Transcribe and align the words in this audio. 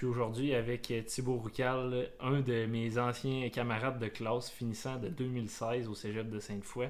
Suis 0.00 0.06
aujourd'hui 0.06 0.54
avec 0.54 0.90
euh, 0.92 1.02
Thibaut 1.02 1.36
Roucal, 1.36 2.08
un 2.20 2.40
de 2.40 2.64
mes 2.64 2.96
anciens 2.96 3.50
camarades 3.50 3.98
de 3.98 4.08
classe 4.08 4.50
finissant 4.50 4.96
de 4.96 5.08
2016 5.08 5.88
au 5.88 5.94
cégep 5.94 6.30
de 6.30 6.38
Sainte-Foy. 6.38 6.88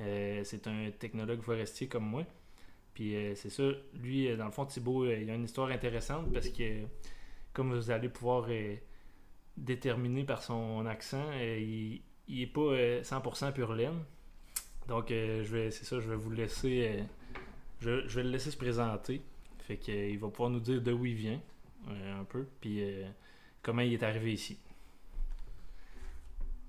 Euh, 0.00 0.40
c'est 0.42 0.66
un 0.66 0.90
technologue 0.90 1.40
forestier 1.40 1.86
comme 1.86 2.04
moi. 2.04 2.24
Puis 2.94 3.14
c'est 3.36 3.48
ça, 3.48 3.62
lui, 3.94 4.36
dans 4.36 4.46
le 4.46 4.50
fond, 4.50 4.66
Thibaut, 4.66 5.06
il 5.06 5.30
a 5.30 5.34
une 5.34 5.44
histoire 5.44 5.70
intéressante 5.70 6.32
parce 6.32 6.48
que, 6.48 6.80
comme 7.52 7.72
vous 7.74 7.92
allez 7.92 8.08
pouvoir 8.08 8.48
déterminer 9.56 10.24
par 10.24 10.42
son 10.42 10.84
accent, 10.84 11.32
il, 11.40 12.02
n'est 12.28 12.42
est 12.42 12.46
pas 12.46 12.74
100% 13.02 13.52
pur 13.52 13.72
laine. 13.72 14.02
Donc, 14.88 15.06
je 15.10 15.42
vais, 15.42 15.70
c'est 15.70 15.84
ça, 15.84 16.00
je 16.00 16.08
vais 16.08 16.16
vous 16.16 16.32
laisser, 16.32 17.04
je, 17.80 18.06
je 18.08 18.16
vais 18.16 18.24
le 18.24 18.30
laisser 18.30 18.50
se 18.50 18.58
présenter. 18.58 19.22
Fait 19.60 19.76
qu'il 19.76 20.18
va 20.18 20.28
pouvoir 20.28 20.50
nous 20.50 20.60
dire 20.60 20.82
d'où 20.82 21.06
il 21.06 21.14
vient, 21.14 21.40
euh, 21.40 21.51
un 21.88 22.24
peu, 22.24 22.46
puis 22.60 22.82
euh, 22.82 23.08
comment 23.62 23.82
il 23.82 23.92
est 23.92 24.02
arrivé 24.02 24.32
ici? 24.32 24.58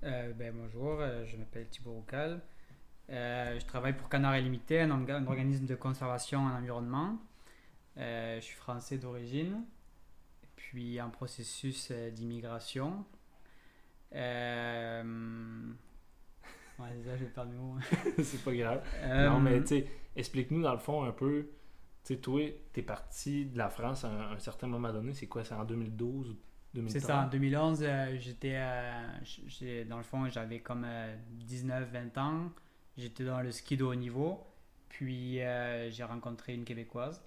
Euh, 0.02 0.32
ben, 0.32 0.54
bonjour, 0.54 1.00
je 1.26 1.36
m'appelle 1.36 1.66
Thibaut 1.68 1.92
Roucal. 1.92 2.40
je 3.08 3.64
travaille 3.66 3.96
pour 3.96 4.08
Canard 4.08 4.36
Illimité, 4.36 4.80
un, 4.80 4.90
un, 4.90 5.26
organisme 5.26 5.66
de 5.66 5.74
conservation 5.74 6.40
en 6.40 6.50
environnement. 6.50 7.18
je 7.96 8.40
suis 8.40 8.56
français 8.56 8.98
d'origine, 8.98 9.64
puis 10.56 11.00
en 11.00 11.10
processus 11.10 11.90
d'immigration. 11.90 13.04
Euh... 14.14 15.72
Ouais, 16.78 16.92
déjà, 16.96 17.16
je 17.16 17.24
vais 17.24 17.30
perdre 17.30 17.52
mes 17.52 17.56
mots. 17.56 17.78
c'est 18.22 18.42
pas 18.42 18.52
grave. 18.52 18.82
non, 19.08 19.40
mais 19.40 19.60
tu 19.60 19.68
sais, 19.68 19.86
explique-nous 20.16 20.62
dans 20.62 20.72
le 20.72 20.80
fond 20.80 21.04
un 21.04 21.12
peu 21.12 21.48
tu 22.04 22.14
sais, 22.14 22.20
toi, 22.20 22.42
t'es 22.72 22.82
parti 22.82 23.46
de 23.46 23.56
la 23.56 23.70
France 23.70 24.04
à 24.04 24.10
un, 24.10 24.38
certain 24.38 24.66
moment 24.66 24.92
donné. 24.92 25.14
C'est 25.14 25.26
quoi 25.26 25.42
C'est 25.42 25.54
en 25.54 25.64
2012 25.64 26.30
ou 26.30 26.36
2013 26.74 26.92
C'est 26.92 27.06
ça, 27.06 27.24
en 27.24 27.28
2011, 27.28 27.82
euh, 27.82 28.16
j'étais. 28.18 28.60
dans 29.86 29.96
le 29.96 30.02
fond, 30.02 30.28
j'avais 30.28 30.60
comme 30.60 30.86
19-20 31.48 31.70
euh, 31.72 32.20
ans. 32.20 32.50
J'étais 32.98 33.24
dans 33.24 33.40
le 33.40 33.50
ski 33.50 33.78
de 33.78 33.84
haut 33.84 33.94
niveau. 33.94 34.46
Puis 34.90 35.40
euh, 35.40 35.90
j'ai 35.90 36.04
rencontré 36.04 36.54
une 36.54 36.64
Québécoise 36.64 37.24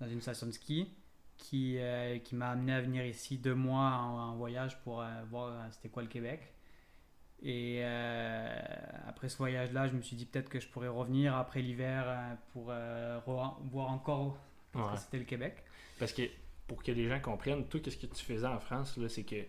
dans 0.00 0.08
une 0.08 0.22
station 0.22 0.46
de 0.46 0.52
ski 0.52 0.90
qui, 1.36 1.78
qui 2.24 2.34
m'a 2.34 2.50
amené 2.50 2.72
à 2.72 2.80
venir 2.80 3.04
ici 3.04 3.38
deux 3.38 3.54
mois 3.54 3.92
en 3.92 4.34
voyage 4.36 4.78
pour 4.80 5.04
voir 5.30 5.68
c'était 5.72 5.88
quoi 5.88 6.02
le 6.02 6.08
Québec. 6.08 6.54
Et 7.42 7.80
euh, 7.82 8.48
après 9.08 9.28
ce 9.28 9.38
voyage-là, 9.38 9.88
je 9.88 9.94
me 9.94 10.02
suis 10.02 10.16
dit 10.16 10.26
peut-être 10.26 10.50
que 10.50 10.60
je 10.60 10.68
pourrais 10.68 10.88
revenir 10.88 11.34
après 11.36 11.62
l'hiver 11.62 12.04
euh, 12.06 12.34
pour 12.52 12.66
euh, 12.68 13.18
voir 13.24 13.90
encore 13.90 14.38
c'était 14.96 15.18
le 15.18 15.24
Québec. 15.24 15.64
Parce 15.98 16.12
que 16.12 16.22
pour 16.68 16.82
que 16.82 16.92
les 16.92 17.08
gens 17.08 17.18
comprennent, 17.20 17.66
tout 17.66 17.80
ce 17.84 17.96
que 17.96 18.06
tu 18.06 18.24
faisais 18.24 18.46
en 18.46 18.60
France, 18.60 18.98
c'est 19.08 19.24
que 19.24 19.42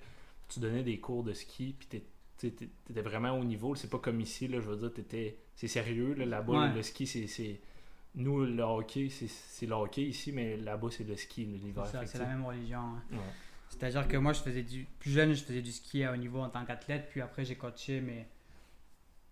tu 0.49 0.59
donnais 0.59 0.83
des 0.83 0.99
cours 0.99 1.23
de 1.23 1.33
ski, 1.33 1.75
puis 1.77 2.01
tu 2.37 2.47
étais 2.47 3.01
vraiment 3.01 3.37
au 3.37 3.43
niveau. 3.43 3.75
C'est 3.75 3.89
pas 3.89 3.99
comme 3.99 4.19
ici, 4.19 4.47
là, 4.47 4.59
je 4.59 4.67
veux 4.67 4.77
dire, 4.77 4.91
étais, 4.97 5.37
c'est 5.55 5.67
sérieux. 5.67 6.13
Là-bas, 6.15 6.73
le 6.73 6.81
ski, 6.81 7.05
c'est. 7.05 7.59
Nous, 8.15 8.43
le 8.43 8.63
hockey, 8.63 9.09
c'est 9.09 9.65
le 9.65 9.73
hockey 9.73 10.03
ici, 10.03 10.31
mais 10.31 10.57
là-bas, 10.57 10.89
c'est 10.91 11.03
le 11.03 11.15
ski 11.15 11.45
l'hiver. 11.45 11.85
C'est 12.05 12.17
la 12.17 12.25
même 12.25 12.45
religion. 12.45 12.79
Hein. 12.79 13.17
C'est-à-dire 13.81 14.07
que 14.07 14.17
moi, 14.17 14.31
je 14.31 14.41
faisais 14.41 14.61
du 14.61 14.85
plus 14.99 15.09
jeune, 15.09 15.33
je 15.33 15.43
faisais 15.43 15.63
du 15.63 15.71
ski 15.71 16.03
à 16.03 16.13
haut 16.13 16.15
niveau 16.15 16.39
en 16.39 16.49
tant 16.49 16.63
qu'athlète, 16.65 17.07
puis 17.09 17.19
après, 17.19 17.45
j'ai 17.45 17.55
coaché 17.55 17.99
mais 17.99 18.27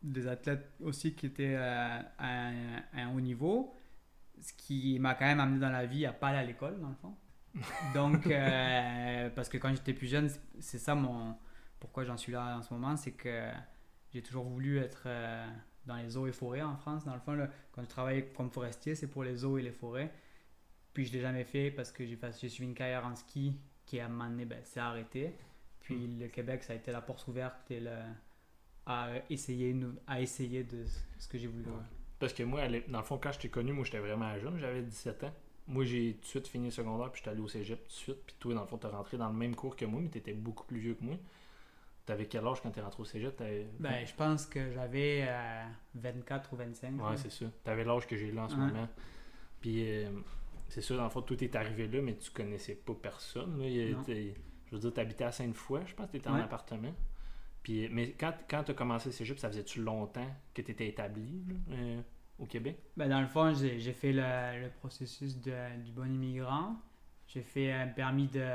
des 0.01 0.27
athlètes 0.27 0.71
aussi 0.81 1.13
qui 1.13 1.27
étaient 1.27 1.53
euh, 1.55 1.99
à, 2.17 2.49
un, 2.95 3.13
haut 3.13 3.21
niveau, 3.21 3.75
ce 4.41 4.51
qui 4.53 4.97
m'a 4.97 5.13
quand 5.13 5.25
même 5.25 5.39
amené 5.39 5.59
dans 5.59 5.69
la 5.69 5.85
vie 5.85 6.03
à 6.07 6.13
pas 6.13 6.29
aller 6.29 6.39
à 6.39 6.43
l'école, 6.43 6.79
dans 6.81 6.89
le 6.89 6.95
fond. 6.95 7.15
Donc, 7.93 8.25
euh, 8.25 9.29
parce 9.35 9.49
que 9.49 9.59
quand 9.59 9.69
j'étais 9.69 9.93
plus 9.93 10.07
jeune, 10.07 10.31
c'est 10.59 10.79
ça 10.79 10.95
mon. 10.95 11.37
Pourquoi 11.79 12.03
j'en 12.03 12.17
suis 12.17 12.31
là 12.31 12.57
en 12.57 12.63
ce 12.63 12.73
moment, 12.73 12.97
c'est 12.97 13.11
que 13.11 13.51
j'ai 14.11 14.23
toujours 14.23 14.45
voulu 14.45 14.79
être 14.79 15.03
euh, 15.05 15.47
dans 15.85 15.97
les 15.97 16.17
eaux 16.17 16.25
et 16.25 16.31
forêts 16.31 16.63
en 16.63 16.75
France. 16.75 17.05
Dans 17.05 17.13
le 17.13 17.21
fond, 17.21 17.37
quand 17.71 17.83
je 17.83 17.87
travaille 17.87 18.33
comme 18.33 18.49
forestier, 18.49 18.95
c'est 18.95 19.09
pour 19.09 19.23
les 19.23 19.45
eaux 19.45 19.59
et 19.59 19.61
les 19.61 19.71
forêts. 19.71 20.11
Puis 20.91 21.05
je 21.05 21.13
l'ai 21.13 21.21
jamais 21.21 21.43
fait 21.43 21.69
parce 21.69 21.91
que 21.91 22.03
j'ai 22.03 22.17
suivi 22.49 22.67
une 22.67 22.73
carrière 22.73 23.05
en 23.05 23.15
ski 23.15 23.53
qui 23.89 23.99
à 23.99 24.05
un 24.05 24.09
moment 24.09 24.29
donné 24.29 24.45
ben, 24.45 24.63
s'est 24.63 24.79
arrêté. 24.79 25.33
Puis 25.81 25.95
hmm. 25.95 26.19
le 26.19 26.27
Québec, 26.27 26.63
ça 26.63 26.73
a 26.73 26.75
été 26.75 26.91
la 26.91 27.01
porte 27.01 27.27
ouverte 27.27 27.71
et 27.71 27.81
à, 28.85 29.09
essayer, 29.29 29.75
à 30.07 30.21
essayer 30.21 30.63
de 30.63 30.85
ce 31.17 31.27
que 31.27 31.37
j'ai 31.37 31.47
voulu. 31.47 31.65
Parce 32.19 32.33
que 32.33 32.43
moi, 32.43 32.61
dans 32.87 32.99
le 32.99 33.03
fond, 33.03 33.17
quand 33.17 33.31
je 33.31 33.39
t'ai 33.39 33.49
connu, 33.49 33.71
moi 33.71 33.85
j'étais 33.85 33.99
vraiment 33.99 34.37
jeune, 34.37 34.59
j'avais 34.59 34.81
17 34.81 35.23
ans. 35.23 35.33
Moi, 35.67 35.85
j'ai 35.85 36.15
tout 36.15 36.21
de 36.21 36.25
suite 36.25 36.47
fini 36.47 36.65
le 36.65 36.71
secondaire, 36.71 37.11
puis 37.11 37.19
j'étais 37.19 37.29
allé 37.31 37.41
au 37.41 37.47
cégep 37.47 37.79
tout 37.79 37.87
de 37.87 37.93
suite. 37.93 38.23
Puis 38.25 38.35
toi, 38.39 38.53
dans 38.55 38.61
le 38.61 38.67
fond, 38.67 38.77
t'es 38.77 38.87
rentré 38.87 39.17
dans 39.17 39.27
le 39.27 39.35
même 39.35 39.55
cours 39.55 39.75
que 39.75 39.85
moi, 39.85 40.01
mais 40.01 40.09
t'étais 40.09 40.33
beaucoup 40.33 40.65
plus 40.65 40.79
vieux 40.79 40.95
que 40.95 41.03
moi. 41.03 41.15
T'avais 42.05 42.25
quel 42.25 42.45
âge 42.45 42.59
quand 42.61 42.71
t'es 42.71 42.81
rentré 42.81 43.01
au 43.01 43.05
cégep? 43.05 43.41
Ben, 43.79 44.05
je 44.05 44.13
pense 44.15 44.47
que 44.47 44.71
j'avais 44.71 45.27
24 45.93 46.49
euh, 46.49 46.55
ou 46.55 46.57
25. 46.57 47.03
Ouais, 47.03 47.17
c'est 47.17 47.31
ça. 47.31 47.45
T'avais 47.63 47.83
l'âge 47.83 48.07
que 48.07 48.17
j'ai 48.17 48.31
là 48.31 48.43
en 48.43 48.49
ce 48.49 48.55
moment. 48.55 48.87
Puis, 49.61 49.83
euh, 49.87 50.09
c'est 50.69 50.81
sûr, 50.81 50.97
dans 50.97 51.03
le 51.03 51.09
fond, 51.09 51.21
tout 51.21 51.43
est 51.43 51.55
arrivé 51.55 51.87
là, 51.87 52.01
mais 52.01 52.15
tu 52.15 52.31
connaissais 52.31 52.75
pas 52.75 52.93
personne. 52.93 53.61
je 53.61 53.95
veux 54.71 54.79
dire, 54.79 54.93
tu 54.93 54.99
habitais 54.99 55.23
à 55.25 55.31
Sainte-Foy, 55.31 55.81
je 55.85 55.95
pense 55.95 56.07
que 56.07 56.11
tu 56.11 56.17
étais 56.17 56.29
en 56.29 56.35
appartement. 56.35 56.93
Puis, 57.63 57.89
mais 57.89 58.11
quand, 58.11 58.33
quand 58.49 58.63
tu 58.63 58.71
as 58.71 58.73
commencé 58.73 59.11
cégep, 59.11 59.37
ça 59.37 59.49
faisait-tu 59.49 59.81
longtemps 59.81 60.29
que 60.53 60.61
tu 60.61 60.71
étais 60.71 60.87
établi 60.87 61.43
euh, 61.71 62.01
au 62.37 62.45
Québec? 62.45 62.79
Ben, 62.95 63.09
dans 63.09 63.21
le 63.21 63.27
fond, 63.27 63.53
j'ai 63.53 63.93
fait 63.93 64.13
le, 64.13 64.69
processus 64.79 65.39
de, 65.41 65.81
du 65.83 65.91
bon 65.91 66.11
immigrant. 66.11 66.75
J'ai 67.27 67.41
fait 67.41 67.71
un 67.71 67.87
permis 67.87 68.27
de, 68.27 68.47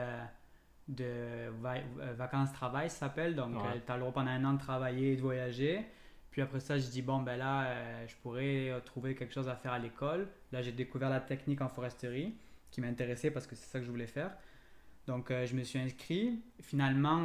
de 0.89 1.05
euh, 1.05 2.15
vacances-travail, 2.17 2.91
ça 2.91 2.97
s'appelle. 2.97 3.35
Donc, 3.35 3.55
euh, 3.55 3.79
tu 3.85 3.93
as 3.93 3.95
le 3.95 4.01
droit 4.01 4.13
pendant 4.13 4.31
un 4.31 4.45
an 4.45 4.55
de 4.55 4.59
travailler 4.59 5.13
et 5.13 5.17
de 5.17 5.23
voyager. 5.23 5.85
Puis 6.31 6.43
après 6.43 6.61
ça, 6.61 6.79
je 6.79 6.89
dis, 6.89 7.03
bon, 7.03 7.21
ben 7.23 7.37
là, 7.37 7.67
euh, 7.67 8.07
je 8.09 8.17
pourrais 8.17 8.81
trouver 8.85 9.15
quelque 9.15 9.33
chose 9.33 9.49
à 9.49 9.55
faire 9.55 9.73
à 9.73 9.79
l'école. 9.79 10.29
Là, 10.55 10.63
j'ai 10.63 10.71
découvert 10.71 11.11
la 11.11 11.19
technique 11.19 11.61
en 11.63 11.69
foresterie 11.69 12.33
qui 12.71 12.81
m'intéressait 12.81 13.33
parce 13.33 13.45
que 13.45 13.57
c'est 13.57 13.67
ça 13.67 13.81
que 13.81 13.85
je 13.85 13.91
voulais 13.91 14.07
faire. 14.07 14.31
Donc, 15.09 15.33
euh, 15.33 15.47
je 15.47 15.57
me 15.57 15.65
suis 15.65 15.81
inscrit. 15.81 16.41
Finalement, 16.61 17.25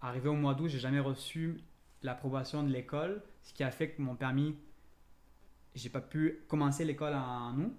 arrivé 0.00 0.28
au 0.28 0.34
mois 0.34 0.54
d'août, 0.54 0.66
j'ai 0.66 0.80
jamais 0.80 0.98
reçu 0.98 1.60
l'approbation 2.02 2.64
de 2.64 2.70
l'école, 2.70 3.22
ce 3.44 3.54
qui 3.54 3.62
a 3.62 3.70
fait 3.70 3.90
que 3.90 4.02
mon 4.02 4.16
permis, 4.16 4.56
j'ai 5.76 5.90
pas 5.90 6.00
pu 6.00 6.40
commencer 6.48 6.84
l'école 6.84 7.14
en, 7.14 7.56
août. 7.56 7.72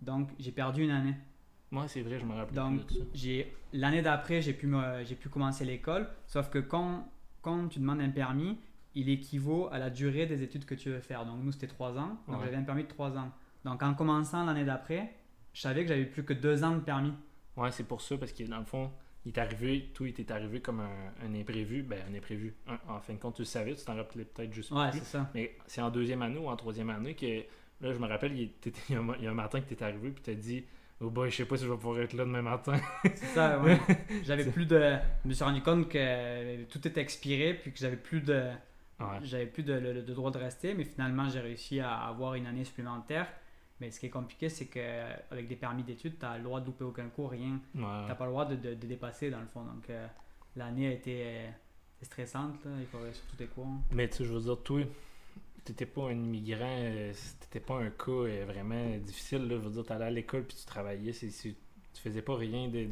Donc, 0.00 0.30
j'ai 0.38 0.52
perdu 0.52 0.84
une 0.84 0.92
année. 0.92 1.16
Moi, 1.72 1.88
c'est 1.88 2.02
vrai, 2.02 2.20
je 2.20 2.24
me 2.24 2.34
rappelle. 2.34 2.54
Donc, 2.54 2.82
l'année 3.72 4.02
d'après, 4.02 4.40
j'ai 4.40 4.52
pu, 4.52 4.72
j'ai 5.04 5.16
pu 5.16 5.28
commencer 5.28 5.64
l'école. 5.64 6.08
Sauf 6.28 6.48
que 6.48 6.60
quand, 6.60 7.08
quand 7.42 7.66
tu 7.66 7.80
demandes 7.80 8.00
un 8.00 8.10
permis, 8.10 8.56
il 8.94 9.08
équivaut 9.08 9.68
à 9.72 9.78
la 9.78 9.90
durée 9.90 10.26
des 10.26 10.44
études 10.44 10.64
que 10.64 10.76
tu 10.76 10.90
veux 10.90 11.00
faire. 11.00 11.26
Donc 11.26 11.42
nous, 11.42 11.50
c'était 11.50 11.66
trois 11.66 11.98
ans. 11.98 12.18
Donc 12.28 12.40
j'avais 12.44 12.56
un 12.56 12.62
permis 12.62 12.84
de 12.84 12.88
trois 12.88 13.16
ans. 13.16 13.32
Donc 13.64 13.82
en 13.82 13.94
commençant 13.94 14.44
l'année 14.44 14.64
d'après, 14.64 15.14
je 15.52 15.60
savais 15.60 15.82
que 15.82 15.88
j'avais 15.88 16.06
plus 16.06 16.24
que 16.24 16.32
deux 16.32 16.64
ans 16.64 16.72
de 16.72 16.80
permis. 16.80 17.12
Ouais, 17.56 17.70
c'est 17.70 17.84
pour 17.84 18.00
ça, 18.00 18.16
parce 18.16 18.32
que 18.32 18.44
dans 18.44 18.58
le 18.58 18.64
fond, 18.64 18.90
il 19.26 19.32
est 19.32 19.38
arrivé, 19.38 19.90
tout 19.92 20.06
était 20.06 20.30
arrivé 20.32 20.60
comme 20.60 20.80
un, 20.80 21.34
imprévu. 21.34 21.82
Ben, 21.82 22.00
un 22.10 22.14
imprévu. 22.14 22.54
en 22.88 23.00
fin 23.00 23.14
de 23.14 23.18
compte, 23.18 23.34
tu 23.34 23.42
le 23.42 23.46
savais, 23.46 23.74
tu 23.74 23.84
t'en 23.84 23.96
rappelais 23.96 24.24
peut-être 24.24 24.52
juste 24.52 24.70
ouais, 24.70 24.90
c'est 24.92 25.04
ça. 25.04 25.30
Mais 25.34 25.56
c'est 25.66 25.82
en 25.82 25.90
deuxième 25.90 26.22
année 26.22 26.38
ou 26.38 26.48
en 26.48 26.56
troisième 26.56 26.90
année 26.90 27.14
que, 27.14 27.44
là, 27.84 27.92
je 27.92 27.98
me 27.98 28.06
rappelle, 28.06 28.32
il, 28.38 28.50
y, 28.90 28.94
a 28.94 29.30
un, 29.30 29.34
matin 29.34 29.60
que 29.60 29.68
tu 29.68 29.74
es 29.74 29.82
arrivé, 29.82 30.10
puis 30.10 30.22
tu 30.22 30.30
as 30.30 30.34
dit, 30.34 30.64
oh 31.00 31.10
boy, 31.10 31.30
je 31.30 31.36
sais 31.36 31.44
pas 31.44 31.56
si 31.56 31.64
je 31.64 31.70
vais 31.70 31.76
pouvoir 31.76 32.00
être 32.00 32.14
là 32.14 32.24
demain 32.24 32.42
matin. 32.42 32.80
c'est 33.04 33.26
ça, 33.26 33.60
ouais. 33.60 33.78
j'avais 34.24 34.46
plus 34.46 34.66
de. 34.66 34.96
Je 35.24 35.28
me 35.28 35.34
suis 35.34 35.44
rendu 35.44 35.60
compte 35.60 35.88
que 35.88 36.64
tout 36.64 36.86
était 36.86 37.00
expiré, 37.00 37.54
puis 37.54 37.72
que 37.72 37.78
j'avais 37.78 37.96
plus 37.96 38.20
de 38.20 38.50
j'avais 39.22 39.46
plus 39.46 39.62
de, 39.62 40.00
droit 40.12 40.30
de 40.30 40.38
rester, 40.38 40.74
mais 40.74 40.84
finalement, 40.84 41.28
j'ai 41.28 41.40
réussi 41.40 41.80
à 41.80 41.94
avoir 41.94 42.34
une 42.34 42.46
année 42.46 42.64
supplémentaire. 42.64 43.26
Mais 43.80 43.90
ce 43.90 43.98
qui 43.98 44.06
est 44.06 44.10
compliqué, 44.10 44.48
c'est 44.50 44.66
qu'avec 44.66 45.48
des 45.48 45.56
permis 45.56 45.82
d'études, 45.82 46.18
tu 46.18 46.26
as 46.26 46.36
le 46.36 46.44
droit 46.44 46.60
de 46.60 46.66
louper 46.66 46.84
aucun 46.84 47.08
cours, 47.08 47.30
rien. 47.30 47.58
Tu 47.72 47.80
n'as 47.80 48.14
pas 48.14 48.24
le 48.26 48.30
droit 48.30 48.44
de, 48.44 48.56
de, 48.56 48.74
dépasser, 48.86 49.30
dans 49.30 49.40
le 49.40 49.46
fond. 49.46 49.64
Donc, 49.64 49.88
euh, 49.88 50.06
l'année 50.56 50.88
a 50.88 50.92
été 50.92 51.22
euh, 51.24 51.48
stressante. 52.02 52.56
Il 52.78 52.86
faut 52.86 52.98
sur 53.12 53.24
tous 53.26 53.36
tes 53.36 53.46
cours. 53.46 53.66
Mais 53.90 54.08
tu 54.08 54.18
sais, 54.18 54.24
je 54.24 54.32
veux 54.34 54.40
dire, 54.40 54.62
toi, 54.62 54.82
t'étais 55.64 55.86
pas 55.86 56.08
un 56.08 56.12
immigrant, 56.12 56.58
euh, 56.78 57.10
c'était 57.14 57.60
pas 57.60 57.78
un 57.78 57.88
cas 57.90 58.10
euh, 58.10 58.44
vraiment 58.46 58.96
difficile. 58.98 59.48
Là. 59.48 59.56
Je 59.56 59.64
veux 59.66 59.70
dire, 59.70 59.84
t'allais 59.86 60.04
à 60.04 60.10
l'école 60.10 60.44
puis 60.44 60.56
tu 60.58 60.66
travaillais. 60.66 61.12
C'est, 61.12 61.30
c'est- 61.30 61.56
tu 61.92 62.02
faisais 62.02 62.22
pas 62.22 62.36
rien 62.36 62.68
de. 62.68 62.86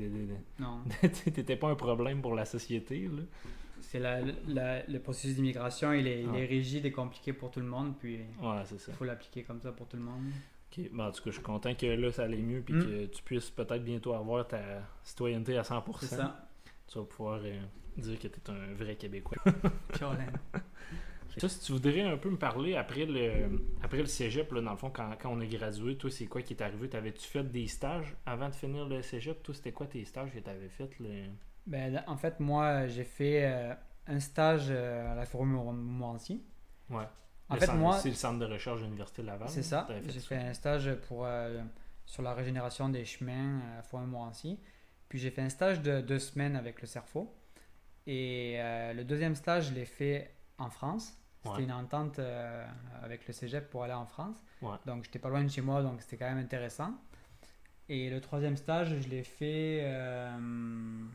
Non. 0.58 0.82
T'étais 1.00 1.54
pas 1.56 1.68
un 1.68 1.76
problème 1.76 2.20
pour 2.20 2.34
la 2.34 2.44
société. 2.44 3.06
Là. 3.08 3.22
C'est 3.80 4.00
la, 4.00 4.20
la- 4.48 4.84
le 4.86 4.98
processus 4.98 5.36
d'immigration, 5.36 5.92
il 5.92 6.06
est, 6.08 6.22
il 6.24 6.34
est 6.34 6.46
rigide 6.46 6.84
et 6.84 6.90
compliqué 6.92 7.32
pour 7.32 7.50
tout 7.52 7.60
le 7.60 7.66
monde, 7.66 7.94
puis 7.98 8.16
Ouais, 8.42 8.62
c'est 8.64 8.78
ça. 8.78 8.90
il 8.92 8.94
faut 8.96 9.04
l'appliquer 9.04 9.44
comme 9.44 9.60
ça 9.60 9.70
pour 9.70 9.86
tout 9.86 9.96
le 9.96 10.02
monde. 10.02 10.24
Ben, 10.92 11.06
en 11.06 11.10
tout 11.10 11.22
cas, 11.22 11.30
je 11.30 11.34
suis 11.36 11.42
content 11.42 11.74
que 11.74 11.86
là, 11.86 12.12
ça 12.12 12.24
allait 12.24 12.36
mieux 12.38 12.60
puis 12.62 12.74
Mm. 12.74 12.82
que 12.84 13.06
tu 13.06 13.22
puisses 13.22 13.50
peut-être 13.50 13.82
bientôt 13.84 14.12
avoir 14.14 14.46
ta 14.46 14.60
citoyenneté 15.02 15.56
à 15.58 15.62
100%. 15.62 16.06
C'est 16.06 16.16
ça. 16.16 16.48
Tu 16.86 16.98
vas 16.98 17.04
pouvoir 17.04 17.40
euh, 17.44 17.60
dire 17.96 18.18
que 18.18 18.28
t'es 18.28 18.50
un 18.50 18.74
vrai 18.74 18.94
Québécois. 18.96 19.38
Caroline. 19.98 20.32
Ça, 21.36 21.48
si 21.48 21.60
tu 21.60 21.72
voudrais 21.72 22.00
un 22.02 22.16
peu 22.16 22.30
me 22.30 22.36
parler 22.36 22.74
après 22.74 23.04
le, 23.06 23.60
après 23.82 23.98
le 23.98 24.06
cégep, 24.06 24.50
là, 24.52 24.60
dans 24.60 24.72
le 24.72 24.76
fond, 24.76 24.90
quand, 24.90 25.10
quand 25.20 25.30
on 25.30 25.40
a 25.40 25.46
gradué, 25.46 25.96
toi, 25.96 26.10
c'est 26.10 26.26
quoi 26.26 26.42
qui 26.42 26.54
est 26.54 26.62
arrivé? 26.62 26.88
T'avais-tu 26.88 27.26
fait 27.28 27.44
des 27.44 27.68
stages 27.68 28.16
avant 28.26 28.48
de 28.48 28.54
finir 28.54 28.86
le 28.88 29.02
cégep? 29.02 29.40
Toi, 29.42 29.54
c'était 29.54 29.70
quoi 29.72 29.86
tes 29.86 30.04
stages 30.04 30.32
que 30.32 30.38
t'avais 30.40 30.68
fait? 30.68 30.90
Le... 30.98 31.26
Ben, 31.66 32.02
en 32.08 32.16
fait, 32.16 32.40
moi, 32.40 32.86
j'ai 32.88 33.04
fait 33.04 33.44
euh, 33.44 33.74
un 34.08 34.18
stage 34.18 34.66
euh, 34.70 35.12
à 35.12 35.14
la 35.14 35.26
Forêt 35.26 35.44
Montmorency. 35.44 36.42
Ouais. 36.90 37.04
En 37.50 37.54
Le 37.54 37.60
fait, 37.60 37.66
centre- 37.66 37.78
moi, 37.78 37.98
C'est 37.98 38.10
le 38.10 38.14
centre 38.14 38.38
de 38.38 38.44
recherche 38.52 38.80
de 38.80 38.84
l'Université 38.84 39.22
Laval. 39.22 39.48
c'est 39.48 39.62
ça. 39.62 39.84
T'avais 39.88 40.02
J'ai 40.10 40.20
ça. 40.20 40.28
fait 40.28 40.36
un 40.36 40.52
stage 40.52 40.94
pour, 41.08 41.24
euh, 41.24 41.62
sur 42.04 42.22
la 42.22 42.34
régénération 42.34 42.88
des 42.88 43.04
chemins 43.04 43.60
à 43.78 43.82
Forêt 43.82 44.04
Montmorency. 44.04 44.58
Puis 45.08 45.18
j'ai 45.18 45.30
fait 45.30 45.40
un 45.42 45.48
stage 45.48 45.80
de 45.80 46.00
deux 46.02 46.18
semaines 46.18 46.56
avec 46.56 46.80
le 46.82 46.86
CERFO. 46.86 47.34
Et 48.06 48.56
euh, 48.58 48.92
le 48.92 49.04
deuxième 49.04 49.34
stage, 49.34 49.68
je 49.70 49.74
l'ai 49.74 49.86
fait 49.86 50.34
en 50.58 50.68
France. 50.70 51.14
C'était 51.42 51.56
Ouais. 51.56 51.62
une 51.64 51.72
entente 51.72 52.18
euh, 52.18 52.66
avec 53.02 53.26
le 53.26 53.32
cégep 53.32 53.70
pour 53.70 53.84
aller 53.84 53.92
en 53.94 54.04
France. 54.06 54.36
Ouais. 54.60 54.76
Donc 54.86 55.04
j'étais 55.04 55.18
pas 55.18 55.28
loin 55.30 55.42
de 55.44 55.48
chez 55.48 55.60
moi, 55.62 55.82
donc 55.82 56.02
c'était 56.02 56.16
quand 56.18 56.28
même 56.28 56.38
intéressant. 56.44 56.92
Et 57.88 58.10
le 58.10 58.20
troisième 58.20 58.56
stage, 58.56 58.98
je 59.00 59.08
l'ai 59.08 59.22
fait 59.24 59.80
euh, 59.84 61.06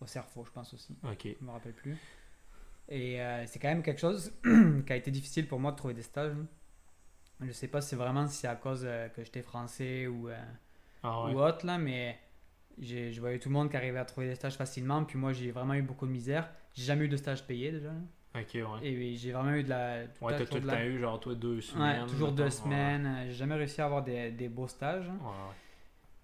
au 0.00 0.06
CERFO, 0.06 0.44
je 0.44 0.50
pense 0.50 0.74
aussi. 0.74 0.96
Ok. 1.04 1.28
Je 1.40 1.44
me 1.44 1.50
rappelle 1.52 1.74
plus. 1.74 1.96
Et 2.88 3.20
euh, 3.20 3.44
c'est 3.46 3.58
quand 3.58 3.68
même 3.68 3.82
quelque 3.82 4.00
chose 4.00 4.32
qui 4.86 4.92
a 4.92 4.96
été 4.96 5.10
difficile 5.10 5.46
pour 5.48 5.58
moi 5.60 5.72
de 5.72 5.76
trouver 5.76 5.94
des 5.94 6.02
stages. 6.02 6.32
Je 7.40 7.50
sais 7.52 7.68
pas 7.68 7.80
si 7.80 7.90
c'est 7.90 7.96
vraiment 7.96 8.26
si 8.28 8.36
c'est 8.38 8.46
à 8.48 8.54
cause 8.56 8.82
euh, 8.84 9.08
que 9.08 9.24
j'étais 9.24 9.42
français 9.42 10.06
ou, 10.06 10.28
euh, 10.28 10.36
Ah 11.02 11.24
ouais. 11.24 11.32
ou 11.34 11.40
autre, 11.40 11.66
là, 11.66 11.78
mais 11.78 12.18
je 12.78 13.18
voyais 13.20 13.38
tout 13.38 13.48
le 13.48 13.54
monde 13.54 13.70
qui 13.70 13.76
arrivait 13.76 13.98
à 13.98 14.04
trouver 14.04 14.28
des 14.28 14.34
stages 14.34 14.56
facilement. 14.56 15.04
Puis 15.04 15.18
moi, 15.18 15.32
j'ai 15.32 15.50
vraiment 15.50 15.74
eu 15.74 15.82
beaucoup 15.82 16.06
de 16.06 16.12
misère. 16.12 16.48
J'ai 16.74 16.84
jamais 16.84 17.04
eu 17.06 17.08
de 17.08 17.16
stage 17.16 17.44
payé 17.46 17.72
déjà. 17.72 17.88
là. 17.88 18.40
Ok, 18.40 18.50
ouais. 18.54 18.86
Et 18.86 19.14
j'ai 19.14 19.30
vraiment 19.32 19.54
eu 19.54 19.62
de 19.62 19.68
la. 19.70 20.06
tout 20.08 20.24
Ouais, 20.24 20.36
t'as 20.36 20.44
tout 20.44 20.56
le 20.56 20.66
temps 20.66 20.80
eu, 20.82 20.98
genre, 20.98 21.20
toi, 21.20 21.34
deux 21.36 21.60
semaines. 21.60 22.00
Ouais, 22.02 22.06
toujours 22.08 22.32
deux 22.32 22.50
semaines. 22.50 23.06
Euh, 23.06 23.24
J'ai 23.28 23.34
jamais 23.34 23.54
réussi 23.54 23.80
à 23.80 23.84
avoir 23.86 24.02
des, 24.02 24.30
des 24.32 24.48
beaux 24.48 24.66
stages. 24.68 25.08
hein. 25.08 25.18
Ouais, 25.22 25.28
ouais. 25.28 25.54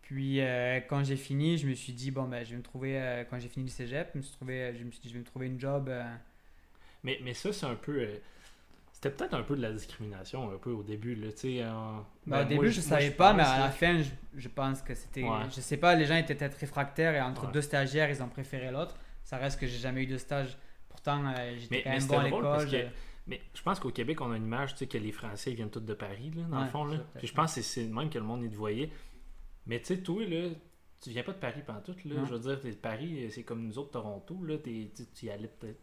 Puis 0.03 0.41
euh, 0.41 0.81
quand 0.89 1.05
j'ai 1.05 1.15
fini, 1.17 1.57
je 1.57 1.69
me 1.69 1.75
suis 1.75 1.93
dit, 1.93 2.11
bon, 2.11 2.25
ben, 2.25 2.45
je 2.45 2.51
vais 2.51 2.57
me 2.57 2.63
trouver, 2.65 3.01
euh, 3.01 3.23
quand 3.31 3.39
j'ai 3.39 3.49
fini 3.49 3.67
le 3.67 3.71
cégep, 3.71 4.11
je 4.13 4.19
me 4.19 4.23
suis, 4.23 4.33
trouvé, 4.35 4.75
je 4.77 4.83
me 4.85 4.91
suis 4.91 5.01
dit, 5.01 5.09
je 5.09 5.15
vais 5.15 5.21
me 5.21 5.25
trouver 5.25 5.47
une 5.47 5.61
job. 5.61 5.89
euh, 5.89 6.03
Mais, 7.05 7.19
mais 7.23 7.35
ça, 7.35 7.53
c'est 7.53 7.67
un 7.67 7.75
peu. 7.77 8.01
euh, 8.01 8.17
C'était 8.93 9.11
peut-être 9.11 9.33
un 9.35 9.43
peu 9.43 9.57
de 9.57 9.63
la 9.63 9.73
discrimination, 9.73 10.51
un 10.53 10.59
peu 10.59 10.71
au 10.73 10.83
début, 10.83 11.15
là, 11.15 11.33
tu 11.33 11.39
sais. 11.57 11.65
en- 11.65 12.05
Ben, 12.27 12.37
ben, 12.37 12.41
au 12.41 12.45
début, 12.45 12.55
moi, 12.57 12.69
je 12.71 12.81
moi, 12.81 12.89
savais 12.89 13.11
pas, 13.11 13.33
mais 13.33 13.43
à 13.43 13.59
la 13.59 13.65
là, 13.67 13.71
fin, 13.71 14.03
je, 14.03 14.11
je 14.37 14.49
pense 14.49 14.83
que 14.83 14.95
c'était. 14.95 15.23
Ouais. 15.23 15.45
Je 15.55 15.61
sais 15.63 15.79
pas, 15.79 15.95
les 15.95 16.05
gens 16.05 16.17
étaient 16.17 16.35
peut-être 16.35 16.57
réfractaires 16.59 17.15
et 17.15 17.21
entre 17.23 17.47
Ouais. 17.47 17.53
deux 17.53 17.63
stagiaires, 17.63 18.11
ils 18.11 18.23
ont 18.23 18.29
préféré 18.29 18.71
l'autre. 18.71 18.95
Ça 19.25 19.39
reste 19.39 19.59
que 19.59 19.67
j'ai 19.67 19.79
jamais 19.79 20.03
eu 20.03 20.07
de 20.07 20.19
stage. 20.19 20.59
Pourtant, 20.91 21.25
euh, 21.27 21.57
j'étais 21.59 21.83
quand 21.83 21.91
mais 21.91 21.99
même 21.99 22.07
bon 22.09 22.19
à 22.19 22.25
l'école. 22.25 22.71
que- 22.71 22.87
Mais 23.27 23.41
je 23.55 23.63
pense 23.63 23.79
qu'au 23.81 23.91
Québec, 23.91 24.21
on 24.21 24.33
a 24.33 24.37
une 24.37 24.45
image, 24.45 24.73
tu 24.73 24.79
sais, 24.81 24.87
que 24.87 24.99
les 24.99 25.13
Français 25.13 25.51
ils 25.53 25.57
viennent 25.57 25.71
tous 25.71 25.81
de 25.81 25.95
Paris, 25.95 26.31
là, 26.37 26.43
dans 26.51 26.61
le 26.63 26.69
fond. 26.69 26.85
Là. 26.85 26.99
Puis 27.17 27.27
je 27.29 27.33
pense 27.35 27.55
que 27.55 27.63
c'est- 27.63 27.85
même 27.85 28.11
que 28.11 28.19
le 28.19 28.25
monde 28.25 28.43
y 28.43 28.51
te 28.51 28.57
voyait. 28.57 28.91
Mais 29.67 29.79
tu 29.79 29.87
sais, 29.87 29.99
toi, 29.99 30.25
là, 30.27 30.49
tu 31.01 31.09
viens 31.11 31.23
pas 31.23 31.33
de 31.33 31.39
Paris 31.39 31.63
pantoute, 31.67 32.05
là. 32.05 32.17
Non. 32.17 32.25
Je 32.27 32.35
veux 32.35 32.41
dire, 32.41 32.61
de 32.61 32.71
Paris, 32.77 33.29
c'est 33.31 33.45
comme 33.45 33.63
nous 33.67 33.79
autres, 33.79 33.93
Toronto, 33.93 34.37
là. 34.45 34.57
tu 34.63 34.91
y 35.27 35.31
allais 35.31 35.49
peut-être. 35.49 35.81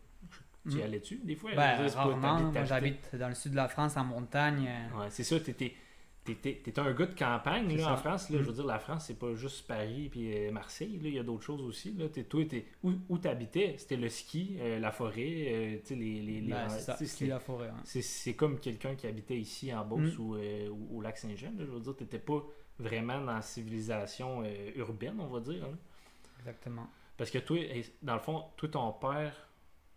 Tu 0.69 0.77
y 0.77 0.79
Mm. 0.79 0.83
allais-tu, 0.83 1.17
des 1.23 1.35
fois? 1.35 1.51
Ben, 1.55 1.87
rarement. 1.87 2.51
j'habite 2.65 3.15
dans 3.15 3.29
le 3.29 3.35
sud 3.35 3.51
de 3.51 3.55
la 3.57 3.67
France, 3.67 3.95
en 3.97 4.03
montagne. 4.03 4.69
Ouais, 4.97 5.07
c'est 5.09 5.23
ça, 5.23 5.39
t'étais. 5.39 5.73
T'étais 6.25 6.77
un 6.79 6.91
gars 6.91 7.05
de 7.05 7.17
campagne 7.17 7.73
là, 7.77 7.93
en 7.93 7.95
France. 7.95 8.29
Là, 8.29 8.39
Mm. 8.39 8.41
Je 8.41 8.47
veux 8.47 8.53
dire, 8.55 8.65
la 8.65 8.79
France, 8.79 9.05
c'est 9.05 9.17
pas 9.17 9.33
juste 9.35 9.65
Paris 9.65 10.09
puis 10.11 10.33
euh, 10.35 10.51
Marseille. 10.51 10.99
Là, 11.01 11.07
il 11.07 11.13
y 11.13 11.19
a 11.19 11.23
d'autres 11.23 11.43
choses 11.45 11.61
aussi. 11.61 11.93
Là. 11.93 12.09
T'es- 12.09 12.25
toi, 12.25 12.43
t'es- 12.43 12.65
où, 12.83 12.91
où 13.07 13.17
t'habitais? 13.17 13.75
C'était 13.77 13.95
le 13.95 14.09
ski, 14.09 14.57
euh, 14.59 14.77
la 14.77 14.91
forêt, 14.91 15.15
euh, 15.47 15.77
les, 15.91 15.95
les, 15.95 16.21
les- 16.41 16.51
ben, 16.51 16.67
c'est 16.67 17.27
la 17.27 17.39
forêt. 17.39 17.67
ouais. 17.67 18.01
c'est, 18.01 18.33
comme 18.33 18.59
quelqu'un 18.59 18.95
qui 18.95 19.07
habitait 19.07 19.37
ici 19.37 19.73
en 19.73 19.85
Beauce 19.85 20.17
Mm. 20.17 20.21
ou 20.21 20.35
euh, 20.35 20.69
au, 20.69 20.97
au 20.97 21.01
lac 21.01 21.17
Saint-Jean. 21.17 21.53
Je 21.57 21.63
veux 21.63 21.79
dire, 21.79 21.95
t'étais 21.95 22.19
pas 22.19 22.43
vraiment 22.77 23.21
dans 23.21 23.35
la 23.35 23.41
civilisation 23.41 24.43
urbaine, 24.75 25.15
on 25.21 25.27
va 25.27 25.39
dire. 25.39 25.63
hein. 25.63 25.77
Exactement. 26.39 26.87
Parce 27.15 27.31
que 27.31 27.37
toi, 27.37 27.57
eh, 27.57 27.85
dans 28.03 28.15
le 28.15 28.19
fond, 28.19 28.43
toi, 28.57 28.67
ton 28.69 28.91
père, 28.91 29.46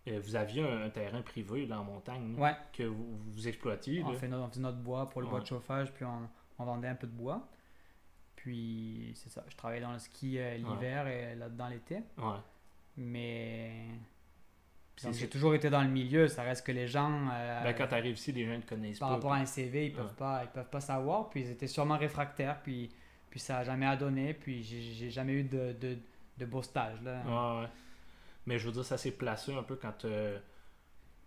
vous 0.07 0.35
aviez 0.35 0.63
un, 0.63 0.83
un 0.85 0.89
terrain 0.89 1.21
privé 1.21 1.65
là, 1.65 1.79
en 1.79 1.83
montagne 1.83 2.35
là, 2.35 2.41
Ouais, 2.41 2.55
que 2.73 2.83
vous, 2.83 3.17
vous 3.29 3.47
exploitiez. 3.47 4.03
on, 4.03 4.11
là. 4.11 4.17
fait 4.17 4.27
notre, 4.27 4.43
on 4.43 4.49
faisait 4.49 4.61
notre 4.61 4.79
bois 4.79 5.09
pour 5.09 5.21
le 5.21 5.27
bois 5.27 5.39
de 5.41 5.45
chauffage, 5.45 5.91
puis 5.93 6.05
on, 6.05 6.27
on 6.59 6.65
vendait 6.65 6.87
un 6.87 6.95
peu 6.95 7.07
de 7.07 7.11
bois. 7.13 7.47
Puis, 8.35 9.11
c'est 9.15 9.29
ça. 9.29 9.43
Je 9.47 9.55
travaillais 9.55 9.81
dans 9.81 9.93
le 9.93 9.99
ski 9.99 10.39
euh, 10.39 10.57
l'hiver 10.57 11.07
et 11.07 11.35
là-dedans 11.35 11.67
l'été. 11.67 11.99
Mais. 12.97 13.85
J'ai 15.13 15.29
toujours 15.29 15.55
été 15.55 15.69
dans 15.71 15.81
le 15.81 15.89
milieu. 15.89 16.27
Ça 16.27 16.43
reste 16.43 16.65
que 16.65 16.71
les 16.71 16.87
gens. 16.87 17.27
euh, 17.31 17.63
Ben, 17.63 17.73
quand 17.73 17.87
t'arrives 17.87 18.15
ici, 18.17 18.31
les 18.31 18.45
gens 18.45 18.53
ne 18.57 18.61
connaissent 18.61 18.99
par 18.99 19.09
pas. 19.09 19.15
rapport 19.15 19.33
à 19.33 19.37
un 19.37 19.45
CV, 19.45 19.87
ils 19.87 19.93
peuvent 19.93 20.05
Ouais. 20.05 20.11
pas, 20.17 20.41
ils 20.43 20.49
peuvent 20.49 20.69
pas 20.69 20.79
savoir. 20.81 21.29
Puis 21.29 21.41
ils 21.41 21.49
étaient 21.51 21.67
sûrement 21.67 21.97
réfractaires. 21.97 22.61
Puis, 22.61 22.89
puis 23.29 23.39
ça 23.39 23.59
a 23.59 23.63
jamais 23.63 23.87
adonné. 23.87 24.33
Puis 24.35 24.61
j'ai 24.63 25.09
jamais 25.09 25.33
eu 25.33 25.43
de, 25.43 25.73
de, 25.79 25.97
de 26.37 26.45
beaux 26.45 26.61
stages 26.61 27.01
là. 27.01 27.23
Mais 28.51 28.59
je 28.59 28.65
veux 28.65 28.73
dire, 28.73 28.83
ça 28.83 28.97
s'est 28.97 29.11
placé 29.11 29.53
un 29.53 29.63
peu 29.63 29.77
quand 29.77 30.03
euh, 30.03 30.37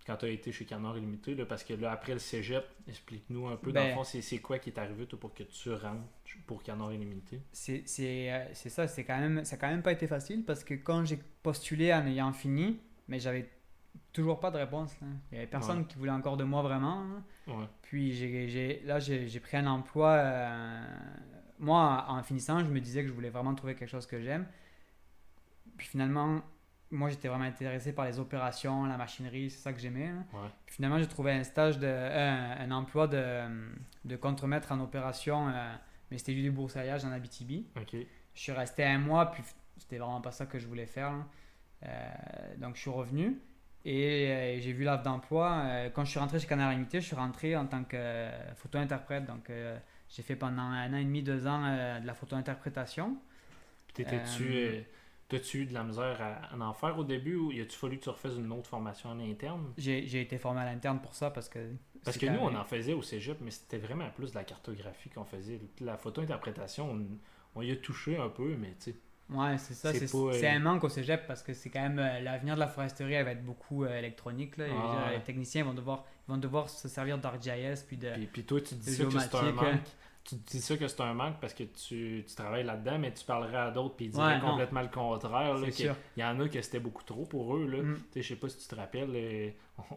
quand 0.06 0.16
tu 0.16 0.26
as 0.26 0.28
été 0.28 0.52
chez 0.52 0.66
Canard 0.66 0.98
Illimité, 0.98 1.34
là, 1.34 1.46
parce 1.46 1.64
que 1.64 1.72
là, 1.72 1.90
après 1.90 2.12
le 2.12 2.18
cégep, 2.18 2.62
explique-nous 2.86 3.46
un 3.48 3.56
peu, 3.56 3.72
dans 3.72 3.80
le 3.80 3.86
Ben- 3.88 3.94
fond, 3.94 4.04
c'est 4.04 4.38
quoi 4.40 4.58
qui 4.58 4.68
est 4.68 4.78
arrivé 4.78 5.06
toi, 5.06 5.18
pour 5.18 5.32
que 5.32 5.42
tu 5.44 5.72
rentres 5.72 6.02
pour 6.46 6.62
Canard 6.62 6.92
Illimité? 6.92 7.40
C'est 7.50 7.82
euh, 8.00 8.52
ça. 8.52 8.86
C'est 8.86 9.04
quand 9.04 9.18
même, 9.18 9.42
ça 9.46 9.56
a 9.56 9.58
quand 9.58 9.68
même 9.70 9.80
pas 9.80 9.92
été 9.92 10.06
facile 10.06 10.44
parce 10.44 10.62
que 10.62 10.74
quand 10.74 11.06
j'ai 11.06 11.18
postulé 11.42 11.94
en 11.94 12.06
ayant 12.06 12.34
fini, 12.34 12.78
mais 13.08 13.18
j'avais 13.18 13.48
toujours 14.12 14.38
pas 14.40 14.50
de 14.50 14.58
réponse. 14.58 14.92
là. 15.00 15.06
Il 15.32 15.36
y 15.36 15.38
avait 15.38 15.46
personne 15.46 15.78
Ouais. 15.78 15.84
qui 15.86 15.96
voulait 15.96 16.10
encore 16.10 16.36
de 16.36 16.44
moi 16.44 16.60
vraiment. 16.60 17.00
hein. 17.00 17.24
Ouais. 17.46 17.66
Puis 17.80 18.12
j'ai, 18.12 18.48
j'ai- 18.50 18.82
là, 18.84 18.98
j'ai, 19.00 19.26
j'ai 19.28 19.40
pris 19.40 19.56
un 19.56 19.66
emploi. 19.66 20.10
euh, 20.10 20.82
moi, 21.58 22.04
en 22.08 22.22
finissant, 22.22 22.60
je 22.60 22.66
me 22.70 22.78
disais 22.80 23.00
que 23.02 23.08
je 23.08 23.14
voulais 23.14 23.30
vraiment 23.30 23.54
trouver 23.54 23.74
quelque 23.74 23.88
chose 23.88 24.06
que 24.06 24.20
j'aime. 24.20 24.46
Puis 25.78 25.86
finalement, 25.88 26.42
moi, 26.90 27.08
j'étais 27.08 27.28
vraiment 27.28 27.44
intéressé 27.44 27.92
par 27.92 28.04
les 28.04 28.18
opérations, 28.18 28.84
la 28.84 28.96
machinerie, 28.96 29.50
c'est 29.50 29.58
ça 29.58 29.72
que 29.72 29.80
j'aimais. 29.80 30.06
hein. 30.08 30.24
Ouais. 30.32 30.48
Finalement, 30.66 30.98
j'ai 30.98 31.08
trouvé 31.08 31.32
un 31.32 31.42
stage, 31.44 31.78
de, 31.78 31.86
euh, 31.88 32.54
un 32.58 32.70
emploi 32.70 33.08
de, 33.08 33.42
de 34.04 34.16
contremaître 34.16 34.70
en 34.72 34.80
opération, 34.80 35.48
euh, 35.48 35.74
mais 36.10 36.18
c'était 36.18 36.34
du 36.34 36.42
débroussaillage 36.42 37.04
en 37.04 37.10
Abitibi. 37.12 37.66
Ok. 37.76 37.96
Je 38.34 38.40
suis 38.40 38.52
resté 38.52 38.84
un 38.84 38.98
mois, 38.98 39.30
puis 39.32 39.42
c'était 39.78 39.98
vraiment 39.98 40.20
pas 40.20 40.32
ça 40.32 40.46
que 40.46 40.58
je 40.58 40.66
voulais 40.66 40.86
faire. 40.86 41.12
Euh, 41.84 42.56
donc 42.58 42.76
je 42.76 42.80
suis 42.80 42.90
revenu 42.90 43.38
et 43.84 44.28
euh, 44.30 44.60
j'ai 44.60 44.72
vu 44.72 44.84
l'offre 44.84 45.02
d'emploi. 45.02 45.52
Euh, 45.64 45.90
quand 45.90 46.04
je 46.04 46.10
suis 46.10 46.18
rentré 46.18 46.38
chez 46.40 46.46
Canal 46.46 46.72
Limité, 46.72 47.00
je 47.00 47.06
suis 47.06 47.16
rentré 47.16 47.56
en 47.56 47.66
tant 47.66 47.84
que 47.84 47.96
euh, 47.96 48.54
photo-interprète. 48.54 49.26
Donc 49.26 49.50
euh, 49.50 49.76
j'ai 50.08 50.22
fait 50.22 50.36
pendant 50.36 50.62
un 50.62 50.92
an 50.94 50.96
et 50.96 51.04
demi, 51.04 51.22
deux 51.22 51.46
ans 51.46 51.62
euh, 51.64 52.00
de 52.00 52.06
la 52.06 52.14
photo-interprétation. 52.14 53.16
T'étais-tu. 53.92 54.84
T'as-tu 55.28 55.62
eu 55.62 55.66
de 55.66 55.74
la 55.74 55.84
misère 55.84 56.20
à, 56.20 56.54
à 56.54 56.58
en 56.58 56.74
faire 56.74 56.98
au 56.98 57.04
début 57.04 57.36
ou 57.36 57.52
y 57.52 57.60
a-tu 57.60 57.76
fallu 57.76 57.98
que 57.98 58.04
tu 58.04 58.10
refaises 58.10 58.36
une 58.36 58.52
autre 58.52 58.68
formation 58.68 59.10
en 59.10 59.20
interne? 59.20 59.72
J'ai 59.78 60.20
été 60.20 60.38
formé 60.38 60.60
à 60.60 60.64
l'interne 60.66 61.00
pour 61.00 61.14
ça 61.14 61.30
parce 61.30 61.48
que. 61.48 61.58
Parce 62.04 62.18
que 62.18 62.26
nous, 62.26 62.40
on 62.40 62.54
en 62.54 62.64
faisait 62.64 62.92
au 62.92 63.00
cégep, 63.00 63.38
mais 63.40 63.50
c'était 63.50 63.78
vraiment 63.78 64.10
plus 64.10 64.32
de 64.32 64.34
la 64.36 64.44
cartographie 64.44 65.08
qu'on 65.08 65.24
faisait. 65.24 65.58
La 65.80 65.96
photo-interprétation, 65.96 66.90
on, 66.90 67.06
on 67.54 67.62
y 67.62 67.70
a 67.70 67.76
touché 67.76 68.18
un 68.18 68.28
peu, 68.28 68.56
mais 68.56 68.74
tu 68.78 68.92
sais. 68.92 68.96
Ouais, 69.30 69.56
c'est 69.56 69.74
ça. 69.74 69.92
C'est 69.92 70.14
euh, 70.14 70.50
un 70.50 70.58
manque 70.58 70.84
au 70.84 70.88
cégep 70.90 71.26
parce 71.26 71.42
que 71.42 71.54
c'est 71.54 71.70
quand 71.70 71.80
même 71.80 71.98
euh, 71.98 72.20
l'avenir 72.20 72.56
de 72.56 72.60
la 72.60 72.68
foresterie, 72.68 73.14
elle 73.14 73.24
va 73.24 73.32
être 73.32 73.44
beaucoup 73.44 73.84
euh, 73.84 73.98
électronique. 73.98 74.58
Là. 74.58 74.66
Ah. 74.70 75.12
Les 75.12 75.22
techniciens 75.22 75.64
vont 75.64 75.72
devoir, 75.72 76.04
vont 76.28 76.36
devoir 76.36 76.68
se 76.68 76.88
servir 76.88 77.16
d'ArcGIS 77.16 77.84
puis 77.86 77.96
de. 77.96 78.10
Puis, 78.12 78.26
puis 78.26 78.44
toi, 78.44 78.60
tu 78.60 78.74
dis 78.74 78.94
ça 78.94 79.04
que 79.04 79.18
c'est 79.18 79.34
un 79.34 79.52
manque. 79.52 79.80
Tu 80.24 80.36
dis 80.36 80.60
ça 80.62 80.76
que 80.78 80.88
c'est 80.88 81.00
un 81.02 81.12
manque 81.12 81.38
parce 81.40 81.52
que 81.52 81.64
tu, 81.64 82.24
tu 82.26 82.34
travailles 82.34 82.64
là-dedans, 82.64 82.98
mais 82.98 83.12
tu 83.12 83.24
parlerais 83.26 83.58
à 83.58 83.70
d'autres 83.70 83.94
puis 83.96 84.06
ils 84.06 84.10
diraient 84.10 84.36
Ouais, 84.36 84.40
complètement 84.40 84.80
le 84.80 84.88
contraire. 84.88 85.54
là, 85.58 85.70
sûr. 85.70 85.94
Il 86.16 86.20
y 86.20 86.24
en 86.24 86.40
a 86.40 86.48
que 86.48 86.62
c'était 86.62 86.80
beaucoup 86.80 87.02
trop 87.04 87.26
pour 87.26 87.54
eux. 87.56 87.66
Là. 87.66 87.82
Mm. 87.82 87.98
Je 88.16 88.22
sais 88.22 88.36
pas 88.36 88.48
si 88.48 88.56
tu 88.58 88.66
te 88.66 88.74
rappelles, 88.74 89.10
euh, 89.14 89.50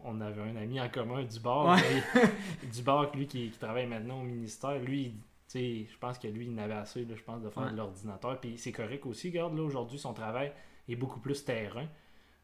on 0.04 0.20
avait 0.20 0.42
un 0.42 0.56
ami 0.56 0.80
en 0.80 0.88
commun 0.90 1.22
du 1.24 1.40
bar. 1.40 1.66
Ouais. 1.68 2.02
mais- 2.14 2.66
du 2.68 2.82
bar, 2.82 3.10
lui 3.16 3.26
qui, 3.26 3.48
qui 3.50 3.58
travaille 3.58 3.86
maintenant 3.86 4.20
au 4.20 4.24
ministère, 4.24 4.78
lui, 4.80 5.14
je 5.54 5.96
pense 5.98 6.18
que 6.18 6.28
lui, 6.28 6.44
il 6.46 6.52
en 6.54 6.58
avait 6.58 6.74
assez, 6.74 7.06
je 7.08 7.22
pense, 7.22 7.40
de 7.42 7.48
faire 7.48 7.62
Ouais. 7.64 7.70
de 7.72 7.76
l'ordinateur. 7.76 8.38
Puis 8.38 8.58
c'est 8.58 8.72
correct 8.72 9.06
aussi, 9.06 9.28
regarde, 9.30 9.56
là, 9.56 9.62
aujourd'hui, 9.62 9.98
son 9.98 10.12
travail 10.12 10.52
est 10.88 10.96
beaucoup 10.96 11.20
plus 11.20 11.42
terrain. 11.42 11.86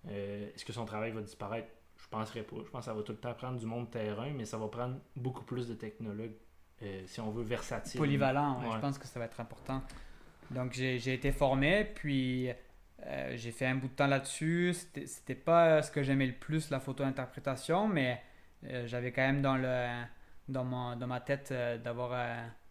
Euh, 0.09 0.49
Est-ce 0.55 0.65
que 0.65 0.73
son 0.73 0.87
travail 0.87 1.13
va 1.13 1.21
disparaître? 1.21 1.69
Je 1.99 2.05
je 2.05 2.09
penserais 2.11 2.43
pas. 2.43 2.57
Je 2.65 2.71
pense 2.71 2.81
que 2.81 2.85
ça 2.85 2.95
va 2.95 3.03
tout 3.03 3.13
le 3.13 3.19
temps 3.19 3.35
prendre 3.35 3.59
du 3.59 3.67
monde 3.67 3.91
terrain, 3.91 4.31
mais 4.35 4.45
ça 4.45 4.57
va 4.59 4.69
prendre 4.69 4.97
beaucoup 5.17 5.45
plus 5.45 5.67
de 5.69 5.75
technologues, 5.75 6.35
euh, 6.85 7.03
si 7.07 7.21
on 7.21 7.31
veut, 7.31 7.43
versatiles. 7.43 7.99
Polyvalent, 7.99 8.73
je 8.73 8.79
pense 8.79 8.99
que 8.99 9.07
ça 9.07 9.19
va 9.19 9.27
être 9.27 9.41
important. 9.41 9.83
Donc 10.51 10.73
j'ai 10.73 11.13
été 11.13 11.33
formé, 11.33 11.85
puis 11.85 12.51
euh, 13.07 13.33
j'ai 13.37 13.51
fait 13.51 13.67
un 13.67 13.77
bout 13.77 13.89
de 13.89 13.95
temps 13.95 14.07
là-dessus. 14.07 14.75
C'était 15.07 15.35
pas 15.35 15.83
ce 15.83 15.91
que 15.91 16.03
j'aimais 16.03 16.27
le 16.27 16.35
plus, 16.35 16.71
la 16.71 16.81
photo-interprétation, 16.81 17.89
mais 17.89 18.23
euh, 18.65 18.87
j'avais 18.87 19.13
quand 19.13 19.23
même 19.23 19.43
dans, 19.43 19.57
le, 19.57 20.03
dans, 20.49 20.65
mon, 20.65 20.97
dans 20.97 21.07
ma 21.07 21.21
tête 21.21 21.53
d'avoir 21.83 22.13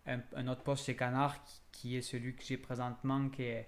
un, 0.05 0.19
un, 0.35 0.47
autre 0.47 0.61
poste 0.61 0.85
chez 0.85 0.95
Canard 0.95 1.43
qui, 1.71 1.97
est 1.97 2.01
celui 2.01 2.35
que 2.35 2.43
j'ai 2.43 2.57
présentement, 2.57 3.29
qui 3.29 3.43
est, 3.43 3.67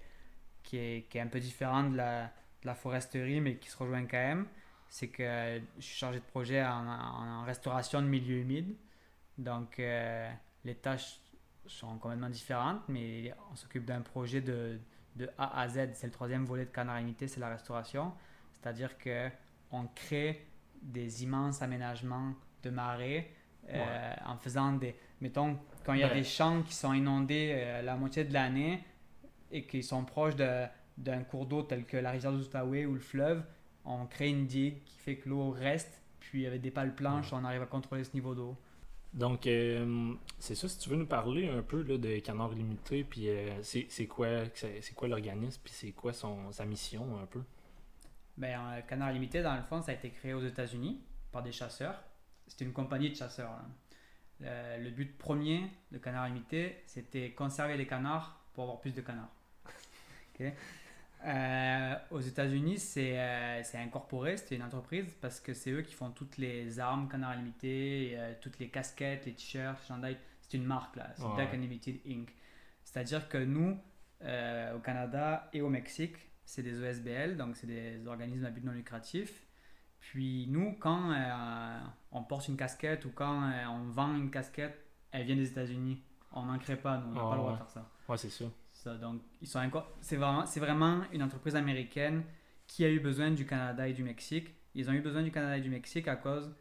qui, 0.62 0.78
est, 0.78 1.08
qui 1.10 1.18
est 1.18 1.20
un 1.20 1.26
peu 1.26 1.40
différent 1.40 1.84
de 1.84 1.96
la, 1.96 2.24
de 2.26 2.66
la 2.66 2.74
foresterie, 2.74 3.40
mais 3.40 3.56
qui 3.56 3.68
se 3.68 3.76
rejoint 3.76 4.06
quand 4.06 4.16
même 4.16 4.46
c'est 4.88 5.08
que 5.08 5.60
je 5.78 5.84
suis 5.84 5.96
chargé 5.96 6.20
de 6.20 6.24
projet 6.24 6.64
en, 6.64 7.44
restauration 7.44 8.00
de 8.02 8.06
milieux 8.06 8.38
humides. 8.38 8.74
Donc, 9.38 9.78
euh, 9.78 10.30
les 10.64 10.74
tâches 10.74 11.20
sont 11.66 11.98
complètement 11.98 12.30
différentes, 12.30 12.82
mais 12.88 13.32
on 13.52 13.56
s'occupe 13.56 13.84
d'un 13.84 14.00
projet 14.00 14.40
de, 14.40 14.78
de, 15.16 15.28
A 15.38 15.60
à 15.60 15.68
Z. 15.68 15.90
C'est 15.94 16.06
le 16.06 16.12
troisième 16.12 16.44
volet 16.44 16.64
de 16.64 16.70
Canard 16.70 17.00
Imité, 17.00 17.28
c'est 17.28 17.40
la 17.40 17.48
restauration. 17.48 18.12
C'est-à-dire 18.52 18.96
qu'on 18.98 19.86
crée 19.94 20.46
des 20.80 21.24
immenses 21.24 21.62
aménagements 21.62 22.34
de 22.62 22.70
marais 22.70 23.30
euh, 23.68 24.14
en 24.24 24.36
faisant 24.36 24.72
des. 24.72 24.94
Mettons, 25.20 25.58
quand 25.84 25.94
il 25.94 26.00
y 26.00 26.04
a 26.04 26.12
des 26.12 26.24
champs 26.24 26.62
qui 26.62 26.74
sont 26.74 26.92
inondés 26.92 27.52
euh, 27.54 27.82
la 27.82 27.96
moitié 27.96 28.24
de 28.24 28.32
l'année 28.32 28.84
et 29.50 29.64
qui 29.64 29.82
sont 29.82 30.04
proches 30.04 30.36
d'un 30.36 31.22
cours 31.24 31.46
d'eau 31.46 31.62
tel 31.62 31.84
que 31.84 31.96
la 31.96 32.10
rivière 32.10 32.32
d'Outaouais 32.32 32.86
ou 32.86 32.94
le 32.94 33.00
fleuve, 33.00 33.42
on 33.84 34.06
crée 34.06 34.28
une 34.28 34.46
digue 34.46 34.82
qui 34.84 34.98
fait 34.98 35.16
que 35.16 35.28
l'eau 35.28 35.50
reste, 35.50 36.00
puis 36.20 36.46
avec 36.46 36.60
des 36.60 36.70
pales 36.70 36.94
planches, 36.94 37.32
on 37.32 37.44
arrive 37.44 37.62
à 37.62 37.66
contrôler 37.66 38.04
ce 38.04 38.12
niveau 38.14 38.34
d'eau. 38.34 38.56
Donc, 39.16 39.46
euh, 39.46 40.14
c'est 40.38 40.54
ça, 40.54 40.68
si 40.68 40.78
tu 40.78 40.90
veux 40.90 40.96
nous 40.96 41.06
parler 41.06 41.48
un 41.48 41.62
peu 41.62 41.82
là, 41.82 41.96
de 41.96 42.18
Canard 42.18 42.50
Limité, 42.50 43.02
puis 43.02 43.30
euh, 43.30 43.62
c'est 43.62 44.06
quoi, 44.06 44.28
c'est 44.54 44.94
quoi 44.94 45.08
l'organisme, 45.08 45.58
puis 45.64 45.72
c'est 45.74 45.92
quoi 45.92 46.12
son, 46.12 46.52
sa 46.52 46.66
mission 46.66 47.18
un 47.18 47.24
peu? 47.24 47.42
Ben, 48.36 48.60
euh, 48.60 48.82
Canard 48.82 49.12
Limité, 49.12 49.42
dans 49.42 49.56
le 49.56 49.62
fond, 49.62 49.80
ça 49.80 49.92
a 49.92 49.94
été 49.94 50.10
créé 50.10 50.34
aux 50.34 50.44
États-Unis 50.44 51.00
par 51.32 51.42
des 51.42 51.50
chasseurs. 51.50 52.02
C'était 52.46 52.66
une 52.66 52.74
compagnie 52.74 53.08
de 53.08 53.16
chasseurs. 53.16 53.58
Le, 54.38 54.90
but 54.90 55.16
premier 55.16 55.62
de 55.92 55.96
Canard 55.96 56.26
Limité, 56.26 56.82
c'était 56.84 57.30
conserver 57.30 57.78
les 57.78 57.86
canards 57.86 58.44
pour 58.52 58.64
avoir 58.64 58.80
plus 58.80 58.94
de 58.94 59.00
canards. 59.00 59.32
euh, 61.26 61.94
aux 62.10 62.20
États-Unis, 62.20 62.76
euh, 62.98 63.60
c'est 63.64 63.78
incorporé, 63.78 64.36
c'est 64.36 64.54
une 64.54 64.62
entreprise 64.62 65.12
parce 65.20 65.40
que 65.40 65.54
c'est 65.54 65.70
eux 65.70 65.82
qui 65.82 65.92
font 65.92 66.10
toutes 66.10 66.36
les 66.36 66.78
armes 66.78 67.08
Canard 67.08 67.32
Unlimited, 67.32 68.18
euh, 68.18 68.34
toutes 68.40 68.58
les 68.60 68.68
casquettes, 68.68 69.26
les 69.26 69.34
t-shirts, 69.34 69.90
C'est 70.40 70.56
une 70.56 70.64
marque 70.64 70.94
là, 70.94 71.10
c'est 71.16 71.24
Duck 71.24 71.52
Unlimited 71.52 72.00
Inc. 72.06 72.32
C'est-à-dire 72.84 73.28
que 73.28 73.38
nous, 73.38 73.76
au 74.20 74.78
Canada 74.78 75.50
et 75.52 75.60
au 75.60 75.68
Mexique, 75.68 76.16
c'est 76.44 76.62
des 76.62 76.80
OSBL, 76.80 77.36
donc 77.36 77.56
c'est 77.56 77.66
des 77.66 78.06
organismes 78.06 78.44
à 78.44 78.50
but 78.50 78.64
non 78.64 78.72
lucratif. 78.72 79.46
Puis 79.98 80.46
nous, 80.48 80.76
quand 80.78 81.12
on 82.12 82.22
porte 82.22 82.46
une 82.46 82.56
casquette 82.56 83.04
ou 83.04 83.10
quand 83.10 83.50
on 83.68 83.90
vend 83.90 84.14
une 84.14 84.30
casquette, 84.30 84.80
elle 85.10 85.26
vient 85.26 85.34
des 85.34 85.48
États-Unis. 85.48 86.00
On 86.30 86.44
n'en 86.44 86.58
crée 86.58 86.76
pas, 86.76 86.98
nous, 86.98 87.08
on 87.08 87.14
n'a 87.14 87.20
pas 87.20 87.34
le 87.34 87.38
droit 87.38 87.52
de 87.52 87.56
faire 87.56 87.70
ça. 87.70 87.90
Ouais, 88.08 88.16
c'est 88.16 88.30
sûr. 88.30 88.50
Donc, 88.94 89.22
ils 89.40 89.48
sont 89.48 89.60
c'est 90.00 90.16
vraiment, 90.16 90.46
c'est 90.46 90.60
vraiment 90.60 91.02
une 91.12 91.22
entreprise 91.22 91.56
américaine 91.56 92.24
qui 92.66 92.84
a 92.84 92.90
eu 92.90 93.00
besoin 93.00 93.30
du 93.30 93.46
Canada 93.46 93.88
et 93.88 93.92
du 93.92 94.02
Mexique. 94.02 94.54
Ils 94.74 94.88
ont 94.90 94.92
eu 94.92 95.00
besoin 95.00 95.22
du 95.22 95.30
Canada 95.30 95.56
et 95.58 95.60
du 95.60 95.70
Mexique 95.70 96.08
à 96.08 96.16
cause 96.16 96.54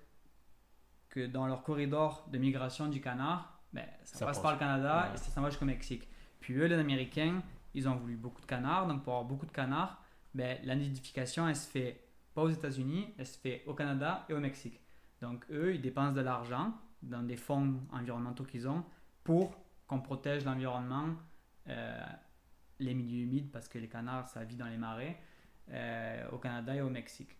que 1.09 1.25
dans 1.27 1.47
leur 1.47 1.63
corridor 1.63 2.27
de 2.31 2.37
migration 2.37 2.87
du 2.87 3.01
canard, 3.01 3.59
ben, 3.73 3.85
ça, 4.03 4.25
passe, 4.25 4.39
par 4.39 4.53
le 4.53 4.59
Canada 4.59 5.11
et 5.13 5.17
ça 5.17 5.31
s'en 5.31 5.41
va 5.41 5.49
jusqu'au 5.49 5.65
Mexique. 5.65 6.07
Puis 6.39 6.53
eux, 6.55 6.65
les 6.65 6.75
Américains, 6.75 7.41
ils 7.73 7.87
ont 7.87 7.95
voulu 7.95 8.15
beaucoup 8.15 8.41
de 8.41 8.45
canards. 8.45 8.87
Donc, 8.87 9.03
pour 9.03 9.13
avoir 9.13 9.25
beaucoup 9.25 9.45
de 9.45 9.51
canards, 9.51 10.01
ben, 10.33 10.57
l'identification, 10.63 11.47
elle 11.47 11.55
se 11.55 11.69
fait 11.69 12.01
pas 12.33 12.43
aux 12.43 12.49
États-Unis, 12.49 13.13
elle 13.17 13.25
se 13.25 13.37
fait 13.37 13.63
au 13.65 13.73
Canada 13.73 14.25
et 14.29 14.33
au 14.33 14.39
Mexique. 14.39 14.81
Donc, 15.21 15.45
eux, 15.49 15.75
ils 15.75 15.81
dépensent 15.81 16.13
de 16.13 16.21
l'argent 16.21 16.73
dans 17.01 17.23
des 17.23 17.37
fonds 17.37 17.79
environnementaux 17.91 18.43
qu'ils 18.43 18.67
ont 18.67 18.83
pour 19.23 19.55
qu'on 19.87 20.01
protège 20.01 20.43
l'environnement 20.43 21.15
les 22.79 22.93
milieux 22.93 23.23
humides 23.23 23.51
parce 23.51 23.67
que 23.67 23.77
les 23.77 23.87
canards, 23.87 24.27
ça 24.27 24.43
vit 24.43 24.55
dans 24.55 24.67
les 24.67 24.77
marais, 24.77 25.17
euh, 25.71 26.29
au 26.31 26.37
Canada 26.37 26.75
et 26.75 26.81
au 26.81 26.89
Mexique. 26.89 27.35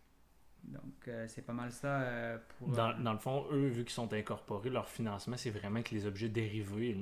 Donc, 0.64 1.08
euh, 1.08 1.26
c'est 1.28 1.44
pas 1.44 1.54
mal 1.54 1.72
ça 1.72 2.40
pour. 2.58 2.70
Dans, 2.70 2.98
dans, 2.98 3.14
le 3.14 3.20
fond, 3.20 3.46
eux, 3.52 3.68
vu 3.68 3.84
qu'ils 3.84 3.94
sont 3.94 4.12
incorporés, 4.14 4.72
leur 4.72 4.88
financement, 4.88 5.38
c'est 5.38 5.52
vraiment 5.52 5.84
que 5.84 5.94
les 5.94 6.08
objets 6.08 6.30
dérivés. 6.30 6.98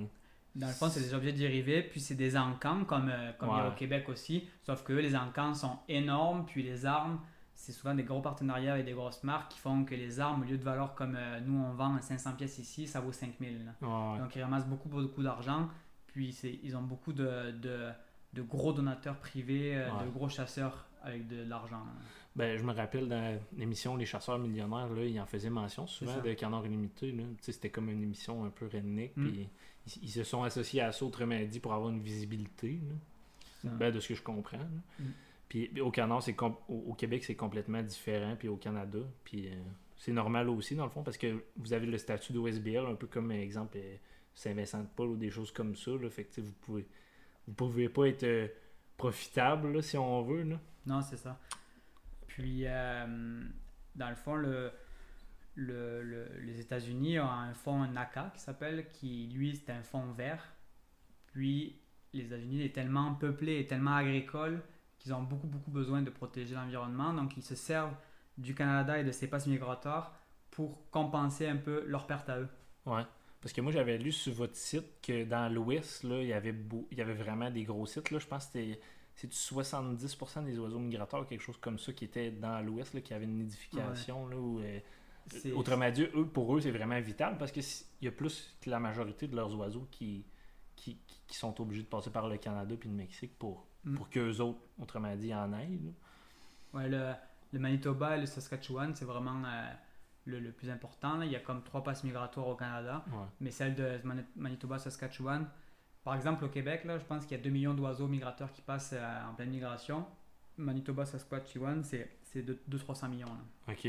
Dans 0.55 0.67
le 0.67 0.73
fond, 0.73 0.89
c'est 0.89 0.99
des 0.99 1.13
objets 1.13 1.31
dérivés, 1.31 1.81
puis 1.81 2.01
c'est 2.01 2.15
des 2.15 2.35
encans, 2.35 2.83
comme, 2.83 3.11
comme 3.39 3.49
il 3.53 3.57
y 3.57 3.61
a 3.61 3.69
au 3.69 3.75
Québec 3.75 4.09
aussi. 4.09 4.47
Sauf 4.63 4.83
que 4.83 4.93
les 4.93 5.15
encans 5.15 5.53
sont 5.53 5.79
énormes, 5.87 6.45
puis 6.45 6.61
les 6.61 6.85
armes, 6.85 7.19
c'est 7.55 7.71
souvent 7.71 7.95
des 7.95 8.03
gros 8.03 8.21
partenariats 8.21 8.73
avec 8.73 8.85
des 8.85 8.91
grosses 8.91 9.23
marques 9.23 9.53
qui 9.53 9.59
font 9.59 9.85
que 9.85 9.95
les 9.95 10.19
armes, 10.19 10.41
au 10.41 10.45
lieu 10.45 10.57
de 10.57 10.63
valeur 10.63 10.93
comme 10.93 11.17
nous 11.45 11.57
on 11.57 11.71
vend 11.71 11.95
à 11.95 12.01
500 12.01 12.33
pièces 12.33 12.59
ici, 12.59 12.85
ça 12.85 12.99
vaut 12.99 13.13
5000. 13.13 13.73
Donc 13.81 14.35
ils 14.35 14.43
ramassent 14.43 14.67
beaucoup, 14.67 14.89
beaucoup 14.89 15.23
d'argent. 15.23 15.69
Puis 16.13 16.29
ils 16.63 16.77
ont 16.77 16.83
beaucoup 16.83 17.11
de, 17.11 17.51
de, 17.51 17.89
de, 18.33 18.41
gros 18.43 18.71
donateurs 18.71 19.17
privés, 19.17 19.75
euh, 19.75 19.89
de 20.05 20.09
gros 20.11 20.29
chasseurs 20.29 20.85
avec 21.03 21.27
de, 21.27 21.43
l'argent. 21.43 21.83
Ben, 22.35 22.57
je 22.57 22.63
me 22.63 22.71
rappelle 22.71 23.07
dans 23.07 23.39
l'émission 23.57 23.95
Les 23.95 24.05
chasseurs 24.05 24.39
millionnaires, 24.39 24.89
là, 24.89 25.03
ils 25.03 25.19
en 25.19 25.25
faisaient 25.25 25.49
mention 25.49 25.85
souvent 25.85 26.21
de 26.21 26.33
Canard 26.33 26.65
Illimité. 26.65 27.13
C'était 27.41 27.69
comme 27.69 27.89
une 27.89 28.01
émission 28.01 28.45
un 28.45 28.49
peu 28.49 28.67
redneck. 28.67 29.17
Mm. 29.17 29.27
Puis 29.27 29.49
ils, 30.01 30.09
se 30.09 30.23
sont 30.23 30.43
associés 30.43 30.81
à 30.81 30.91
ça, 30.91 31.03
autrement 31.03 31.39
dit, 31.43 31.59
pour 31.59 31.73
avoir 31.73 31.89
une 31.89 32.01
visibilité. 32.01 32.79
Ben, 33.63 33.91
de 33.91 33.99
ce 33.99 34.09
que 34.09 34.15
je 34.15 34.21
comprends. 34.21 34.57
Mm. 34.99 35.03
Puis 35.49 35.81
au 35.81 35.91
Canard, 35.91 36.21
c'est 36.21 36.35
au, 36.41 36.93
Québec, 36.93 37.23
c'est 37.23 37.35
complètement 37.35 37.81
différent. 37.81 38.35
Puis 38.37 38.47
au 38.47 38.57
Canada. 38.57 38.99
Puis 39.23 39.47
euh, 39.47 39.55
c'est 39.97 40.11
normal 40.11 40.49
aussi, 40.49 40.75
dans 40.75 40.85
le 40.85 40.91
fond, 40.91 41.03
parce 41.03 41.17
que 41.17 41.43
vous 41.57 41.73
avez 41.73 41.85
le 41.85 41.97
statut 41.97 42.33
d'OSBL, 42.33 42.85
un 42.85 42.95
peu 42.95 43.07
comme 43.07 43.31
exemple. 43.31 43.77
Saint-Vincent-de-Paul 44.35 45.09
ou 45.09 45.17
des 45.17 45.29
choses 45.29 45.51
comme 45.51 45.75
ça. 45.75 45.91
Là. 45.91 46.09
Fait 46.09 46.25
que, 46.25 46.41
vous 46.41 46.53
pouvez 46.61 46.87
vous 47.47 47.53
pouvez 47.53 47.89
pas 47.89 48.05
être 48.07 48.23
euh, 48.23 48.47
profitable 48.97 49.81
si 49.83 49.97
on 49.97 50.21
veut. 50.23 50.43
Là. 50.43 50.59
Non, 50.85 51.01
c'est 51.01 51.17
ça. 51.17 51.39
Puis, 52.27 52.63
euh, 52.65 53.43
dans 53.95 54.09
le 54.09 54.15
fond, 54.15 54.35
le, 54.35 54.71
le, 55.55 56.29
les 56.41 56.59
États-Unis 56.59 57.19
ont 57.19 57.29
un 57.29 57.53
fonds 57.53 57.85
NACA 57.85 58.31
qui 58.33 58.41
s'appelle, 58.41 58.87
qui 58.89 59.27
lui, 59.33 59.55
c'est 59.55 59.71
un 59.71 59.83
fonds 59.83 60.11
vert. 60.13 60.53
Puis, 61.27 61.79
les 62.13 62.25
États-Unis 62.25 62.63
est 62.63 62.73
tellement 62.75 63.13
peuplé 63.15 63.59
et 63.59 63.67
tellement 63.67 63.95
agricole 63.95 64.61
qu'ils 64.99 65.13
ont 65.13 65.23
beaucoup, 65.23 65.47
beaucoup 65.47 65.71
besoin 65.71 66.01
de 66.01 66.09
protéger 66.09 66.55
l'environnement. 66.55 67.13
Donc, 67.13 67.35
ils 67.37 67.43
se 67.43 67.55
servent 67.55 67.95
du 68.37 68.55
Canada 68.55 68.97
et 68.97 69.03
de 69.03 69.11
ses 69.11 69.27
passes 69.27 69.47
migratoires 69.47 70.17
pour 70.49 70.89
compenser 70.91 71.47
un 71.47 71.57
peu 71.57 71.83
leur 71.87 72.07
perte 72.07 72.29
à 72.29 72.39
eux. 72.39 72.49
Ouais. 72.85 73.03
Parce 73.43 73.51
que 73.51 73.59
moi, 73.59 73.73
j'avais 73.73 73.97
lu 73.97 74.13
sur 74.13 74.31
votre 74.31 74.55
site 74.55 75.01
que 75.01 75.25
dans 75.25 75.53
l'Ouest, 75.53 76.05
il, 76.05 76.27
y 76.27 76.31
avait 76.31 76.55
il 76.91 76.97
y 76.97 77.01
avait 77.01 77.13
vraiment 77.13 77.51
des 77.51 77.65
gros 77.65 77.85
sites. 77.85 78.09
Là. 78.09 78.17
Je 78.17 78.25
pense 78.25 78.45
que 78.45 78.53
c'était 78.53 78.79
c'est 79.15 79.33
70% 79.33 80.45
des 80.45 80.57
oiseaux 80.57 80.79
migrateurs, 80.79 81.27
quelque 81.27 81.41
chose 81.41 81.57
comme 81.57 81.77
ça, 81.77 81.91
qui 81.91 82.05
étaient 82.05 82.31
dans 82.31 82.65
l'Ouest, 82.65 83.03
qui 83.03 83.13
avaient 83.13 83.25
une 83.25 83.39
nidification. 83.39 84.27
Là, 84.27 84.37
euh, 84.37 84.79
autrement 85.55 85.91
dit, 85.91 86.07
eux, 86.15 86.25
pour 86.25 86.55
eux, 86.55 86.61
c'est 86.61 86.71
vraiment 86.71 86.99
vital 87.01 87.37
parce 87.37 87.51
qu'il 87.51 87.65
y 88.01 88.07
a 88.07 88.11
plus 88.11 88.55
que 88.61 88.69
la 88.69 88.79
majorité 88.79 89.27
de 89.27 89.35
leurs 89.35 89.53
oiseaux 89.59 89.89
qui, 89.91 90.25
qui, 90.77 90.97
sont 91.29 91.59
obligés 91.59 91.83
de 91.83 91.87
passer 91.87 92.11
par 92.11 92.29
le 92.29 92.37
Canada 92.37 92.75
puis 92.79 92.87
le 92.87 92.95
Mexique 92.95 93.37
pour, 93.37 93.67
mm. 93.83 93.95
pour 93.95 94.09
qu'eux 94.09 94.39
autres, 94.39 94.61
autrement 94.79 95.13
dit, 95.17 95.35
en 95.35 95.51
aillent. 95.51 95.93
Ouais, 96.73 96.87
le, 96.87 97.11
le, 97.51 97.59
Manitoba 97.59 98.15
et 98.15 98.21
le 98.21 98.25
Saskatchewan, 98.25 98.95
c'est 98.95 99.05
vraiment. 99.05 99.43
Euh, 99.45 99.73
le, 100.25 100.51
plus 100.51 100.69
important. 100.69 101.21
Il 101.21 101.31
y 101.31 101.35
a 101.35 101.39
comme 101.39 101.63
trois 101.63 101.83
passes 101.83 102.03
migratoires 102.03 102.47
au 102.47 102.55
Canada, 102.55 103.03
mais 103.39 103.51
celle 103.51 103.75
de 103.75 103.99
Manitoba, 104.35 104.79
Saskatchewan. 104.79 105.47
Par 106.03 106.15
exemple, 106.15 106.43
au 106.43 106.49
Québec, 106.49 106.83
là, 106.83 106.97
je 106.97 107.05
pense 107.05 107.25
qu'il 107.25 107.37
y 107.37 107.39
a 107.39 107.43
2 107.43 107.49
millions 107.49 107.73
d'oiseaux 107.73 108.07
migrateurs 108.07 108.51
qui 108.51 108.61
passent 108.61 108.93
euh, 108.93 109.29
en 109.29 109.33
pleine 109.35 109.49
migration. 109.49 110.05
Manitoba, 110.57 111.05
Saskatchewan, 111.05 111.81
c'est 111.83 112.09
200-300 112.35 113.09
millions. 113.09 113.27
OK. 113.69 113.87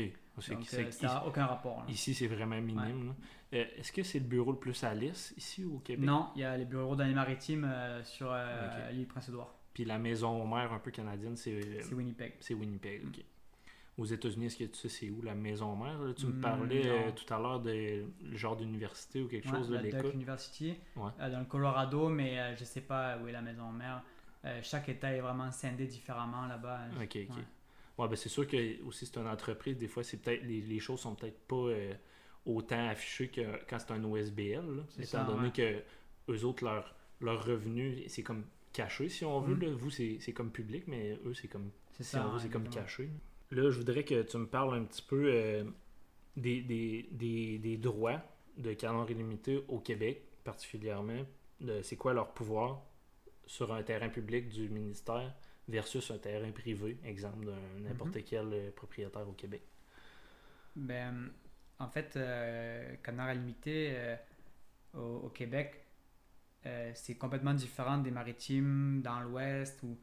Donc, 0.49 0.73
euh, 0.73 0.91
ça 0.91 1.07
n'a 1.07 1.27
aucun 1.27 1.45
rapport. 1.45 1.85
Ici, 1.89 2.13
c'est 2.13 2.27
vraiment 2.27 2.59
minime. 2.61 3.13
Euh, 3.53 3.65
est-ce 3.77 3.91
que 3.91 4.01
c'est 4.01 4.19
le 4.19 4.25
bureau 4.25 4.53
le 4.53 4.57
plus 4.57 4.81
à 4.83 4.93
l'est, 4.93 5.33
ici, 5.37 5.65
au 5.65 5.79
Québec? 5.79 6.05
Non, 6.05 6.29
il 6.35 6.41
y 6.41 6.43
a 6.45 6.55
les 6.55 6.65
bureaux 6.65 6.95
dans 6.95 7.03
les 7.03 7.13
maritimes 7.13 7.69
sur 8.03 8.33
l'île 8.91 9.07
Prince-Édouard. 9.07 9.53
Puis 9.73 9.83
la 9.83 9.99
maison 9.99 10.47
mère 10.47 10.71
un 10.71 10.79
peu 10.79 10.91
canadienne, 10.91 11.35
c'est... 11.35 11.81
c'est 11.81 11.93
Winnipeg. 11.93 12.35
C'est 12.39 12.53
Winnipeg, 12.53 13.05
OK 13.05 13.25
aux 13.97 14.05
États-Unis, 14.05 14.47
est-ce 14.47 14.57
que 14.57 14.63
tu 14.65 14.77
sais 14.77 14.89
c'est 14.89 15.09
où 15.09 15.21
la 15.21 15.35
maison 15.35 15.75
mère 15.75 15.97
Tu 16.15 16.25
me 16.25 16.33
hmm, 16.33 16.41
parlais 16.41 16.85
euh, 16.85 17.11
tout 17.11 17.33
à 17.33 17.39
l'heure 17.39 17.61
de 17.61 18.03
genre 18.33 18.57
d'université 18.57 19.21
ou 19.21 19.27
quelque 19.27 19.47
chose 19.47 19.69
de 19.69 19.77
l'école. 19.77 20.13
University, 20.13 20.75
euh, 20.97 21.29
dans 21.31 21.39
le 21.39 21.45
Colorado, 21.45 22.09
mais 22.09 22.35
je 22.35 22.39
euh, 22.39 22.55
je 22.57 22.63
sais 22.65 22.81
pas 22.81 23.17
où 23.17 23.27
est 23.27 23.31
la 23.31 23.41
maison 23.41 23.71
mère. 23.71 24.03
chaque 24.63 24.89
État 24.89 25.11
est 25.11 25.21
vraiment 25.21 25.51
scindé 25.51 25.85
différemment 25.85 26.45
là-bas. 26.47 26.81
Ok, 27.01 27.17
ok. 27.29 27.37
Ouais, 27.97 28.09
ben 28.09 28.15
c'est 28.15 28.29
sûr 28.29 28.45
que 28.45 28.83
aussi 28.83 29.05
c'est 29.05 29.17
une 29.17 29.27
entreprise, 29.27 29.77
des 29.77 29.87
fois 29.87 30.03
c'est 30.03 30.17
peut-être 30.17 30.43
les, 30.43 30.59
les, 30.59 30.79
choses 30.79 30.99
sont 30.99 31.15
peut-être 31.15 31.39
pas 31.47 31.55
euh, 31.55 31.93
autant 32.45 32.89
affichées 32.89 33.29
que 33.29 33.41
quand 33.69 33.79
c'est 33.79 33.91
un 33.91 34.03
OSBL. 34.03 34.83
étant 34.99 35.05
ça, 35.05 35.23
donné 35.23 35.51
que 35.51 35.81
eux 36.29 36.43
autres, 36.43 36.65
leur, 36.65 36.93
leur 37.21 37.45
revenu, 37.45 38.03
c'est 38.07 38.23
comme 38.23 38.43
caché 38.73 39.07
si 39.07 39.23
on 39.23 39.39
veut. 39.39 39.55
Mm. 39.55 39.61
Là. 39.61 39.75
Vous, 39.77 39.89
c'est 39.89 40.33
comme 40.33 40.51
public, 40.51 40.83
mais 40.87 41.17
eux, 41.25 41.33
c'est 41.33 41.47
comme 41.47 41.71
si 41.93 42.03
ça, 42.03 42.29
c'est 42.37 42.49
comme 42.49 42.67
caché. 42.67 43.09
Là, 43.55 43.71
je 43.71 43.77
voudrais 43.77 44.03
que 44.03 44.21
tu 44.21 44.37
me 44.37 44.47
parles 44.47 44.75
un 44.75 44.83
petit 44.83 45.01
peu 45.01 45.29
euh, 45.31 45.63
des, 46.35 46.61
des, 46.61 47.07
des, 47.11 47.57
des, 47.57 47.77
droits 47.77 48.21
de 48.57 48.73
Canon 48.73 49.05
Illimité 49.07 49.63
au 49.69 49.79
Québec, 49.79 50.23
particulièrement. 50.43 51.23
C'est 51.81 51.95
quoi 51.95 52.13
leur 52.13 52.33
pouvoir 52.33 52.81
sur 53.45 53.73
un 53.73 53.81
terrain 53.81 54.09
public 54.09 54.49
du 54.49 54.67
ministère 54.67 55.33
versus 55.69 56.11
un 56.11 56.17
terrain 56.17 56.51
privé, 56.51 56.97
exemple 57.05 57.45
d'un 57.45 57.79
n'importe 57.79 58.17
mhm. 58.17 58.23
quel 58.23 58.53
euh, 58.53 58.71
propriétaire 58.71 59.27
au 59.27 59.31
Québec? 59.31 59.61
Ben, 60.75 61.31
en 61.79 61.87
fait, 61.87 62.17
euh, 62.17 62.95
Canard 63.03 63.33
Limité 63.35 63.93
euh, 63.95 64.15
au, 64.93 65.29
Québec, 65.29 65.81
c'est 66.95 67.15
complètement 67.15 67.53
différent 67.53 67.99
des 67.99 68.09
maritimes 68.09 69.01
dans 69.03 69.21
l'Ouest 69.21 69.81
ou 69.83 69.97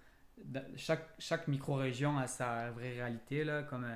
chaque, 0.77 1.09
chaque 1.19 1.49
micro-région 1.49 2.19
a 2.19 2.27
sa 2.27 2.71
vraie 2.71 2.93
réalité. 2.93 3.45
Là, 3.45 3.63
comme 3.63 3.87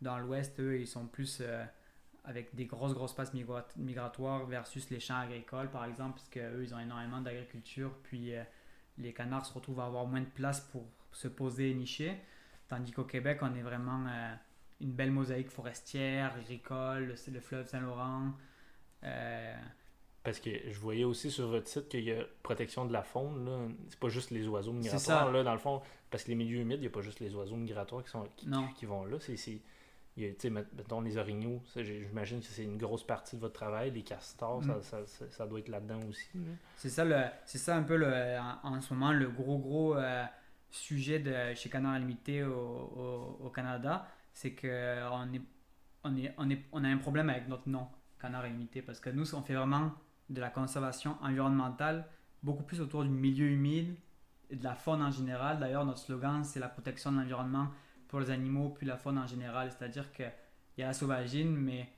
dans 0.00 0.18
l'Ouest, 0.18 0.58
eux, 0.60 0.80
ils 0.80 0.86
sont 0.86 1.06
plus 1.06 1.42
avec 2.24 2.54
des 2.54 2.66
grosses, 2.66 2.94
grosses 2.94 3.14
passes 3.14 3.32
migratoires 3.76 4.46
versus 4.46 4.90
les 4.90 5.00
champs 5.00 5.20
agricoles, 5.20 5.70
par 5.70 5.84
exemple, 5.84 6.14
parce 6.16 6.28
qu'eux, 6.28 6.62
ils 6.62 6.74
ont 6.74 6.80
énormément 6.80 7.20
d'agriculture, 7.20 7.92
puis 8.02 8.32
les 8.98 9.12
canards 9.12 9.46
se 9.46 9.52
retrouvent 9.52 9.80
à 9.80 9.86
avoir 9.86 10.06
moins 10.06 10.20
de 10.20 10.26
place 10.26 10.60
pour 10.60 10.84
se 11.12 11.28
poser 11.28 11.70
et 11.70 11.74
nicher. 11.74 12.20
Tandis 12.68 12.92
qu'au 12.92 13.04
Québec, 13.04 13.38
on 13.42 13.54
est 13.54 13.62
vraiment 13.62 14.06
euh, 14.08 14.34
une 14.80 14.92
belle 14.92 15.12
mosaïque 15.12 15.50
forestière, 15.50 16.34
agricole, 16.34 17.14
le, 17.28 17.40
fleuve 17.40 17.66
Saint-Laurent. 17.66 18.32
Euh, 20.26 20.30
parce 20.30 20.40
que 20.40 20.50
je 20.68 20.78
voyais 20.78 21.04
aussi 21.04 21.30
sur 21.30 21.46
votre 21.48 21.68
site 21.68 21.88
qu'il 21.88 22.04
y 22.04 22.12
a 22.12 22.24
protection 22.42 22.84
de 22.84 22.92
la 22.92 23.02
faune. 23.02 23.76
C'est 23.88 23.98
pas 23.98 24.08
juste 24.08 24.30
les 24.30 24.46
oiseaux 24.48 24.72
migratoires, 24.72 25.32
là, 25.32 25.42
dans 25.42 25.52
le 25.52 25.58
fond. 25.58 25.82
Parce 26.10 26.24
que 26.24 26.28
les 26.28 26.34
milieux 26.34 26.60
humides, 26.60 26.78
il 26.78 26.82
n'y 26.82 26.86
a 26.86 26.90
pas 26.90 27.00
juste 27.00 27.20
les 27.20 27.34
oiseaux 27.34 27.56
migratoires 27.56 28.02
qui, 28.02 28.10
sont, 28.10 28.26
qui, 28.36 28.48
qui 28.76 28.86
vont 28.86 29.04
là. 29.04 29.18
C'est 29.20 29.36
il 30.18 30.24
y 30.24 30.46
a, 30.46 30.50
mettons 30.50 31.02
les 31.02 31.18
orignaux, 31.18 31.62
j'imagine 31.76 32.40
que 32.40 32.46
c'est 32.46 32.64
une 32.64 32.78
grosse 32.78 33.06
partie 33.06 33.36
de 33.36 33.40
votre 33.42 33.52
travail. 33.52 33.90
Les 33.90 34.02
castors, 34.02 34.64
ça, 34.64 34.76
mm. 34.76 34.82
ça, 35.06 35.26
ça, 35.30 35.46
doit 35.46 35.58
être 35.58 35.68
là-dedans 35.68 36.00
aussi. 36.08 36.26
C'est 36.76 36.88
ça, 36.88 37.04
le, 37.04 37.22
c'est 37.44 37.58
ça 37.58 37.76
un 37.76 37.82
peu 37.82 37.96
le, 37.96 38.38
en, 38.62 38.80
ce 38.80 38.94
moment 38.94 39.12
le 39.12 39.28
gros 39.28 39.58
gros 39.58 39.94
euh, 39.94 40.24
sujet 40.70 41.18
de 41.18 41.54
chez 41.54 41.68
Canard 41.68 41.98
Limité 41.98 42.42
au, 42.42 43.36
au, 43.44 43.50
Canada, 43.50 44.08
c'est 44.32 44.52
que 44.52 45.06
on 45.12 45.34
est, 45.34 45.42
on, 46.02 46.16
est, 46.16 46.34
on, 46.38 46.48
est, 46.48 46.62
on 46.72 46.82
a 46.82 46.88
un 46.88 46.96
problème 46.96 47.28
avec 47.28 47.46
notre 47.46 47.68
nom, 47.68 47.86
Canard 48.18 48.44
Limité, 48.44 48.80
parce 48.80 49.00
que 49.00 49.10
nous, 49.10 49.34
on 49.34 49.42
fait 49.42 49.54
vraiment 49.54 49.92
de 50.30 50.40
la 50.40 50.50
conservation 50.50 51.16
environnementale, 51.22 52.06
beaucoup 52.42 52.64
plus 52.64 52.80
autour 52.80 53.04
du 53.04 53.10
milieu 53.10 53.46
humide 53.46 53.94
et 54.50 54.56
de 54.56 54.64
la 54.64 54.74
faune 54.74 55.02
en 55.02 55.10
général. 55.10 55.58
D'ailleurs, 55.58 55.84
notre 55.84 55.98
slogan, 55.98 56.44
c'est 56.44 56.60
la 56.60 56.68
protection 56.68 57.12
de 57.12 57.18
l'environnement 57.18 57.68
pour 58.08 58.20
les 58.20 58.30
animaux, 58.30 58.70
puis 58.70 58.86
la 58.86 58.96
faune 58.96 59.18
en 59.18 59.26
général. 59.26 59.70
C'est-à-dire 59.70 60.12
qu'il 60.12 60.32
y 60.78 60.82
a 60.82 60.86
la 60.86 60.92
sauvagine, 60.92 61.56
mais 61.56 61.88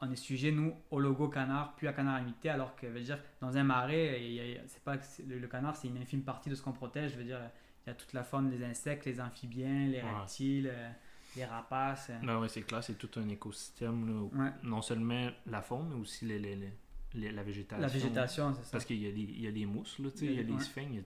on 0.00 0.10
est 0.10 0.16
sujet, 0.16 0.52
nous, 0.52 0.74
au 0.90 1.00
logo 1.00 1.28
canard, 1.28 1.74
puis 1.76 1.88
à 1.88 1.92
canard 1.92 2.18
limité, 2.20 2.50
alors 2.50 2.76
que, 2.76 2.86
je 2.88 2.92
veux 2.92 3.00
dire, 3.00 3.18
dans 3.40 3.56
un 3.56 3.64
marais, 3.64 4.62
c'est 4.66 4.82
pas 4.82 4.96
le, 5.26 5.46
canard, 5.46 5.76
c'est 5.76 5.88
une 5.88 5.98
infime 5.98 6.22
partie 6.22 6.50
de 6.50 6.54
ce 6.54 6.62
qu'on 6.62 6.72
protège. 6.72 7.12
Je 7.12 7.16
veux 7.16 7.24
dire, 7.24 7.40
il 7.86 7.90
y 7.90 7.92
a 7.92 7.94
toute 7.94 8.12
la 8.12 8.22
faune, 8.22 8.50
les 8.50 8.64
insectes, 8.64 9.04
les 9.04 9.20
amphibiens, 9.20 9.86
les 9.88 10.00
reptiles, 10.00 10.70
euh, 10.72 10.90
les 11.36 11.44
rapaces. 11.44 12.10
Ben 12.22 12.38
oui, 12.38 12.48
c'est 12.48 12.62
clair, 12.62 12.82
c'est 12.82 12.98
tout 12.98 13.10
un 13.18 13.28
écosystème. 13.28 14.30
Non 14.62 14.82
seulement 14.82 15.28
la 15.46 15.62
faune, 15.62 15.88
mais 15.90 16.00
aussi 16.00 16.24
les, 16.26 16.38
les, 16.38 16.72
la 17.14 17.42
végétation. 17.42 17.80
La 17.80 17.88
végétation, 17.88 18.54
c'est 18.54 18.64
ça. 18.64 18.72
Parce 18.72 18.84
qu'il 18.84 18.96
y, 18.96 19.42
y, 19.42 19.46
a 19.46 19.52
des 19.52 19.66
mousses, 19.66 19.98
là, 19.98 20.08
il 20.20 20.32
y 20.32 20.40
a 20.40 20.42
des 20.42 20.58
sphinx, 20.58 21.04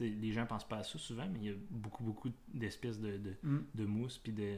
les 0.00 0.32
gens 0.32 0.46
pensent 0.46 0.66
pas 0.66 0.78
à 0.78 0.82
ça 0.82 0.98
souvent, 0.98 1.26
mais 1.30 1.38
il 1.40 1.44
y 1.44 1.50
a 1.50 1.56
beaucoup, 1.70 2.02
beaucoup 2.02 2.30
d'espèces 2.52 2.98
de, 2.98 3.18
de, 3.18 3.34
mm. 3.42 3.66
de 3.74 3.84
mousse, 3.84 4.18
puis 4.18 4.32
de, 4.32 4.56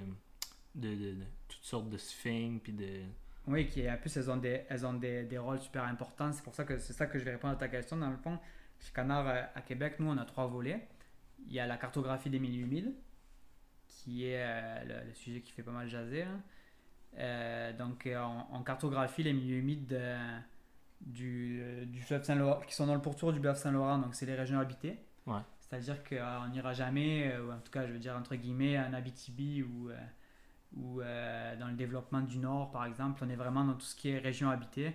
de, 0.74 1.14
toutes 1.48 1.64
sortes 1.64 1.88
de 1.88 1.98
sphinx, 1.98 2.62
puis 2.62 2.72
de... 2.72 3.02
Oui, 3.46 3.68
qui 3.68 3.88
en 3.90 3.96
plus, 3.98 4.16
elles 4.16 4.30
ont 4.30 4.38
des, 4.38 4.62
elles 4.68 4.86
ont 4.86 4.94
des, 4.94 5.24
des 5.24 5.36
rôles 5.36 5.60
super 5.60 5.84
importants. 5.84 6.32
C'est 6.32 6.42
pour 6.42 6.54
ça 6.54 6.64
que 6.64 6.78
c'est 6.78 6.94
ça 6.94 7.06
que 7.06 7.18
je 7.18 7.24
vais 7.24 7.32
répondre 7.32 7.52
à 7.52 7.56
ta 7.56 7.68
question. 7.68 7.96
Dans 7.98 8.08
le 8.08 8.16
fond, 8.16 8.38
chez 8.80 8.92
Canard 8.92 9.28
euh, 9.28 9.42
à 9.54 9.60
Québec, 9.60 9.96
nous, 9.98 10.10
on 10.10 10.16
a 10.16 10.24
trois 10.24 10.46
volets. 10.46 10.88
Il 11.46 11.52
y 11.52 11.60
a 11.60 11.66
la 11.66 11.76
cartographie 11.76 12.30
des 12.30 12.38
milieux 12.38 12.62
humides, 12.62 12.94
qui 13.86 14.26
est 14.26 14.42
euh, 14.42 15.04
le, 15.04 15.12
sujet 15.12 15.42
qui 15.42 15.52
fait 15.52 15.62
pas 15.62 15.72
mal 15.72 15.88
jaser. 15.88 16.22
Hein. 16.22 16.40
Euh, 17.18 17.72
donc, 17.76 18.08
on, 18.52 18.62
cartographie 18.62 19.22
les 19.22 19.34
milieux 19.34 19.58
humides 19.58 19.94
du, 21.00 21.62
du 21.86 22.00
fleuve 22.00 22.22
Saint-Laurent, 22.22 22.60
qui 22.66 22.74
sont 22.74 22.86
dans 22.86 22.94
le 22.94 23.02
pourtour 23.02 23.32
du 23.32 23.40
fleuve 23.40 23.56
Saint-Laurent, 23.56 23.98
donc 23.98 24.14
c'est 24.14 24.26
les 24.26 24.34
régions 24.34 24.58
habitées. 24.58 24.98
C'est-à-dire 25.60 26.04
qu'on 26.04 26.48
n'ira 26.48 26.72
jamais, 26.72 27.32
euh, 27.32 27.46
ou 27.46 27.52
en 27.52 27.58
tout 27.58 27.72
cas, 27.72 27.86
je 27.86 27.92
veux 27.92 27.98
dire, 27.98 28.14
entre 28.16 28.36
guillemets, 28.36 28.78
en 28.78 28.92
Abitibi 28.92 29.62
ou, 29.62 29.90
euh, 29.90 29.96
ou 30.76 31.00
euh, 31.00 31.56
dans 31.56 31.68
le 31.68 31.74
développement 31.74 32.20
du 32.20 32.38
Nord, 32.38 32.70
par 32.70 32.84
exemple. 32.84 33.22
On 33.24 33.28
est 33.28 33.36
vraiment 33.36 33.64
dans 33.64 33.74
tout 33.74 33.86
ce 33.86 33.96
qui 33.96 34.10
est 34.10 34.18
région 34.18 34.50
habitée. 34.50 34.94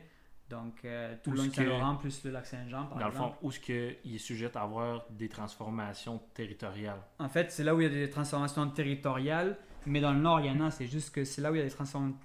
Donc, 0.49 0.81
tout 1.23 1.31
le 1.31 1.37
long 1.37 1.51
Saint-Laurent 1.51 1.95
plus 1.97 2.23
le 2.23 2.31
lac 2.31 2.47
Saint-Jean, 2.47 2.85
par 2.85 2.97
dans 2.97 3.07
exemple. 3.07 3.17
Dans 3.17 3.25
le 3.25 3.31
fond, 3.33 3.37
où 3.43 3.49
est-ce 3.51 3.59
qu'il 3.59 4.15
est 4.15 4.17
sujet 4.17 4.49
à 4.57 4.63
avoir 4.63 5.05
des 5.11 5.29
transformations 5.29 6.19
territoriales 6.33 7.01
En 7.19 7.29
fait, 7.29 7.51
c'est 7.51 7.63
là 7.63 7.75
où 7.75 7.81
il 7.81 7.83
y 7.83 7.85
a 7.85 7.89
des 7.93 8.09
transformations 8.09 8.67
territoriales, 8.71 9.57
mais 9.85 10.01
dans 10.01 10.11
le 10.11 10.19
Nord, 10.19 10.39
il 10.39 10.47
y 10.47 10.49
en 10.49 10.59
a. 10.61 10.71
C'est 10.71 10.87
juste 10.87 11.13
que 11.13 11.23
c'est 11.23 11.43
là 11.43 11.51
où 11.51 11.55
il 11.55 11.59
y 11.59 11.61
a 11.61 11.65
des 11.65 11.69
transformations 11.69 12.17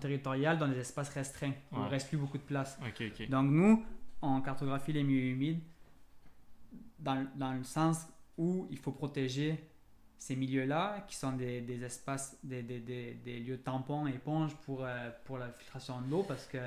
territoriales 0.00 0.58
dans 0.58 0.68
des 0.68 0.78
espaces 0.78 1.10
restreints, 1.10 1.52
où 1.72 1.76
il 1.76 1.82
ne 1.82 1.88
reste 1.88 2.08
plus 2.08 2.18
beaucoup 2.18 2.38
de 2.38 2.42
place. 2.42 2.78
Donc, 3.28 3.50
nous, 3.50 3.84
on 4.22 4.40
cartographie 4.40 4.92
les 4.92 5.02
milieux 5.02 5.32
humides 5.32 5.60
dans, 6.98 7.26
dans, 7.36 7.52
le 7.52 7.64
sens 7.64 8.06
où 8.38 8.66
il 8.70 8.78
faut 8.78 8.92
protéger 8.92 9.68
ces 10.18 10.34
milieux-là, 10.34 11.04
qui 11.06 11.16
sont 11.16 11.32
des, 11.32 11.60
des 11.60 11.84
espaces, 11.84 12.38
des, 12.42 12.62
des, 12.62 12.80
des, 12.80 13.40
lieux 13.40 13.58
tampons, 13.58 14.06
éponges 14.06 14.54
pour, 14.64 14.84
euh, 14.84 15.10
pour 15.24 15.38
la 15.38 15.50
filtration 15.50 16.00
de 16.00 16.10
l'eau, 16.10 16.22
parce 16.22 16.46
que 16.46 16.58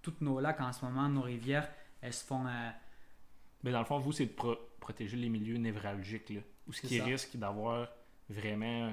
toutes 0.00 0.20
nos 0.22 0.40
lacs 0.40 0.60
en 0.60 0.72
ce 0.72 0.84
moment, 0.84 1.08
nos 1.08 1.22
rivières, 1.22 1.68
elles 2.00 2.14
se 2.14 2.24
font... 2.24 2.46
Euh, 2.46 2.70
Mais 3.62 3.72
dans 3.72 3.80
le 3.80 3.84
fond, 3.84 3.98
vous, 3.98 4.12
c'est 4.12 4.26
de 4.26 4.56
protéger 4.80 5.16
les 5.16 5.28
milieux 5.28 5.58
névralgiques, 5.58 6.30
là, 6.30 6.40
ce 6.70 6.80
qui 6.80 7.00
risque 7.00 7.36
d'avoir 7.36 7.88
vraiment 8.30 8.90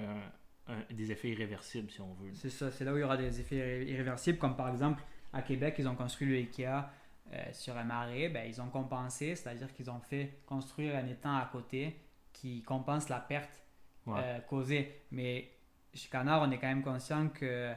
des 0.89 1.12
effets 1.12 1.30
irréversibles, 1.30 1.89
si 1.89 2.02
on 2.02 2.13
veut. 2.13 2.32
C'est 2.34 2.50
ça, 2.50 2.71
c'est 2.71 2.86
là 2.86 2.93
où 2.93 2.97
il 2.97 3.02
y 3.02 3.04
aura 3.04 3.17
des 3.17 3.39
effets 3.39 3.86
irréversibles, 3.86 4.38
comme 4.38 4.56
par 4.56 4.69
exemple, 4.69 5.04
à 5.34 5.41
Québec, 5.41 5.76
ils 5.80 5.88
ont 5.88 5.95
construit 5.95 6.28
le 6.28 6.36
IKEA 6.36 6.89
euh, 7.34 7.54
sur 7.54 7.78
un 7.78 7.86
marais, 7.86 8.28
ben, 8.28 8.45
ils 8.45 8.62
ont 8.62 8.67
compensé, 8.67 9.36
c'est-à-dire 9.36 9.74
qu'ils 9.74 9.89
ont 9.89 10.02
fait 10.02 10.41
construire 10.45 10.97
un 10.97 11.08
étang 11.08 11.38
à 11.38 11.45
côté 11.50 11.97
qui 12.34 12.62
compense 12.63 13.08
la 13.08 13.19
perte 13.19 13.63
euh, 14.10 14.39
causée. 14.41 15.02
Mais 15.12 15.50
chez 15.93 16.10
Canard, 16.10 16.41
on 16.41 16.52
est 16.52 16.58
quand 16.58 16.67
même 16.67 16.84
conscient 16.84 17.30
que 17.30 17.74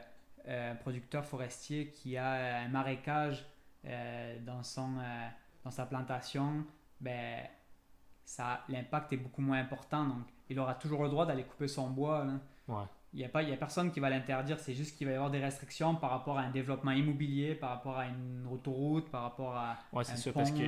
euh, 0.47 0.71
un 0.71 0.75
producteur 0.75 1.23
forestier 1.23 1.87
qui 1.87 2.17
a 2.17 2.63
un 2.63 2.67
marécage 2.67 3.45
dans, 4.41 4.63
son, 4.63 4.95
dans 5.63 5.69
sa 5.69 5.85
plantation, 5.85 6.65
ben, 6.99 7.47
l'impact 8.67 9.13
est 9.13 9.17
beaucoup 9.17 9.41
moins 9.41 9.59
important. 9.59 10.05
Donc, 10.05 10.25
il 10.49 10.59
aura 10.59 10.73
toujours 10.73 11.03
le 11.03 11.09
droit 11.09 11.25
d'aller 11.25 11.43
couper 11.43 11.67
son 11.67 11.91
bois. 11.91 12.25
Il 12.67 13.19
n'y 13.19 13.23
a, 13.23 13.29
pas, 13.29 13.39
a 13.39 13.57
personne 13.57 13.91
qui 13.91 13.99
va 13.99 14.09
l'interdire, 14.09 14.59
c'est 14.59 14.73
juste 14.73 14.97
qu'il 14.97 15.07
va 15.07 15.13
y 15.13 15.15
avoir 15.15 15.31
des 15.31 15.39
restrictions 15.39 15.95
par 15.95 16.09
rapport 16.09 16.37
à 16.37 16.41
un 16.41 16.51
développement 16.51 16.91
immobilier, 16.91 17.55
par 17.55 17.69
rapport 17.69 17.97
à 17.97 18.07
une 18.07 18.45
autoroute, 18.51 19.09
par 19.09 19.23
rapport 19.23 19.55
à. 19.55 19.77
Oui, 19.93 20.03
c'est 20.03 20.17
sûr, 20.17 20.33
parce 20.33 20.51
que 20.51 20.65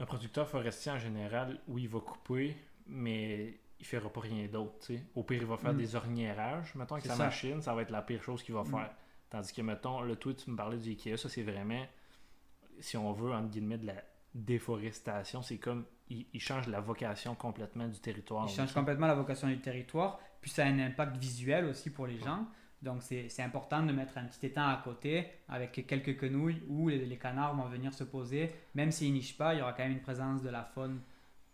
un 0.00 0.06
producteur 0.06 0.48
forestier 0.48 0.92
en 0.92 0.98
général, 0.98 1.60
oui, 1.66 1.82
il 1.82 1.88
va 1.88 1.98
couper, 2.00 2.56
mais 2.86 3.58
il 3.80 3.82
ne 3.82 3.86
fera 3.86 4.08
pas 4.08 4.20
rien 4.20 4.46
d'autre. 4.46 4.92
Au 5.14 5.22
pire, 5.24 5.42
il 5.42 5.46
va 5.46 5.56
faire 5.56 5.74
mm. 5.74 5.78
des 5.78 5.96
orniérages, 5.96 6.74
mettons, 6.74 6.94
avec 6.94 7.06
sa 7.06 7.16
machine, 7.16 7.60
ça 7.60 7.74
va 7.74 7.82
être 7.82 7.90
la 7.90 8.02
pire 8.02 8.22
chose 8.22 8.42
qu'il 8.42 8.54
va 8.54 8.62
mm. 8.62 8.70
faire. 8.70 8.90
Tandis 9.30 9.52
que, 9.52 9.62
mettons, 9.62 10.00
le 10.02 10.16
tout, 10.16 10.32
tu 10.32 10.50
me 10.50 10.56
parlais 10.56 10.78
du 10.78 10.90
Ikea, 10.90 11.16
ça 11.16 11.28
c'est 11.28 11.42
vraiment, 11.42 11.84
si 12.78 12.96
on 12.96 13.12
veut, 13.12 13.32
entre 13.32 13.48
guillemets, 13.48 13.78
de 13.78 13.86
la 13.86 14.02
déforestation. 14.34 15.42
C'est 15.42 15.58
comme, 15.58 15.84
il, 16.10 16.40
change 16.40 16.66
la 16.68 16.80
vocation 16.80 17.34
complètement 17.34 17.86
du 17.88 17.98
territoire. 18.00 18.46
Il 18.48 18.54
change 18.54 18.72
complètement 18.72 19.06
la 19.06 19.14
vocation 19.14 19.48
du 19.48 19.60
territoire. 19.60 20.18
Puis 20.40 20.50
ça 20.50 20.64
a 20.64 20.66
un 20.68 20.78
impact 20.78 21.16
visuel 21.16 21.66
aussi 21.66 21.90
pour 21.90 22.06
les 22.06 22.18
gens. 22.18 22.46
Donc 22.80 23.02
c'est 23.02 23.42
important 23.42 23.82
de 23.82 23.92
mettre 23.92 24.18
un 24.18 24.24
petit 24.24 24.46
étang 24.46 24.68
à 24.68 24.80
côté 24.82 25.26
avec 25.48 25.84
quelques 25.86 26.16
quenouilles 26.16 26.62
où 26.68 26.88
les, 26.88 27.16
canards 27.16 27.56
vont 27.56 27.68
venir 27.68 27.92
se 27.92 28.04
poser. 28.04 28.52
Même 28.74 28.92
s'ils 28.92 29.12
nichent 29.12 29.36
pas, 29.36 29.54
il 29.54 29.58
y 29.58 29.62
aura 29.62 29.72
quand 29.72 29.82
même 29.82 29.92
une 29.92 30.00
présence 30.00 30.42
de 30.42 30.48
la 30.48 30.62
faune. 30.62 31.00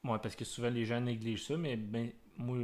Oui, 0.05 0.19
parce 0.23 0.37
que 0.37 0.45
souvent 0.45 0.69
les 0.69 0.85
gens 0.85 1.01
négligent 1.01 1.47
ça, 1.47 1.57
mais 1.57 1.77
ben, 1.77 2.11
moi, 2.37 2.59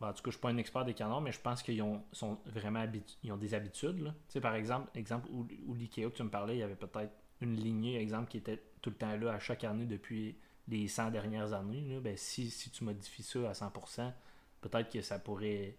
ben, 0.00 0.08
en 0.08 0.12
tout 0.12 0.22
cas, 0.22 0.30
je 0.30 0.30
suis 0.30 0.40
pas 0.40 0.48
un 0.48 0.56
expert 0.56 0.84
des 0.84 0.94
canards, 0.94 1.20
mais 1.20 1.30
je 1.30 1.40
pense 1.40 1.62
qu'ils 1.62 1.80
ont, 1.82 2.02
sont 2.10 2.38
vraiment 2.46 2.84
ils 3.22 3.30
ont 3.30 3.36
des 3.36 3.54
habitudes. 3.54 4.00
Là. 4.00 4.10
Tu 4.10 4.32
sais, 4.32 4.40
par 4.40 4.56
exemple, 4.56 4.88
exemple 4.96 5.28
où, 5.30 5.46
où 5.66 5.74
l'IKEA 5.74 6.10
que 6.10 6.16
tu 6.16 6.22
me 6.24 6.30
parlais, 6.30 6.56
il 6.56 6.60
y 6.60 6.62
avait 6.64 6.74
peut-être 6.74 7.12
une 7.40 7.54
lignée, 7.54 8.00
exemple, 8.00 8.28
qui 8.28 8.38
était 8.38 8.60
tout 8.82 8.90
le 8.90 8.96
temps 8.96 9.16
là 9.16 9.34
à 9.34 9.38
chaque 9.38 9.62
année 9.62 9.86
depuis 9.86 10.36
les 10.68 10.88
100 10.88 11.10
dernières 11.10 11.52
années. 11.52 11.82
Là. 11.88 12.00
Ben, 12.00 12.16
si, 12.16 12.50
si 12.50 12.70
tu 12.70 12.84
modifies 12.84 13.22
ça 13.22 13.50
à 13.50 13.52
100%, 13.52 14.12
peut-être 14.60 14.90
que 14.90 15.00
ça 15.02 15.18
pourrait 15.18 15.74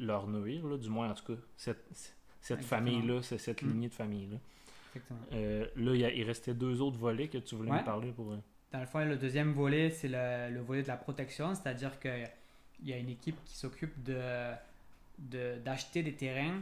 leur 0.00 0.26
nourrir, 0.26 0.66
là, 0.66 0.76
du 0.76 0.88
moins 0.88 1.10
en 1.10 1.14
tout 1.14 1.34
cas, 1.34 1.40
cette, 1.56 1.84
cette 2.40 2.62
famille-là, 2.62 3.22
cette 3.22 3.62
mm. 3.62 3.68
lignée 3.68 3.88
de 3.88 3.94
famille-là. 3.94 4.38
Euh, 5.32 5.66
là, 5.76 5.94
il, 5.94 6.18
il, 6.18 6.24
restait 6.24 6.54
deux 6.54 6.80
autres 6.80 6.98
volets 6.98 7.28
que 7.28 7.38
tu 7.38 7.56
voulais 7.56 7.72
me 7.72 7.84
parler 7.84 8.12
pour. 8.12 8.32
Euh, 8.32 8.38
Dans 8.72 8.80
le 8.80 8.86
fond, 8.86 9.04
le 9.04 9.16
deuxième 9.16 9.52
volet, 9.52 9.90
c'est 9.90 10.08
le, 10.08 10.54
le, 10.54 10.60
volet 10.60 10.82
de 10.82 10.88
la 10.88 10.96
protection, 10.96 11.54
c'est-à-dire 11.54 11.98
qu'il 11.98 12.30
y 12.84 12.92
a 12.92 12.98
une 12.98 13.08
équipe 13.08 13.42
qui 13.44 13.56
s'occupe 13.56 14.02
de, 14.02 14.52
d'acheter 15.58 16.02
des 16.02 16.14
terrains. 16.14 16.60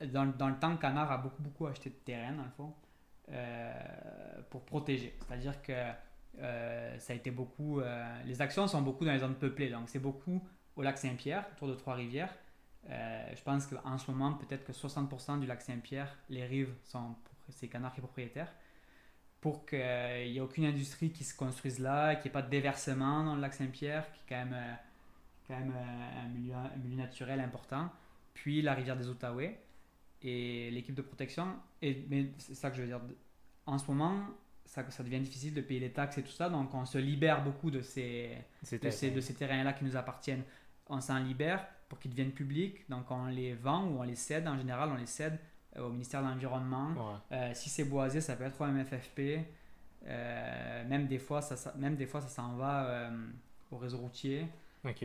Dans, 0.00 0.26
dans, 0.26 0.48
le 0.48 0.56
temps, 0.56 0.76
Canard 0.76 1.12
a 1.12 1.18
beaucoup, 1.18 1.42
beaucoup 1.42 1.66
acheté 1.66 1.90
de 1.90 1.94
terrains, 1.94 2.32
dans 2.32 2.44
le 2.44 2.50
fond, 2.56 2.74
euh, 3.30 3.72
pour 4.48 4.62
protéger. 4.62 5.14
C'est-à-dire 5.28 5.60
que 5.62 5.90
ça 6.38 7.12
a 7.12 7.16
été 7.16 7.30
beaucoup. 7.30 7.80
les 8.24 8.40
actions 8.40 8.66
sont 8.66 8.82
beaucoup 8.82 9.04
dans 9.04 9.12
les 9.12 9.18
zones 9.18 9.34
peuplées, 9.34 9.70
donc 9.70 9.88
c'est 9.88 9.98
beaucoup 9.98 10.42
au 10.76 10.82
lac 10.82 10.98
Saint-Pierre, 10.98 11.44
autour 11.52 11.68
de 11.68 11.74
Trois-Rivières. 11.74 12.34
je 12.88 13.42
pense 13.44 13.66
qu'en 13.66 13.98
ce 13.98 14.10
moment, 14.10 14.34
peut-être 14.34 14.64
que 14.64 14.72
60% 14.72 15.40
du 15.40 15.46
lac 15.46 15.60
Saint-Pierre, 15.60 16.16
les 16.28 16.44
rives 16.46 16.72
sont 16.84 17.14
c'est 17.52 17.68
Canard 17.68 17.92
qui 17.92 18.00
est 18.00 18.02
propriétaire, 18.02 18.52
pour 19.40 19.64
qu'il 19.66 19.78
n'y 19.78 20.36
ait 20.36 20.40
aucune 20.40 20.64
industrie 20.64 21.10
qui 21.10 21.24
se 21.24 21.34
construise 21.34 21.78
là, 21.78 22.14
qu'il 22.14 22.24
n'y 22.24 22.28
ait 22.28 22.32
pas 22.32 22.42
de 22.42 22.50
déversement 22.50 23.24
dans 23.24 23.34
le 23.34 23.40
lac 23.40 23.54
Saint-Pierre, 23.54 24.10
qui 24.12 24.20
est 24.20 24.28
quand 24.28 24.44
même, 24.44 24.54
euh, 24.54 24.74
quand 25.48 25.58
même 25.58 25.72
euh, 25.74 26.24
un, 26.24 26.28
milieu, 26.28 26.54
milieu, 26.82 26.96
naturel 26.96 27.40
important, 27.40 27.90
puis 28.34 28.62
la 28.62 28.74
rivière 28.74 28.96
des 28.96 29.08
Outaouais 29.08 29.58
et 30.22 30.70
l'équipe 30.70 30.94
de 30.94 31.02
protection. 31.02 31.56
Et, 31.80 32.04
mais 32.08 32.30
c'est 32.38 32.54
ça 32.54 32.70
que 32.70 32.76
je 32.76 32.82
veux 32.82 32.88
dire. 32.88 33.00
En 33.66 33.78
ce 33.78 33.86
moment, 33.86 34.26
ça, 34.70 34.88
ça 34.88 35.02
devient 35.02 35.18
difficile 35.18 35.52
de 35.52 35.60
payer 35.60 35.80
les 35.80 35.90
taxes 35.90 36.18
et 36.18 36.22
tout 36.22 36.30
ça, 36.30 36.48
donc 36.48 36.72
on 36.74 36.84
se 36.84 36.96
libère 36.96 37.42
beaucoup 37.42 37.72
de 37.72 37.82
ces, 37.82 38.38
de 38.70 38.90
ces, 38.90 39.10
de 39.10 39.20
ces 39.20 39.34
terrains-là 39.34 39.72
qui 39.72 39.84
nous 39.84 39.96
appartiennent. 39.96 40.44
On 40.88 41.00
s'en 41.00 41.18
libère 41.18 41.66
pour 41.88 41.98
qu'ils 41.98 42.12
deviennent 42.12 42.30
publics, 42.30 42.88
donc 42.88 43.10
on 43.10 43.26
les 43.26 43.54
vend 43.54 43.84
ou 43.86 43.98
on 43.98 44.04
les 44.04 44.14
cède. 44.14 44.46
En 44.46 44.56
général, 44.56 44.90
on 44.92 44.94
les 44.94 45.06
cède 45.06 45.40
euh, 45.76 45.88
au 45.88 45.90
ministère 45.90 46.22
de 46.22 46.28
l'Environnement. 46.28 47.20
Euh, 47.32 47.50
si 47.52 47.68
c'est 47.68 47.82
boisé, 47.82 48.20
ça 48.20 48.36
peut 48.36 48.44
être 48.44 48.60
au 48.60 48.66
MFFP. 48.66 49.44
Euh, 50.06 50.88
même 50.88 51.08
des 51.08 51.18
fois, 51.18 51.42
ça, 51.42 51.74
même 51.76 51.96
des 51.96 52.06
fois, 52.06 52.20
ça 52.20 52.28
s'en 52.28 52.54
va 52.54 53.10
au 53.72 53.76
réseau 53.76 53.98
routier. 53.98 54.46
Ok. 54.84 55.04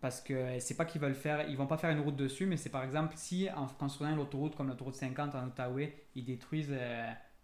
Parce 0.00 0.20
que 0.20 0.58
c'est 0.58 0.76
pas 0.76 0.84
qu'ils 0.84 1.00
veulent 1.00 1.14
faire, 1.14 1.48
ils 1.48 1.56
vont 1.56 1.68
pas 1.68 1.78
faire 1.78 1.90
une 1.90 2.00
route 2.00 2.16
dessus, 2.16 2.46
mais 2.46 2.56
c'est 2.56 2.68
par 2.68 2.82
exemple 2.82 3.14
si 3.16 3.48
en 3.50 3.66
construisant 3.66 4.14
l'autoroute 4.14 4.56
comme 4.56 4.68
l'autoroute 4.68 4.96
50 4.96 5.36
en 5.36 5.46
Outaouais, 5.46 6.04
ils 6.16 6.24
détruisent 6.24 6.74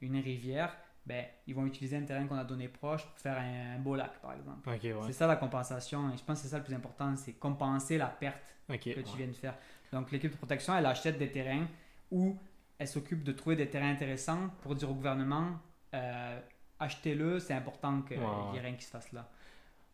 une 0.01 0.17
rivière, 0.19 0.77
ben, 1.07 1.25
ils 1.47 1.55
vont 1.55 1.67
utiliser 1.67 1.97
un 1.97 2.03
terrain 2.03 2.27
qu'on 2.27 2.37
a 2.37 2.45
donné 2.45 2.69
proche 2.69 3.05
pour 3.07 3.19
faire 3.19 3.39
un, 3.39 3.79
beau 3.79 3.95
lac, 3.95 4.21
par 4.21 4.35
exemple. 4.35 4.69
C'est 5.07 5.13
ça 5.13 5.27
la 5.27 5.37
compensation, 5.37 6.13
et 6.13 6.17
je 6.17 6.25
pense 6.25 6.39
que 6.39 6.43
c'est 6.45 6.51
ça 6.51 6.59
le 6.59 6.65
plus 6.65 6.75
important, 6.75 7.15
c'est 7.17 7.35
compenser 7.35 7.97
la 7.97 8.09
perte 8.09 8.57
que 8.69 9.01
tu 9.01 9.17
viens 9.17 9.29
de 9.29 9.33
faire. 9.33 9.55
Donc 9.93 10.11
l'équipe 10.11 10.33
de 10.33 10.37
protection, 10.37 10.77
elle 10.77 10.87
achète 10.87 11.19
des 11.19 11.31
terrains 11.31 11.67
où 12.11 12.37
elle 12.79 12.89
s'occupe 12.89 13.23
de 13.23 13.33
trouver 13.33 13.57
des 13.57 13.71
terrains 13.71 13.91
intéressants 13.91 14.51
pour 14.63 14.75
dire 14.75 14.91
au 14.91 14.95
gouvernement 14.95 15.53
euh, 15.95 16.41
achetez-le, 16.79 17.39
c'est 17.39 17.55
important 17.55 18.03
qu'il 18.03 18.19
n'y 18.19 18.59
ait 18.59 18.61
rien 18.61 18.75
qui 18.75 18.85
se 18.85 18.91
fasse 18.91 19.13
là. 19.13 19.31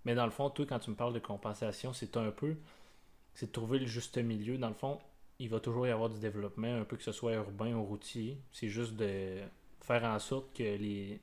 Mais 0.04 0.14
dans 0.14 0.24
le 0.24 0.32
fond, 0.32 0.50
toi, 0.50 0.66
quand 0.68 0.80
tu 0.80 0.90
me 0.90 0.96
parles 0.96 1.12
de 1.12 1.20
compensation, 1.20 1.92
c'est 1.92 2.16
un 2.16 2.30
peu. 2.30 2.56
C'est 3.34 3.46
de 3.46 3.52
trouver 3.52 3.78
le 3.78 3.86
juste 3.86 4.18
milieu. 4.18 4.58
Dans 4.58 4.68
le 4.68 4.74
fond, 4.74 4.98
il 5.38 5.48
va 5.48 5.60
toujours 5.60 5.86
y 5.86 5.90
avoir 5.90 6.10
du 6.10 6.18
développement, 6.18 6.74
un 6.74 6.84
peu 6.84 6.96
que 6.96 7.04
ce 7.04 7.12
soit 7.12 7.34
urbain 7.34 7.72
ou 7.74 7.84
routier. 7.84 8.40
C'est 8.50 8.68
juste 8.68 8.94
de 8.96 9.40
faire 9.82 10.04
en 10.04 10.18
sorte 10.18 10.56
que 10.56 10.62
les, 10.62 11.20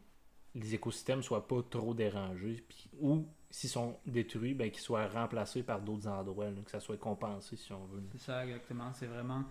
les 0.56 0.76
écosystèmes 0.76 1.24
soient 1.24 1.48
pas 1.48 1.62
trop 1.70 1.94
dérangés. 1.94 2.64
ou 3.00 3.26
s'ils 3.52 3.70
sont 3.70 3.98
détruits, 4.06 4.54
ben, 4.54 4.70
qu'ils 4.70 4.82
soient 4.82 5.08
remplacés 5.08 5.64
par 5.64 5.82
d'autres 5.82 6.08
endroits, 6.08 6.52
que 6.64 6.72
ça 6.72 6.80
soit 6.80 6.98
compensé 6.98 7.56
si 7.56 7.72
on 7.74 7.86
veut. 7.86 8.04
C'est 8.12 8.26
ça, 8.26 8.46
exactement. 8.46 8.94
C'est 8.94 9.08
vraiment. 9.08 9.44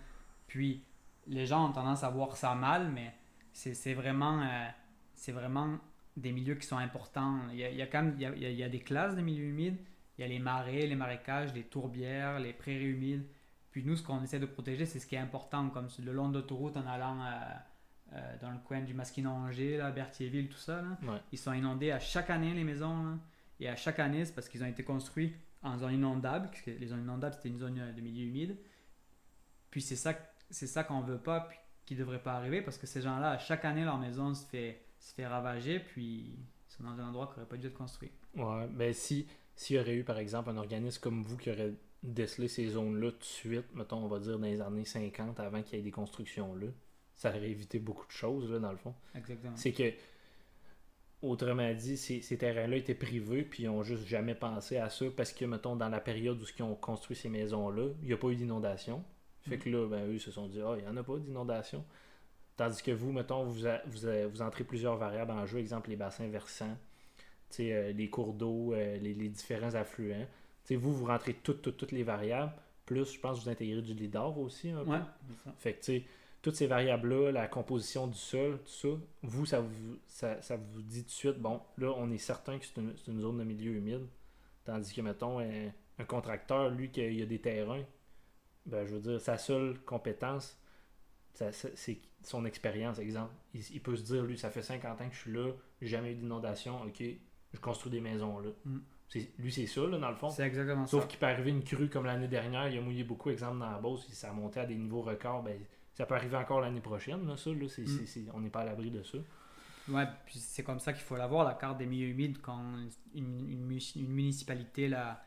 Puis, 0.46 0.84
les 1.26 1.46
gens 1.46 1.68
ont 1.68 1.72
tendance 1.72 2.04
à 2.04 2.10
voir 2.10 2.36
ça 2.36 2.54
mal, 2.54 2.90
mais 2.90 3.12
c'est 3.52 3.94
vraiment, 3.94 4.40
euh, 4.42 4.68
c'est 5.14 5.32
vraiment 5.32 5.78
des 6.16 6.32
milieux 6.32 6.54
qui 6.54 6.66
sont 6.66 6.78
importants. 6.78 7.40
Il 7.50 7.58
y 7.58 7.64
a, 7.64 7.70
il 7.70 7.76
y 7.76 7.82
a 7.82 7.86
quand 7.86 8.02
même 8.02 8.16
il 8.18 8.56
y 8.56 8.62
a, 8.62 8.68
des 8.68 8.80
classes 8.80 9.16
de 9.16 9.20
milieux 9.20 9.46
humides. 9.46 9.78
Il 10.16 10.22
y 10.22 10.24
a 10.24 10.28
les 10.28 10.38
marais, 10.38 10.86
les 10.86 10.96
marécages, 10.96 11.52
les 11.54 11.64
tourbières, 11.64 12.40
les 12.40 12.52
prairies 12.52 12.90
humides. 12.90 13.26
Puis 13.70 13.84
nous, 13.84 13.96
ce 13.96 14.02
qu'on 14.02 14.22
essaie 14.22 14.40
de 14.40 14.46
protéger, 14.46 14.86
c'est 14.86 14.98
ce 14.98 15.06
qui 15.06 15.14
est 15.14 15.18
important, 15.18 15.68
comme 15.70 15.88
le 16.04 16.12
long 16.12 16.28
d'autoroute 16.28 16.76
en 16.76 16.86
allant 16.86 17.20
euh, 17.20 17.54
euh, 18.12 18.36
dans 18.40 18.50
le 18.50 18.58
coin 18.58 18.80
du 18.80 18.94
Masquinon-Angers, 18.94 19.76
là, 19.76 19.90
Berthierville, 19.90 20.48
tout 20.48 20.58
ça. 20.58 20.82
Ils 21.32 21.38
sont 21.38 21.52
inondés 21.52 21.90
à 21.90 22.00
chaque 22.00 22.30
année, 22.30 22.54
les 22.54 22.64
maisons. 22.64 23.18
Et 23.60 23.68
à 23.68 23.76
chaque 23.76 23.98
année, 23.98 24.24
c'est 24.24 24.34
parce 24.34 24.48
qu'ils 24.48 24.62
ont 24.62 24.68
été 24.68 24.84
construits 24.84 25.34
en 25.62 25.76
zone 25.78 25.94
inondable. 25.94 26.48
Parce 26.48 26.62
que 26.62 26.70
les 26.70 26.86
zones 26.86 27.02
inondables, 27.02 27.34
c'était 27.34 27.48
une 27.48 27.58
zone 27.58 27.92
de 27.94 28.00
milieu 28.00 28.24
humide. 28.24 28.56
Puis 29.70 29.82
c'est 29.82 29.96
ça 29.96 30.14
c'est 30.50 30.66
ça 30.66 30.84
qu'on 30.84 31.00
veut 31.00 31.18
pas, 31.18 31.40
puis 31.40 31.58
qui 31.84 31.94
devrait 31.94 32.22
pas 32.22 32.34
arriver, 32.34 32.62
parce 32.62 32.78
que 32.78 32.86
ces 32.86 33.00
gens-là, 33.00 33.38
chaque 33.38 33.64
année, 33.64 33.84
leur 33.84 33.98
maison 33.98 34.34
se 34.34 34.44
fait, 34.44 34.82
se 34.98 35.14
fait 35.14 35.26
ravager, 35.26 35.80
puis 35.80 36.36
ils 36.36 36.38
sont 36.68 36.84
dans 36.84 37.00
un 37.00 37.08
endroit 37.08 37.26
qui 37.26 37.38
n'aurait 37.38 37.48
pas 37.48 37.56
dû 37.56 37.66
être 37.66 37.74
construit. 37.74 38.10
Ouais, 38.36 38.68
mais 38.74 38.92
si 38.92 39.26
s'il 39.56 39.76
y 39.76 39.78
aurait 39.80 39.96
eu, 39.96 40.04
par 40.04 40.18
exemple, 40.18 40.50
un 40.50 40.56
organisme 40.56 41.00
comme 41.00 41.24
vous 41.24 41.36
qui 41.36 41.50
aurait 41.50 41.74
décelé 42.02 42.46
ces 42.46 42.68
zones-là 42.68 43.10
tout 43.10 43.18
de 43.18 43.24
suite, 43.24 43.74
mettons, 43.74 44.04
on 44.04 44.06
va 44.06 44.20
dire 44.20 44.38
dans 44.38 44.46
les 44.46 44.60
années 44.60 44.84
50, 44.84 45.40
avant 45.40 45.62
qu'il 45.62 45.78
y 45.78 45.80
ait 45.80 45.84
des 45.84 45.90
constructions 45.90 46.54
là, 46.54 46.68
ça 47.18 47.30
aurait 47.30 47.50
évité 47.50 47.80
beaucoup 47.80 48.06
de 48.06 48.12
choses, 48.12 48.50
là, 48.50 48.60
dans 48.60 48.70
le 48.70 48.78
fond. 48.78 48.94
Exactement. 49.14 49.56
C'est 49.56 49.72
que, 49.72 49.92
autrement 51.20 51.74
dit, 51.74 51.96
ces, 51.96 52.22
ces 52.22 52.38
terrains-là 52.38 52.76
étaient 52.76 52.94
privés, 52.94 53.42
puis 53.42 53.64
ils 53.64 53.66
n'ont 53.66 53.82
juste 53.82 54.06
jamais 54.06 54.36
pensé 54.36 54.76
à 54.76 54.88
ça, 54.88 55.04
parce 55.16 55.32
que, 55.32 55.44
mettons, 55.44 55.74
dans 55.74 55.88
la 55.88 56.00
période 56.00 56.40
où 56.40 56.44
ils 56.56 56.62
ont 56.62 56.76
construit 56.76 57.16
ces 57.16 57.28
maisons-là, 57.28 57.88
il 58.02 58.06
n'y 58.06 58.12
a 58.12 58.16
pas 58.16 58.28
eu 58.28 58.36
d'inondation. 58.36 59.02
Fait 59.48 59.58
que 59.58 59.68
là, 59.68 59.88
ben, 59.88 60.08
eux 60.08 60.18
se 60.18 60.30
sont 60.30 60.46
dit, 60.46 60.60
ah, 60.60 60.76
il 60.78 60.84
n'y 60.84 60.88
en 60.88 60.96
a 60.96 61.02
pas 61.02 61.16
d'inondation. 61.18 61.84
Tandis 62.56 62.82
que 62.82 62.92
vous, 62.92 63.10
mettons, 63.10 63.44
vous, 63.44 63.64
vous, 63.86 64.42
entrez 64.42 64.62
plusieurs 64.62 64.96
variables 64.96 65.32
en 65.32 65.44
jeu, 65.44 65.58
exemple 65.58 65.90
les 65.90 65.96
bassins 65.96 66.28
versants, 66.28 66.76
euh, 67.58 67.92
les 67.92 68.10
cours 68.10 68.34
d'eau, 68.34 68.74
euh, 68.74 68.96
les, 68.98 69.14
différents 69.28 69.74
affluents. 69.74 70.26
sais 70.64 70.76
vous, 70.76 70.92
vous 70.92 71.06
rentrez 71.06 71.34
toutes, 71.34 71.62
toutes, 71.62 71.78
toutes 71.78 71.92
les 71.92 72.04
variables, 72.04 72.52
plus 72.84 73.12
je 73.12 73.18
pense 73.18 73.38
que 73.38 73.44
vous 73.44 73.50
intégrez 73.50 73.82
du 73.82 73.94
LIDAR 73.94 74.38
aussi 74.38 74.70
un 74.70 74.84
peu. 74.84 74.98
Fait 75.58 75.72
que, 75.72 75.78
tu 75.78 75.84
sais, 75.84 76.04
toutes 76.48 76.56
ces 76.56 76.66
variables-là, 76.66 77.30
la 77.30 77.46
composition 77.46 78.06
du 78.06 78.16
sol, 78.16 78.58
tout 78.64 78.70
ça, 78.70 78.88
vous, 79.22 79.44
ça 79.44 79.60
vous, 79.60 79.98
ça, 80.06 80.56
vous 80.56 80.80
dit 80.80 81.02
tout 81.02 81.08
de 81.08 81.12
suite, 81.12 81.38
bon, 81.38 81.60
là, 81.76 81.92
on 81.94 82.10
est 82.10 82.16
certain 82.16 82.58
que 82.58 82.64
c'est 82.64 82.80
une, 82.80 83.20
zone 83.20 83.36
de 83.36 83.44
milieu 83.44 83.72
humide. 83.72 84.06
Tandis 84.64 84.94
que, 84.94 85.02
mettons, 85.02 85.40
un, 85.40 85.68
un 85.98 86.04
contracteur, 86.04 86.70
lui, 86.70 86.90
qui 86.90 87.02
a 87.02 87.26
des 87.26 87.38
terrains, 87.38 87.82
ben, 88.64 88.86
je 88.86 88.94
veux 88.94 89.00
dire, 89.00 89.20
sa 89.20 89.36
seule 89.36 89.78
compétence, 89.80 90.58
c'est 91.34 92.00
son 92.22 92.46
expérience. 92.46 92.98
Exemple, 92.98 93.34
il, 93.52 93.82
peut 93.82 93.96
se 93.96 94.04
dire, 94.04 94.22
lui, 94.22 94.38
ça 94.38 94.48
fait 94.48 94.62
50 94.62 95.02
ans 95.02 95.08
que 95.08 95.14
je 95.14 95.20
suis 95.20 95.32
là, 95.32 95.52
jamais 95.82 96.12
eu 96.12 96.14
d'inondation, 96.14 96.80
ok, 96.80 97.02
je 97.52 97.60
construis 97.60 97.92
des 97.92 98.00
maisons 98.00 98.38
là. 98.38 98.50
Mm. 98.64 98.78
Lui, 99.38 99.52
c'est 99.52 99.66
ça, 99.66 99.82
là, 99.86 99.98
dans 99.98 100.10
le 100.10 100.16
fond. 100.16 100.30
C'est 100.30 100.46
exactement 100.46 100.86
Sauf 100.86 101.06
qu'il 101.08 101.18
peut 101.18 101.26
arriver 101.26 101.50
une 101.50 101.64
crue 101.64 101.88
comme 101.90 102.06
l'année 102.06 102.28
dernière, 102.28 102.68
il 102.68 102.78
a 102.78 102.80
mouillé 102.80 103.04
beaucoup, 103.04 103.28
exemple, 103.28 103.58
dans 103.58 103.70
la 103.70 103.78
Beauce, 103.78 104.06
ça 104.12 104.30
a 104.30 104.32
monté 104.32 104.60
à 104.60 104.66
des 104.66 104.76
niveaux 104.76 105.02
records, 105.02 105.42
ben, 105.42 105.58
ça 105.98 106.06
peut 106.06 106.14
arriver 106.14 106.36
encore 106.36 106.60
l'année 106.60 106.80
prochaine, 106.80 107.26
là, 107.26 107.36
ça, 107.36 107.50
là, 107.50 107.56
mm. 107.56 108.30
on 108.32 108.40
n'est 108.40 108.50
pas 108.50 108.60
à 108.60 108.64
l'abri 108.64 108.92
de 108.92 109.02
ça. 109.02 109.18
Ouais, 109.88 110.06
puis 110.26 110.38
c'est 110.38 110.62
comme 110.62 110.78
ça 110.78 110.92
qu'il 110.92 111.02
faut 111.02 111.16
l'avoir, 111.16 111.44
la 111.44 111.54
carte 111.54 111.76
des 111.78 111.86
milieux 111.86 112.06
humides, 112.06 112.38
quand 112.40 112.62
une, 113.16 113.50
une, 113.50 114.08
municipalité 114.08 114.86
là, 114.86 115.24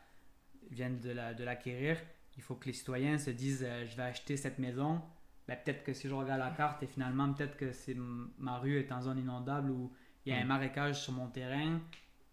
vient 0.70 0.88
de 0.88 1.10
l'acquérir. 1.44 1.96
La, 1.96 2.00
de 2.00 2.06
il 2.38 2.42
faut 2.42 2.54
que 2.54 2.68
les 2.68 2.72
citoyens 2.72 3.18
se 3.18 3.28
disent 3.28 3.66
euh, 3.68 3.84
je 3.84 3.94
vais 3.98 4.04
acheter 4.04 4.38
cette 4.38 4.58
maison. 4.58 5.02
Ben, 5.46 5.58
peut-être 5.62 5.84
que 5.84 5.92
si 5.92 6.08
je 6.08 6.14
regarde 6.14 6.40
la 6.40 6.52
carte 6.52 6.82
et 6.82 6.86
finalement 6.86 7.30
peut-être 7.34 7.58
que 7.58 7.72
c'est 7.72 7.94
ma 8.38 8.56
rue 8.56 8.78
est 8.78 8.92
en 8.92 9.02
zone 9.02 9.18
inondable 9.18 9.70
ou 9.70 9.92
il 10.24 10.32
y 10.32 10.34
a 10.34 10.40
un 10.40 10.44
mm. 10.44 10.48
marécage 10.48 11.02
sur 11.02 11.12
mon 11.12 11.28
terrain, 11.28 11.82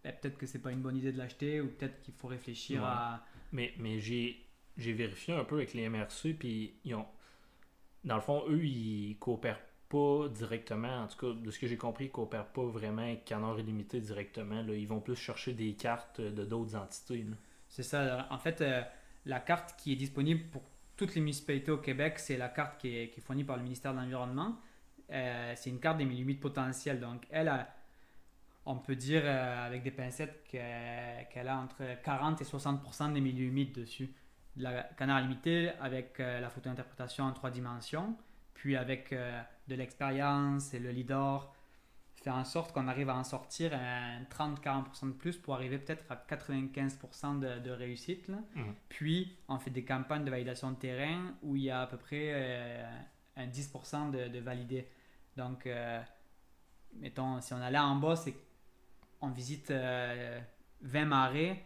ben, 0.02 0.14
peut-être 0.18 0.38
que 0.38 0.46
c'est 0.46 0.60
pas 0.60 0.72
une 0.72 0.80
bonne 0.80 0.96
idée 0.96 1.12
de 1.12 1.18
l'acheter 1.18 1.60
ou 1.60 1.68
peut-être 1.68 2.00
qu'il 2.00 2.14
faut 2.14 2.28
réfléchir 2.28 2.82
à. 2.82 3.22
Mais, 3.52 3.74
mais 3.76 4.00
j'ai, 4.00 4.46
j'ai 4.78 4.94
vérifié 4.94 5.34
un 5.34 5.44
peu 5.44 5.56
avec 5.56 5.74
les 5.74 5.86
MRC, 5.90 6.32
puis 6.38 6.72
ils 6.84 6.94
ont. 6.94 7.04
Dans 8.04 8.14
le 8.14 8.20
fond, 8.20 8.44
eux, 8.48 8.64
ils 8.64 9.16
coopèrent 9.18 9.60
pas 9.90 10.28
directement, 10.28 11.02
en 11.02 11.06
tout 11.08 11.18
cas, 11.18 11.38
de 11.38 11.50
ce 11.50 11.58
que 11.58 11.66
j'ai 11.66 11.76
compris, 11.76 12.06
ils 12.06 12.10
coopèrent 12.10 12.46
pas 12.46 12.64
vraiment 12.64 13.02
avec 13.02 13.24
Canard 13.24 13.58
Illimité 13.58 14.00
directement. 14.00 14.62
Là. 14.62 14.74
Ils 14.74 14.86
vont 14.86 15.00
plus 15.00 15.16
chercher 15.16 15.52
des 15.52 15.74
cartes 15.74 16.20
de 16.20 16.44
d'autres 16.44 16.76
entités. 16.76 17.26
C'est 17.68 17.82
ça. 17.82 18.26
En 18.30 18.38
fait, 18.38 18.60
euh, 18.60 18.82
la 19.26 19.40
carte 19.40 19.74
qui 19.76 19.92
est 19.92 19.96
disponible 19.96 20.44
pour 20.50 20.62
toutes 20.96 21.14
les 21.14 21.20
municipalités 21.20 21.72
au 21.72 21.78
Québec, 21.78 22.18
c'est 22.18 22.36
la 22.36 22.48
carte 22.48 22.80
qui 22.80 22.96
est, 22.96 23.20
fournie 23.20 23.44
par 23.44 23.56
le 23.56 23.64
ministère 23.64 23.92
de 23.92 23.98
l'Environnement. 23.98 24.56
Euh, 25.10 25.52
c'est 25.56 25.70
une 25.70 25.80
carte 25.80 25.98
des 25.98 26.04
limites 26.04 26.40
potentielles. 26.40 27.00
Donc, 27.00 27.26
elle 27.30 27.48
a, 27.48 27.74
on 28.66 28.76
peut 28.76 28.94
dire 28.94 29.22
euh, 29.24 29.66
avec 29.66 29.82
des 29.82 29.90
pincettes 29.90 30.44
qu'elle 30.48 31.48
a 31.48 31.58
entre 31.58 31.82
40 32.04 32.40
et 32.40 32.44
60% 32.44 33.12
des 33.12 33.20
milieux 33.20 33.46
humides 33.46 33.72
dessus. 33.72 34.14
La 34.60 34.82
canard 34.82 35.20
limité 35.22 35.70
avec 35.80 36.20
euh, 36.20 36.40
la 36.40 36.50
photo-interprétation 36.50 37.24
en 37.24 37.32
trois 37.32 37.50
dimensions, 37.50 38.16
puis 38.54 38.76
avec 38.76 39.14
de 39.68 39.74
l'expérience 39.74 40.74
et 40.74 40.78
le 40.78 40.90
LIDAR, 40.90 41.52
fait 42.22 42.30
en 42.30 42.44
sorte 42.44 42.72
qu'on 42.72 42.86
arrive 42.86 43.08
à 43.08 43.16
en 43.16 43.24
sortir 43.24 43.72
un 43.72 44.22
30-40% 44.24 45.06
de 45.06 45.12
plus 45.12 45.36
pour 45.38 45.54
arriver 45.54 45.78
peut-être 45.78 46.04
à 46.10 46.16
95% 46.16 47.38
de, 47.38 47.60
de, 47.60 47.70
réussite. 47.70 48.28
Là. 48.28 48.36
Mhm. 48.54 48.74
Puis, 48.88 49.36
on 49.48 49.58
fait 49.58 49.70
des 49.70 49.84
campagnes 49.84 50.24
de 50.24 50.30
validation 50.30 50.72
de 50.72 50.76
terrain 50.76 51.34
où 51.42 51.56
il 51.56 51.62
y 51.64 51.70
a 51.70 51.82
à 51.82 51.86
peu 51.86 51.96
près 51.96 52.30
euh, 52.32 52.84
un 53.36 53.46
10% 53.46 54.10
de, 54.10 54.28
de 54.28 54.38
validés. 54.38 54.86
Donc, 55.36 55.66
euh, 55.66 56.00
mettons, 56.94 57.40
si 57.40 57.54
on 57.54 57.60
allait 57.60 57.78
en 57.78 57.96
bas, 57.96 58.16
c'est 58.16 58.34
on 59.22 59.30
visite 59.30 59.70
euh, 59.70 60.40
20 60.82 61.04
marais, 61.06 61.64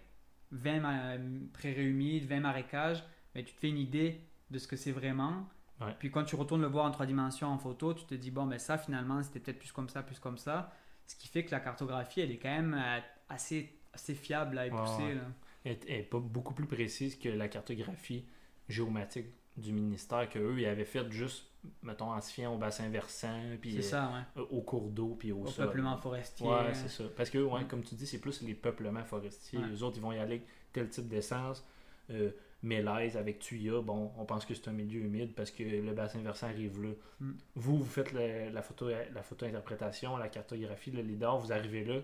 20 0.55 0.81
ma- 0.81 1.17
prairies 1.53 1.87
humides, 1.91 2.25
20 2.27 2.41
marécages, 2.41 3.05
mais 3.35 3.45
tu 3.45 3.53
te 3.55 3.61
fais 3.61 3.69
une 3.69 3.79
idée 3.79 4.21
de 4.51 4.59
ce 4.59 4.67
que 4.67 4.77
c'est 4.77 4.93
vraiment. 4.93 5.47
Ouais. 5.81 5.95
Puis 5.99 6.11
quand 6.11 6.25
tu 6.25 6.37
retournes 6.37 6.63
le 6.63 6.69
voir 6.69 6.87
en 6.87 6.91
trois 6.91 7.07
dimensions 7.07 7.49
en 7.49 7.59
photo, 7.59 7.93
tu 7.95 8.05
te 8.05 8.15
dis, 8.15 8.31
bon, 8.31 8.47
mais 8.47 8.59
ça 8.59 8.79
finalement, 8.79 9.23
c'était 9.23 9.41
peut-être 9.41 9.59
plus 9.59 9.73
comme 9.73 9.89
ça, 9.89 10.03
plus 10.03 10.19
comme 10.19 10.39
ça. 10.39 10.73
Ce 11.07 11.17
qui 11.17 11.29
fait 11.29 11.45
que 11.45 11.51
la 11.51 11.61
cartographie, 11.61 12.21
elle 12.21 12.31
est 12.31 12.39
quand 12.39 12.49
même 12.55 12.75
euh, 12.75 13.01
assez, 13.29 13.77
assez 13.93 14.15
fiable 14.15 14.57
à 14.59 14.63
Ouais, 14.65 14.71
pousser. 14.71 15.03
ouais. 15.03 15.15
là. 15.15 15.23
Elle 15.65 15.73
est- 15.73 15.85
elle 15.89 16.01
est 16.01 16.03
pas 16.05 16.21
beaucoup 16.21 16.55
plus 16.55 16.67
précise 16.67 17.17
que 17.19 17.29
la 17.29 17.49
cartographie 17.49 18.25
géomatique 18.69 19.27
du 19.57 19.73
ministère 19.73 20.29
qu'eux, 20.29 20.55
ils 20.59 20.67
avaient 20.67 20.85
fait 20.85 21.11
juste, 21.13 21.47
mettons, 21.83 22.11
en 22.13 22.21
se 22.21 22.33
fiant 22.33 22.55
au 22.55 22.59
bassin 22.59 22.89
versant, 22.89 23.41
puis 23.61 23.77
C'est 23.77 23.83
ça, 23.83 24.11
ouais. 24.37 24.43
euh, 24.43 24.47
au 24.51 24.61
cours 24.63 24.89
d'eau, 24.91 25.17
puis 25.19 25.33
au, 25.33 25.43
Au 25.43 25.47
sol. 25.47 25.67
peuplement 25.67 25.97
forestier. 25.97 26.47
Ouais, 26.47 26.75
c'est 26.75 26.89
ça. 26.89 27.05
Parce 27.17 27.31
que, 27.31 27.39
ouais, 27.39 27.63
Mm. 27.63 27.69
comme 27.69 27.83
tu 27.83 27.95
dis, 27.95 28.07
c'est 28.07 28.21
plus 28.21 28.43
les 28.43 28.55
peuplements 28.55 29.05
forestiers. 29.05 29.61
Les 29.71 29.83
autres, 29.83 29.97
ils 29.97 30.03
vont 30.03 30.13
y 30.13 30.19
aller 30.19 30.35
avec 30.37 30.47
tel 30.73 30.89
type 30.89 31.09
d'essence. 31.09 31.65
Euh, 32.11 32.31
Mélèze 32.63 33.17
avec 33.19 33.41
Tuya, 33.41 33.83
bon, 33.83 34.11
on 34.17 34.25
pense 34.25 34.47
que 34.47 34.55
c'est 34.55 34.69
un 34.69 34.73
milieu 34.73 35.01
humide 35.01 35.35
parce 35.35 35.51
que 35.51 35.63
le 35.63 35.93
bassin 35.93 36.21
versant 36.21 36.47
arrive 36.47 36.83
là. 36.83 36.91
Mm. 37.21 37.33
Vous, 37.57 37.77
vous 37.79 37.85
faites 37.85 38.13
la, 38.13 38.63
photo, 38.63 38.89
la 38.89 39.23
photo-interprétation, 39.23 40.17
la 40.17 40.29
cartographie, 40.29 40.91
le 40.91 41.03
leader, 41.03 41.37
vous 41.39 41.53
arrivez 41.53 41.85
là, 41.85 42.01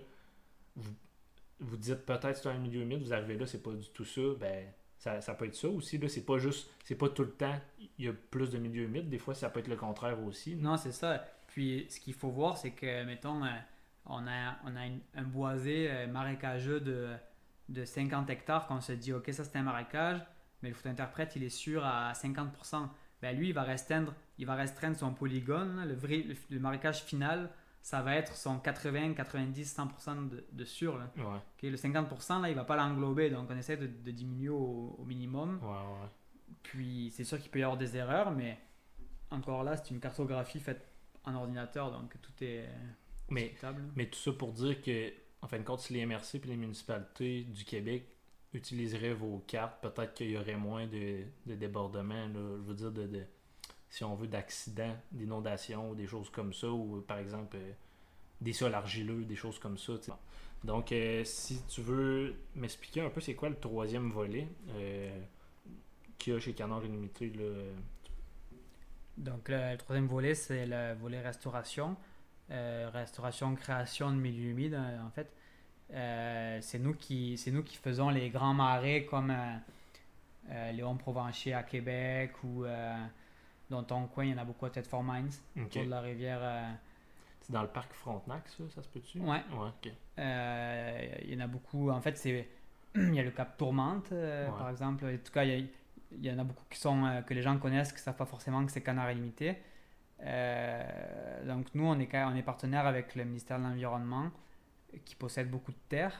vous, 0.77 0.93
vous 1.61 1.77
dites 1.77 2.05
peut-être 2.07 2.37
c'est 2.37 2.49
un 2.49 2.59
milieu 2.59 2.83
humide, 2.83 3.03
vous 3.03 3.13
arrivez 3.15 3.37
là, 3.37 3.47
c'est 3.47 3.63
pas 3.63 3.73
du 3.73 3.89
tout 3.89 4.05
ça, 4.05 4.21
ben 4.39 4.67
ça, 5.01 5.21
ça 5.23 5.35
peut 5.35 5.47
être 5.47 5.55
ça 5.55 5.69
aussi. 5.69 5.97
Là, 5.97 6.09
c'est 6.09 6.27
pas 6.27 6.39
juste, 6.39 6.71
c'est 6.85 6.95
pas 6.95 7.09
tout 7.09 7.25
le 7.25 7.33
temps, 7.33 7.59
il 7.99 8.05
y 8.05 8.09
a 8.09 8.13
plus 8.13 8.51
de 8.51 8.59
milieux 8.59 8.85
humides, 8.85 9.09
des 9.09 9.19
fois 9.19 9.35
ça 9.35 9.49
peut 9.49 9.61
être 9.61 9.69
le 9.69 9.77
contraire 9.77 10.23
aussi. 10.23 10.55
Non, 10.57 10.77
c'est 10.77 10.93
ça. 10.93 11.25
Puis 11.49 11.87
ce 11.89 11.99
qu'il 11.99 12.13
faut 12.13 12.29
voir, 12.29 12.59
c'est 12.59 12.73
que, 12.73 13.05
mettons, 13.05 13.43
euh, 13.43 13.49
on 14.05 14.27
a, 14.27 14.59
on 14.65 14.77
a 14.77 14.81
un 15.15 15.23
boisé 15.23 15.91
euh, 15.91 16.07
marécageux 16.07 16.81
de, 16.81 17.09
de 17.71 17.85
50 17.85 18.29
hectares 18.29 18.67
qu'on 18.67 18.83
se 18.83 18.93
dit, 18.93 19.15
OK, 19.15 19.31
ça 19.33 19.43
c'est 19.43 19.57
un 19.57 19.63
marécage, 19.63 20.21
mais 20.63 20.69
le 20.69 20.75
photo-interprète, 20.75 21.35
il 21.35 21.45
est 21.45 21.49
sûr 21.49 21.83
à 21.85 22.13
50%. 22.13 22.87
Ben, 23.23 23.37
lui, 23.37 23.49
il 23.49 23.55
va 23.55 23.63
restreindre, 23.63 24.15
il 24.37 24.45
va 24.45 24.55
restreindre 24.55 24.97
son 24.97 25.15
polygone. 25.15 25.83
Le, 25.87 25.95
vrai, 25.95 26.27
le 26.51 26.61
marécage 26.61 27.05
final, 27.05 27.49
ça 27.83 28.03
va 28.03 28.17
être 28.17 28.37
son 28.37 28.59
80, 28.59 29.15
90, 29.15 29.77
100% 29.77 30.29
de, 30.29 30.45
de 30.53 30.65
sûr. 30.65 30.99
là. 30.99 31.11
Ouais, 31.17 31.23
OK, 31.25 31.63
le 31.63 31.77
50%, 31.77 32.43
là, 32.43 32.49
il 32.51 32.55
va 32.55 32.65
pas 32.65 32.77
l'englober. 32.77 33.31
Donc, 33.31 33.49
on 33.51 33.57
essaie 33.57 33.77
de, 33.77 33.87
de 33.87 34.11
diminuer 34.11 34.51
au, 34.51 34.97
au 34.99 35.05
minimum. 35.05 35.59
ouais, 35.63 35.69
ouais. 35.69 36.09
Puis 36.63 37.11
c'est 37.15 37.25
sûr 37.25 37.39
qu'il 37.41 37.51
peut 37.51 37.61
y 37.61 37.63
avoir 37.63 37.79
des 37.79 37.97
erreurs, 37.97 38.31
mais 38.33 38.59
encore 39.31 39.63
là, 39.65 39.77
c'est 39.77 39.91
une 39.93 40.01
cartographie 40.01 40.61
faite 40.61 40.87
en 41.25 41.35
ordinateur, 41.35 41.91
donc 41.93 42.17
tout 42.21 42.33
est 42.45 42.69
Mais 43.29 43.43
discutable. 43.45 43.83
Mais 43.97 44.07
tout 44.07 44.19
ça 44.19 44.33
pour 44.33 44.53
dire 44.53 44.81
que, 44.83 45.13
en 45.43 45.47
fin 45.49 45.59
de 45.59 45.63
compte, 45.65 45.81
si 45.81 45.93
les 45.95 46.05
MRC 46.05 46.35
et 46.37 46.47
les 46.49 46.57
municipalités 46.57 47.45
du 47.45 47.65
Québec 47.65 48.05
utiliseraient 48.53 49.15
vos 49.15 49.39
cartes, 49.47 49.81
peut-être 49.81 50.13
qu'il 50.15 50.31
y 50.33 50.37
aurait 50.37 50.57
moins 50.57 50.87
de, 50.87 51.23
de 51.47 51.55
débordements, 51.55 52.27
là, 52.27 52.57
je 52.59 52.63
veux 52.69 52.75
dire, 52.75 52.91
de, 52.93 53.07
de- 53.07 53.27
si 53.91 54.05
on 54.05 54.15
veut, 54.15 54.29
d'accidents, 54.29 54.97
d'inondations, 55.13 55.95
des 55.95 56.07
choses 56.07 56.31
comme 56.31 56.55
ça, 56.55 56.69
ou 56.71 57.03
par 57.07 57.19
exemple 57.19 57.57
euh, 57.59 57.73
des 58.41 58.53
sols 58.55 58.75
argileux, 58.75 59.25
des 59.25 59.37
choses 59.37 59.59
comme 59.59 59.79
ça. 59.79 59.95
tu 59.99 60.05
sais. 60.07 60.13
Donc, 60.65 60.93
euh, 60.93 61.25
si 61.25 61.63
tu 61.69 61.83
veux 61.83 62.35
m'expliquer 62.57 63.01
un 63.03 63.11
peu 63.11 63.21
c'est 63.21 63.35
quoi 63.35 63.49
le 63.51 63.57
troisième 63.59 64.11
volet 64.11 64.49
euh, 64.77 65.19
qu'il 66.19 66.35
y 66.35 66.37
a 66.37 66.41
chez 66.41 66.53
Canard 66.55 66.85
Illimité, 66.85 67.31
là, 67.31 67.45
Donc 69.17 69.49
le, 69.49 69.73
le 69.73 69.77
troisième 69.77 70.07
volet, 70.07 70.35
c'est 70.35 70.67
le 70.67 70.95
volet 70.95 71.21
restauration. 71.21 71.97
Euh, 72.51 72.91
restauration, 72.93 73.55
création 73.55 74.11
de 74.11 74.17
milieux 74.17 74.51
humides, 74.51 74.75
euh, 74.75 75.01
en 75.07 75.11
fait. 75.11 75.33
Euh, 75.93 76.59
c'est 76.63 76.79
nous, 76.79 76.95
qui- 76.95 77.41
nous 77.53 77.63
qui 77.63 77.77
faisons 77.77 78.11
les 78.11 78.31
grands 78.31 78.55
marais 78.55 79.05
comme 79.05 79.31
euh, 79.31 79.57
euh, 80.51 80.73
Léon 80.73 80.97
Provencher 80.97 81.55
à 81.55 81.63
Québec 81.63 82.33
ou 82.45 82.65
euh, 82.65 82.97
dans 83.71 83.83
ton 83.85 84.07
coin, 84.07 84.25
il 84.25 84.31
y 84.31 84.35
en 84.35 84.39
a 84.39 84.45
beaucoup 84.45 84.67
à 84.67 84.71
Tête-Fort 84.71 85.03
Mines, 85.05 85.31
ok. 85.57 85.63
autour 85.67 85.85
de 85.85 85.91
la 85.91 86.01
rivière. 86.01 86.39
euh, 86.43 86.71
c'est 87.41 87.53
dans 87.53 87.63
le 87.63 87.69
parc 87.69 87.93
Frontenac, 87.95 88.47
ça, 88.49 88.65
ça 88.75 88.83
se 88.83 88.89
peut-tu? 88.89 89.19
Ouais. 89.21 89.29
Ouais, 89.53 89.69
ok. 89.69 89.93
Euh, 90.19 91.09
il 91.23 91.33
y 91.35 91.37
en 91.37 91.41
a 91.41 91.47
beaucoup. 91.47 91.91
En 91.91 92.01
fait, 92.01 92.17
c'est 92.19 92.47
il 92.95 93.15
y 93.15 93.21
a 93.21 93.23
le 93.23 93.31
Cap 93.31 93.57
Tourmente, 93.57 94.13
euh, 94.13 94.47
Ouais. 94.51 94.59
par 94.59 94.69
exemple. 94.71 95.05
En 95.07 95.17
tout 95.17 95.33
cas, 95.33 95.45
il 95.45 95.51
y, 95.51 95.63
a- 95.63 95.67
il 96.13 96.25
y 96.27 96.31
en 96.31 96.39
a 96.39 96.45
beaucoup 96.45 96.65
qui 96.69 96.79
sont 96.79 97.23
que 97.27 97.33
les 97.35 97.41
gens 97.43 97.57
connaissent, 97.59 97.93
qui 97.93 97.99
ne 97.99 98.03
savent 98.03 98.17
pas 98.17 98.27
forcément 98.27 98.65
que 98.67 98.73
c'est 98.73 98.83
Canard 98.83 99.11
Illimité. 99.13 99.57
Donc 101.47 101.67
nous, 101.75 101.85
on 101.87 101.99
est, 101.99 102.15
on 102.25 102.35
est 102.35 102.43
partenaire 102.43 102.87
avec 102.87 103.15
le 103.15 103.25
ministère 103.25 103.59
de 103.59 103.65
l'Environnement, 103.65 104.31
qui 105.05 105.15
possède 105.15 105.49
beaucoup 105.51 105.73
de 105.73 105.79
terres 105.89 106.19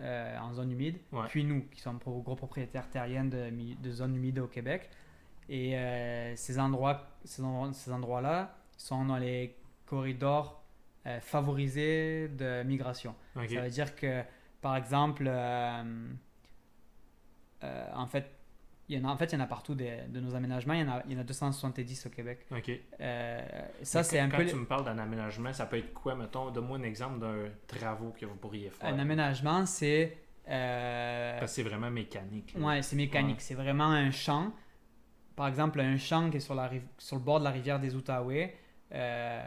en 0.00 0.52
zone 0.52 0.70
humide. 0.72 0.98
Ouais. 1.12 1.26
Puis 1.28 1.44
nous, 1.44 1.62
qui 1.70 1.80
sommes 1.80 1.98
gros 1.98 2.36
propriétaires 2.36 2.88
terriens 2.90 3.24
de, 3.24 3.50
de 3.82 3.90
zones 3.90 4.14
humides 4.14 4.38
au 4.38 4.46
Québec. 4.46 4.88
Et 5.48 5.76
euh, 5.78 6.36
ces 6.36 6.58
endroits, 6.58 7.06
ces 7.24 7.42
endroits, 7.42 7.72
ces 7.72 7.90
endroits-là 7.92 8.54
sont 8.76 9.04
dans 9.06 9.16
les 9.16 9.56
corridors 9.86 10.62
euh, 11.06 11.20
favorisés 11.20 12.28
de 12.28 12.62
migration. 12.64 13.14
Ça 13.34 13.60
veut 13.62 13.70
dire 13.70 13.94
que, 13.96 14.22
par 14.60 14.76
exemple, 14.76 15.24
euh, 15.26 15.82
euh, 17.64 17.86
en 17.94 18.06
fait, 18.06 18.30
il 18.88 18.98
y 18.98 19.04
en 19.04 19.08
a, 19.08 19.12
en 19.12 19.16
fait, 19.16 19.26
il 19.26 19.34
y 19.34 19.38
en 19.38 19.44
a 19.44 19.46
partout 19.46 19.74
des- 19.74 20.02
de 20.08 20.20
nos 20.20 20.34
aménagements. 20.34 20.74
Il 20.74 20.80
y 20.80 20.82
en 20.82 20.88
a, 20.92 21.02
il 21.06 21.12
y 21.12 21.16
en 21.16 21.20
a 21.20 21.24
270 21.24 22.06
au 22.06 22.10
Québec. 22.10 22.46
Ok. 22.50 22.70
Euh, 23.00 23.40
ça, 23.82 24.02
c'est 24.02 24.18
un 24.18 24.28
quand 24.28 24.38
peu 24.38 24.46
tu 24.46 24.54
me 24.54 24.64
parles 24.66 24.84
d'un 24.84 24.98
aménagement, 24.98 25.52
ça 25.52 25.66
peut 25.66 25.76
être 25.78 25.92
quoi, 25.92 26.14
mettons, 26.14 26.50
donne-moi 26.50 26.78
un 26.78 26.82
exemple 26.84 27.18
d'un 27.20 27.48
travaux 27.66 28.14
que 28.18 28.24
vous 28.26 28.36
pourriez 28.36 28.70
faire. 28.70 28.88
un 28.88 28.98
aménagement, 28.98 29.66
c'est 29.66 30.16
euh, 30.48 31.38
Parce 31.38 31.52
que 31.52 31.56
c'est 31.56 31.62
vraiment 31.68 31.90
mécanique. 31.90 32.54
ouais, 32.58 32.80
c'est 32.82 32.96
mécanique. 32.96 33.36
Ouais. 33.36 33.42
C'est 33.42 33.54
vraiment 33.54 33.90
un 33.90 34.10
champ. 34.10 34.52
Par 35.38 35.46
exemple, 35.48 35.80
un 35.80 35.96
champ 35.96 36.28
qui 36.30 36.36
est 36.36 36.40
sur, 36.40 36.54
la 36.54 36.68
sur 36.98 37.16
le 37.16 37.22
bord 37.22 37.38
de 37.38 37.44
la 37.44 37.50
rivière 37.50 37.78
des 37.80 37.94
Outaouais. 37.94 38.54
euh, 38.92 39.42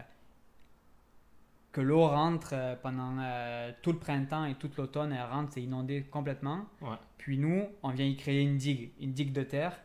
que 1.72 1.80
l'eau 1.82 2.06
rentre 2.08 2.50
euh, 2.54 2.76
pendant 2.76 3.18
euh, 3.20 3.72
tout 3.82 3.94
le 3.94 3.98
printemps 4.00 4.44
et 4.46 4.56
toute 4.56 4.76
l'automne, 4.78 5.14
elle 5.14 5.24
rentre, 5.30 5.54
c'est 5.54 5.62
inondé 5.62 6.04
complètement. 6.04 6.66
Ouais. 6.82 6.98
Puis 7.18 7.38
nous, 7.38 7.66
on 7.82 7.90
vient 7.92 8.06
y 8.06 8.18
créer 8.18 8.42
une 8.42 8.58
digue, 8.58 8.92
une 9.00 9.14
digue 9.14 9.32
de 9.32 9.44
terre 9.44 9.80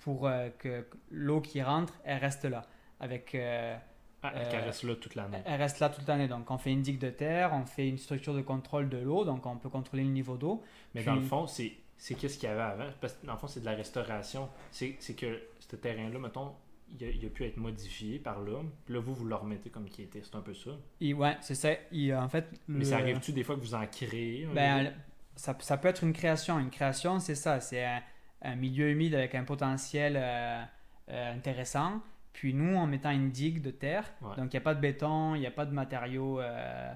pour 0.00 0.26
euh, 0.28 0.48
que 0.58 0.86
l'eau 1.10 1.40
qui 1.40 1.60
rentre, 1.62 1.92
elle 2.04 2.18
reste 2.18 2.44
là. 2.44 2.62
Avec, 3.00 3.34
Ah, 3.34 4.30
elle 4.34 4.46
Euh, 4.46 4.50
caresse 4.50 4.82
là 4.84 4.94
toute 4.94 5.16
l'année. 5.16 5.38
elle 5.44 5.60
reste 5.60 5.80
là 5.80 5.88
toute 5.88 6.06
l'année. 6.08 6.28
Donc 6.28 6.50
on 6.50 6.56
fait 6.58 6.72
une 6.72 6.82
digue 6.82 6.98
de 7.00 7.10
terre, 7.10 7.50
on 7.52 7.66
fait 7.66 7.88
une 7.88 7.98
structure 7.98 8.32
de 8.34 8.40
contrôle 8.42 8.88
de 8.88 8.98
l'eau, 8.98 9.24
donc 9.24 9.44
on 9.44 9.56
peut 9.56 9.68
contrôler 9.68 10.04
le 10.04 10.10
niveau 10.10 10.36
d'eau. 10.36 10.62
Mais 10.94 11.00
puis- 11.02 11.06
dans 11.10 11.16
le 11.16 11.20
fond, 11.22 11.46
c'est 11.46 11.72
c'est 11.96 12.14
qu'est-ce 12.14 12.38
qu'il 12.38 12.48
y 12.48 12.52
avait 12.52 12.60
avant. 12.62 12.88
Parce 13.00 13.14
que 13.14 13.26
dans 13.26 13.32
le 13.34 13.38
fond, 13.38 13.46
c'est 13.46 13.60
de 13.60 13.64
la 13.66 13.74
restauration. 13.74 14.48
C'est 14.70 14.96
c'est 15.00 15.14
que 15.14 15.40
ce 15.58 15.76
terrain-là, 15.76 16.18
mettons, 16.18 16.52
il 16.98 17.04
a, 17.06 17.08
il 17.10 17.24
a 17.24 17.28
pu 17.30 17.44
être 17.44 17.56
modifié 17.56 18.18
par 18.18 18.40
l'homme. 18.40 18.70
Puis 18.84 18.94
là, 18.94 19.00
vous, 19.00 19.14
vous 19.14 19.24
le 19.24 19.34
remettez 19.34 19.70
comme 19.70 19.88
qui 19.88 20.02
était. 20.02 20.20
C'est 20.22 20.34
un 20.36 20.40
peu 20.42 20.54
ça. 20.54 20.70
Et 21.00 21.14
ouais, 21.14 21.36
c'est 21.40 21.54
ça. 21.54 21.70
Et, 21.92 22.14
en 22.14 22.28
fait, 22.28 22.46
Mais 22.68 22.84
ça 22.84 22.98
arrive-tu 22.98 23.32
des 23.32 23.42
fois 23.42 23.54
que 23.56 23.60
vous 23.60 23.74
en 23.74 23.86
créez 23.86 24.46
Ben, 24.54 24.92
ça, 25.36 25.56
ça 25.60 25.76
peut 25.78 25.88
être 25.88 26.04
une 26.04 26.12
création. 26.12 26.58
Une 26.60 26.70
création, 26.70 27.18
c'est 27.20 27.34
ça. 27.34 27.60
C'est 27.60 27.84
un, 27.84 28.02
un 28.42 28.54
milieu 28.56 28.90
humide 28.90 29.14
avec 29.14 29.34
un 29.34 29.44
potentiel 29.44 30.14
euh, 30.16 30.62
euh, 31.08 31.34
intéressant. 31.34 32.00
Puis 32.34 32.52
nous, 32.52 32.76
en 32.76 32.86
mettant 32.86 33.10
une 33.12 33.30
digue 33.30 33.62
de 33.62 33.70
terre, 33.70 34.12
Ouais. 34.20 34.36
donc 34.36 34.52
il 34.52 34.56
n'y 34.56 34.58
a 34.58 34.60
pas 34.60 34.74
de 34.74 34.80
béton, 34.80 35.34
il 35.36 35.40
n'y 35.40 35.46
a 35.46 35.50
pas 35.52 35.64
de 35.66 35.72
matériaux 35.72 36.40
euh, 36.40 36.92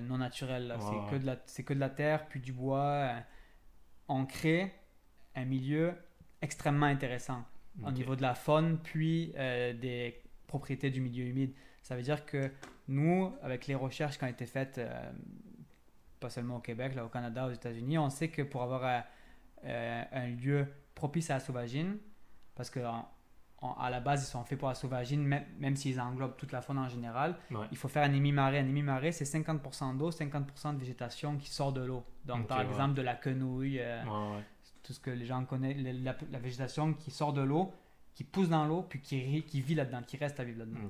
non 0.00 0.18
naturels. 0.18 0.68
là. 0.68 0.76
Ouais, 0.78 0.82
c'est, 1.10 1.10
que 1.16 1.20
de 1.22 1.26
la, 1.26 1.36
c'est 1.46 1.62
que 1.62 1.74
de 1.74 1.80
la 1.80 1.90
terre, 1.90 2.26
puis 2.28 2.40
du 2.40 2.52
bois. 2.52 3.10
On 4.08 4.26
crée 4.26 4.72
un 5.34 5.44
milieu 5.44 5.94
extrêmement 6.42 6.86
intéressant 6.86 7.44
au 7.84 7.90
niveau 7.90 8.14
de 8.14 8.22
la 8.22 8.34
faune, 8.34 8.78
puis 8.78 9.32
euh, 9.36 9.72
des 9.72 10.22
propriétés 10.46 10.90
du 10.90 11.00
milieu 11.00 11.24
humide. 11.24 11.52
Ça 11.82 11.96
veut 11.96 12.02
dire 12.02 12.24
que 12.24 12.50
nous, 12.88 13.32
avec 13.42 13.66
les 13.66 13.74
recherches 13.74 14.18
qui 14.18 14.24
ont 14.24 14.28
été 14.28 14.46
faites, 14.46 14.78
euh, 14.78 15.12
pas 16.20 16.30
seulement 16.30 16.56
au 16.56 16.60
Québec, 16.60 16.94
là, 16.94 17.04
au 17.04 17.08
Canada, 17.08 17.46
aux 17.46 17.52
États-Unis, 17.52 17.98
on 17.98 18.10
sait 18.10 18.28
que 18.28 18.42
pour 18.42 18.62
avoir 18.62 19.04
euh, 19.64 20.04
un 20.12 20.26
lieu 20.28 20.66
propice 20.94 21.30
à 21.30 21.34
la 21.34 21.40
sauvagine, 21.40 21.98
parce 22.54 22.70
que 22.70 22.80
à 23.72 23.90
la 23.90 24.00
base, 24.00 24.22
ils 24.22 24.30
sont 24.30 24.44
faits 24.44 24.58
pour 24.58 24.68
la 24.68 24.74
sauvagine, 24.74 25.22
même, 25.22 25.44
même 25.58 25.76
s'ils 25.76 26.00
englobent 26.00 26.36
toute 26.36 26.52
la 26.52 26.60
faune 26.62 26.78
en 26.78 26.88
général, 26.88 27.36
Ouais. 27.50 27.66
il 27.70 27.76
faut 27.76 27.88
faire 27.88 28.04
un 28.04 28.12
émi-marais. 28.12 28.58
Un 28.58 28.68
émi-marais, 28.68 29.12
c'est 29.12 29.24
50% 29.24 29.94
d'eau, 29.96 30.10
50% 30.10 30.72
de 30.74 30.78
végétation 30.78 31.36
qui 31.36 31.48
sort 31.50 31.72
de 31.72 31.82
l'eau. 31.82 32.04
Donc, 32.24 32.46
par 32.46 32.58
ouais. 32.58 32.66
exemple, 32.66 32.94
de 32.94 33.02
la 33.02 33.14
quenouille, 33.14 33.78
euh, 33.80 34.02
Ouais, 34.04 34.42
tout 34.82 34.92
ce 34.92 35.00
que 35.00 35.10
les 35.10 35.24
gens 35.26 35.44
connaissent, 35.44 35.78
la, 35.78 35.92
la- 35.92 36.16
la 36.30 36.38
végétation 36.38 36.92
qui 36.94 37.10
sort 37.10 37.32
de 37.32 37.42
l'eau, 37.42 37.72
qui 38.14 38.22
pousse 38.24 38.48
dans 38.48 38.66
l'eau, 38.66 38.82
puis 38.82 39.00
qui, 39.00 39.40
vit 39.60 39.74
là-dedans, 39.74 40.02
qui 40.06 40.16
reste 40.16 40.38
à 40.38 40.44
vivre 40.44 40.60
là-dedans. 40.60 40.80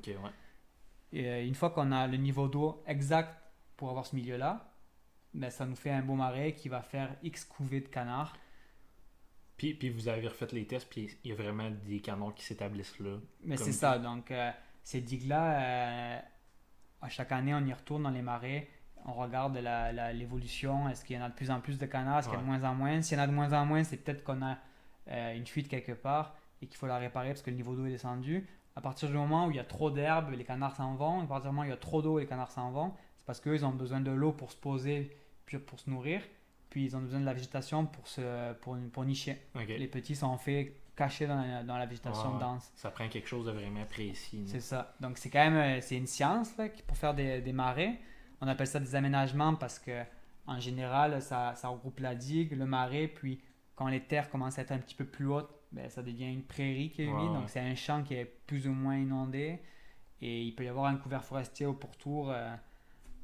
Et 1.13 1.29
euh, 1.29 1.47
une 1.47 1.55
fois 1.55 1.71
qu'on 1.71 1.93
a 1.93 2.07
le 2.07 2.17
niveau 2.17 2.49
d'eau 2.49 2.83
exact 2.87 3.31
pour 3.77 3.89
avoir 3.91 4.05
ce 4.05 4.17
milieu-là, 4.17 4.71
ben, 5.33 5.51
ça 5.51 5.65
nous 5.67 5.77
fait 5.77 5.91
un 5.91 6.03
beau 6.03 6.15
marais 6.15 6.53
qui 6.55 6.69
va 6.69 6.81
faire 6.83 7.17
X 7.23 7.45
couvées 7.45 7.81
de 7.81 7.89
canards. 7.89 8.37
Puis, 9.57 9.75
puis 9.75 9.91
vous 9.91 10.09
avez 10.09 10.27
refait 10.27 10.49
les 10.53 10.67
tests, 10.67 10.89
puis 10.89 11.17
il 11.23 11.31
y 11.31 11.33
a 11.33 11.37
vraiment 11.37 11.71
des 11.87 12.01
canards 12.01 12.35
qui 12.35 12.45
s'établissent 12.45 12.99
là. 12.99 13.19
Mais 13.45 13.57
c'est 13.57 13.73
ça, 13.73 13.99
donc 13.99 14.31
euh, 14.31 14.51
ces 14.83 15.01
digues-là, 15.01 15.61
euh, 15.61 16.21
à 17.03 17.09
chaque 17.09 17.33
année, 17.33 17.55
on 17.55 17.65
y 17.65 17.73
retourne 17.73 18.03
dans 18.03 18.11
les 18.11 18.23
marais, 18.23 18.69
on 19.07 19.13
regarde 19.13 19.57
l'évolution, 20.15 20.89
est-ce 20.89 21.05
qu'il 21.05 21.17
y 21.17 21.19
en 21.19 21.23
a 21.23 21.29
de 21.29 21.35
plus 21.35 21.51
en 21.51 21.61
plus 21.61 21.79
de 21.79 21.87
canards, 21.87 22.21
est-ce 22.21 22.29
qu'il 22.29 22.37
y 22.37 22.41
a 22.41 22.43
de 22.43 22.47
moins 22.47 22.65
en 22.65 22.75
moins? 22.75 23.03
S'il 23.03 23.17
y 23.17 23.21
en 23.21 23.25
a 23.25 23.27
de 23.27 23.33
moins 23.33 23.53
en 23.53 23.65
moins, 23.67 23.85
c'est 23.85 23.99
peut-être 23.99 24.25
qu'on 24.25 24.43
a 24.43 24.59
euh, 25.09 25.37
une 25.37 25.47
fuite 25.47 25.69
quelque 25.69 25.93
part 25.93 26.35
et 26.63 26.67
qu'il 26.67 26.77
faut 26.77 26.87
la 26.87 26.99
réparer 26.99 27.29
parce 27.29 27.43
que 27.43 27.51
le 27.51 27.57
niveau 27.57 27.75
d'eau 27.75 27.87
est 27.87 27.91
descendu. 27.91 28.49
À 28.77 28.81
partir 28.81 29.09
du 29.09 29.15
moment 29.15 29.47
où 29.47 29.51
il 29.51 29.57
y 29.57 29.61
a 29.61 29.65
trop 29.65 29.91
d'herbe, 29.91 30.31
les 30.31 30.45
canards 30.45 30.75
s'en 30.75 30.95
vont. 30.95 31.23
À 31.23 31.27
partir 31.27 31.51
du 31.51 31.55
moment 31.55 31.63
où 31.63 31.67
il 31.67 31.71
y 31.71 31.75
a 31.75 31.77
trop 31.77 32.03
d'eau, 32.03 32.19
les 32.19 32.27
canards 32.27 32.51
s'en 32.51 32.71
vont. 32.73 32.93
C'est 33.19 33.27
parce 33.27 33.41
qu'eux, 33.41 33.55
ils 33.55 33.65
ont 33.65 33.71
besoin 33.71 34.01
de 34.01 34.11
l'eau 34.11 34.33
pour 34.33 34.51
se 34.51 34.57
poser, 34.57 35.17
puis 35.47 35.59
pour 35.59 35.79
se 35.79 35.91
nourrir. 35.91 36.23
Puis 36.75 36.87
ils 36.87 36.97
ont 36.97 37.01
besoin 37.03 37.21
de 37.21 37.25
la 37.25 37.35
végétation 37.35 37.87
pour, 37.87 38.09
se, 38.09 38.53
pour, 38.55 38.77
pour 38.93 39.05
nicher. 39.05 39.41
Les 39.55 39.87
petits 39.87 40.17
sont 40.17 40.37
faits 40.39 40.75
cachés 40.97 41.29
dans 41.29 41.41
la, 41.41 41.63
dans 41.63 41.79
la 41.79 41.87
végétation 41.87 42.37
dense. 42.37 42.73
Ça 42.75 42.91
prend 42.91 43.09
quelque 43.09 43.29
chose 43.29 43.47
de 43.47 43.53
vraiment 43.53 43.85
précis. 43.85 44.43
C'est 44.49 44.59
ça. 44.59 44.93
Donc 44.99 45.17
c'est 45.17 45.31
quand 45.31 45.49
même 45.49 45.79
euh, 45.79 45.81
c'est 45.81 45.97
une 45.97 46.09
science 46.09 46.57
là, 46.57 46.67
pour 46.85 46.97
faire 46.97 47.15
des, 47.15 47.41
des 47.41 47.53
marais. 47.53 48.01
On 48.41 48.49
appelle 48.49 48.67
ça 48.67 48.81
des 48.81 48.97
aménagements 48.97 49.55
parce 49.55 49.79
que 49.79 50.03
en 50.49 50.59
général 50.59 51.23
ça, 51.23 51.55
ça 51.55 51.69
regroupe 51.69 52.01
la 52.01 52.17
digue, 52.17 52.59
le 52.59 52.67
marais, 52.67 53.07
puis 53.07 53.41
quand 53.77 53.87
les 53.87 54.01
terres 54.01 54.29
commencent 54.29 54.59
à 54.59 54.63
être 54.63 54.73
un 54.73 54.79
petit 54.79 54.97
peu 54.97 55.05
plus 55.05 55.29
hautes, 55.29 55.55
ben, 55.71 55.89
ça 55.89 56.03
devient 56.03 56.33
une 56.33 56.43
prairie 56.43 56.91
qui 56.91 57.03
est 57.03 57.07
humide. 57.07 57.35
Donc 57.35 57.51
c'est 57.51 57.61
un 57.61 57.77
champ 57.77 58.03
qui 58.03 58.15
est 58.15 58.25
plus 58.49 58.67
ou 58.67 58.73
moins 58.73 58.97
inondé 58.97 59.61
et 60.21 60.43
il 60.43 60.57
peut 60.57 60.65
y 60.65 60.69
avoir 60.69 60.87
un 60.87 60.97
couvert 60.97 61.23
forestier 61.23 61.67
au 61.67 61.75
pourtour 61.75 62.33
euh, 62.33 62.53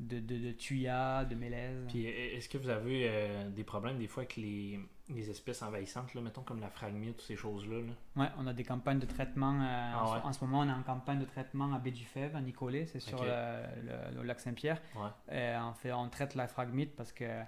de, 0.01 0.19
de, 0.19 0.39
de 0.39 0.53
tuyas, 0.53 1.25
de 1.27 1.35
mélèzes. 1.35 1.85
Puis 1.89 2.07
euh, 2.07 2.37
est-ce 2.37 2.49
que 2.49 2.59
vous 2.59 2.69
avez 2.71 3.07
euh, 3.09 3.49
des 3.51 3.65
problèmes 3.65 3.99
des 3.99 4.07
fois 4.09 4.23
avec 4.23 4.37
les, 4.37 4.81
les 5.11 5.29
espèces 5.31 5.61
envahissantes, 5.63 6.15
là, 6.15 6.21
mettons 6.23 6.43
comme 6.43 6.61
la 6.61 6.71
phragmite, 6.71 7.21
ces 7.21 7.37
choses-là? 7.37 7.81
Là? 7.81 7.93
Ouais, 8.25 8.29
on 8.39 8.47
a 8.47 8.53
des 8.55 8.65
campagnes 8.65 8.99
de 8.99 9.07
traitement. 9.07 9.61
euh, 9.61 9.93
Ah 9.95 10.05
en, 10.07 10.13
ouais? 10.15 10.21
en 10.25 10.33
ce 10.33 10.43
moment, 10.45 10.61
on 10.61 10.69
est 10.69 10.73
en 10.73 10.83
campagne 10.83 11.19
de 11.21 11.27
traitement 11.27 11.73
à 11.75 11.79
Baie 11.79 11.91
du 11.91 12.05
Fèvre, 12.05 12.37
à 12.37 12.41
Nicolet, 12.41 12.87
c'est 12.87 13.01
sur 13.01 13.23
le, 13.23 13.31
le- 13.85 14.17
le 14.17 14.23
lac 14.23 14.41
Saint-Pierre. 14.41 14.81
Ouais. 14.97 15.11
Euh, 15.33 15.59
on, 15.63 15.75
fait, 15.75 15.93
on 15.93 16.09
traite 16.09 16.35
la 16.35 16.49
phragmite 16.49 16.97
parce 16.97 17.13
que, 17.13 17.43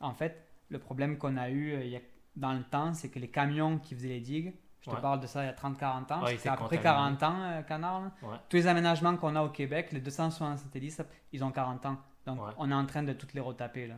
en 0.00 0.14
fait, 0.14 0.46
le 0.68 0.78
problème 0.78 1.18
qu'on 1.18 1.36
a 1.36 1.50
eu 1.50 1.80
il 1.82 1.88
y 1.88 1.96
a- 1.96 2.00
dans 2.36 2.54
le 2.54 2.62
temps, 2.62 2.94
c'est 2.94 3.10
que 3.10 3.18
les 3.18 3.28
camions 3.28 3.78
qui 3.78 3.94
faisaient 3.94 4.08
les 4.08 4.20
digues, 4.20 4.54
je 4.82 4.90
te 4.90 4.94
Ouais. 4.94 5.00
parle 5.00 5.20
de 5.20 5.26
ça 5.26 5.42
il 5.42 5.46
y 5.46 5.48
a 5.48 5.52
30-40 5.54 6.12
ans, 6.12 6.22
Ouais, 6.24 6.36
c'est 6.38 6.48
à 6.48 6.52
étaient 6.54 6.62
peu 6.62 6.66
près 6.68 6.76
contaminés. 6.78 6.82
40 7.18 7.22
ans, 7.22 7.36
euh, 7.40 7.62
Canard. 7.62 8.02
Ouais. 8.22 8.36
Tous 8.48 8.56
les 8.56 8.66
aménagements 8.66 9.16
qu'on 9.16 9.34
a 9.36 9.42
au 9.42 9.48
Québec, 9.48 9.88
les 9.92 10.00
267 10.00 10.90
ça, 10.90 11.04
ils 11.32 11.42
ont 11.44 11.50
40 11.50 11.86
ans. 11.86 11.96
Donc, 12.26 12.38
on 12.58 12.70
est 12.70 12.74
en 12.74 12.86
train 12.86 13.02
de 13.02 13.12
toutes 13.14 13.32
les 13.34 13.40
retaper. 13.40 13.86
Là. 13.88 13.94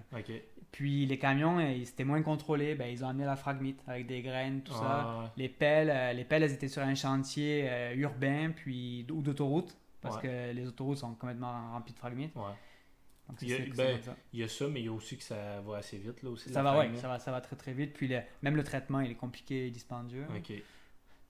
Puis 0.73 1.07
les 1.07 1.19
camions, 1.19 1.59
euh, 1.59 1.71
ils- 1.71 1.87
c'était 1.87 2.05
moins 2.05 2.21
contrôlé, 2.23 2.75
ben, 2.75 2.87
ils 2.87 3.05
ont 3.05 3.09
amené 3.09 3.25
la 3.27 3.37
phragmite 3.37 3.81
avec 3.87 4.07
des 4.07 4.23
graines, 4.23 4.63
tout 4.63 4.73
ça. 4.73 4.81
Ah. 5.07 5.31
Les 5.37 5.49
pelles, 5.49 5.91
euh, 5.91 6.13
les 6.13 6.25
pelles, 6.25 6.43
elles 6.43 6.53
étaient 6.53 6.69
sur 6.69 6.83
un 6.83 6.95
chantier 6.95 7.67
euh, 7.71 7.95
urbain 7.95 8.51
puis, 8.55 9.07
ou 9.13 9.21
d'autoroute, 9.23 9.77
parce 10.01 10.19
que 10.19 10.53
les 10.53 10.67
autoroutes 10.67 10.99
sont 10.99 11.15
complètement 11.15 11.71
remplies 11.73 11.93
de 11.93 11.99
phragmites. 11.99 12.35
Ouais. 13.29 13.35
Donc, 13.35 13.43
Il 13.43 13.49
y 13.49 13.55
a- 13.55 13.57
c'est- 13.57 13.65
c'est 13.65 13.71
ben, 13.77 14.03
ça. 14.03 14.17
Il 14.33 14.41
y 14.41 14.43
a 14.43 14.49
ça, 14.49 14.69
mais 14.69 14.81
il 14.81 14.87
y 14.87 14.89
a 14.89 14.93
aussi 14.93 15.17
que 15.17 15.23
ça 15.23 15.61
va 15.63 15.79
assez 15.79 15.97
vite 15.99 16.23
là 16.23 16.31
aussi. 16.31 16.53
Ça 16.53 16.63
va, 16.63 16.79
ouais, 16.79 16.95
ça 16.97 17.09
va, 17.09 17.19
ça 17.19 17.31
va 17.33 17.41
très 17.41 17.57
très 17.57 17.73
vite. 17.73 17.95
Puis 17.95 18.09
le- 18.09 18.21
même 18.43 18.57
le 18.57 18.63
traitement, 18.65 19.01
il 19.01 19.11
est 19.11 19.15
compliqué 19.17 19.67
et 19.67 19.71
dispendieux. 19.71 20.27
Ok. 20.37 20.53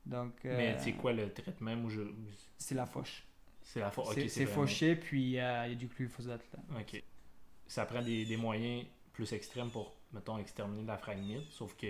Donc, 0.07 0.44
euh, 0.44 0.57
Mais 0.57 0.78
c'est 0.80 0.92
quoi 0.92 1.12
le 1.12 1.33
traitement? 1.33 1.88
Je... 1.88 2.02
c'est 2.59 2.74
la 2.74 2.87
fauche. 2.87 3.24
C'est 3.62 3.80
la 3.80 3.90
fois. 3.90 4.04
c'est 4.12 4.28
c'est 4.28 4.44
fauché, 4.46 4.94
puis 4.96 5.38
euh, 5.38 5.66
il 5.66 5.72
y 5.72 5.72
a 5.72 5.78
du 5.78 5.87
glyphosate 5.87 6.42
là. 6.52 6.80
Ok. 6.80 7.02
Ça 7.66 7.87
prend 7.87 8.02
des, 8.02 8.26
des 8.26 8.37
moyens 8.37 8.85
plus 9.14 9.33
extrêmes 9.33 9.70
pour, 9.70 9.94
mettons, 10.12 10.37
exterminer 10.38 10.85
la 10.85 10.98
phragmite. 10.98 11.50
Sauf 11.50 11.74
que 11.76 11.87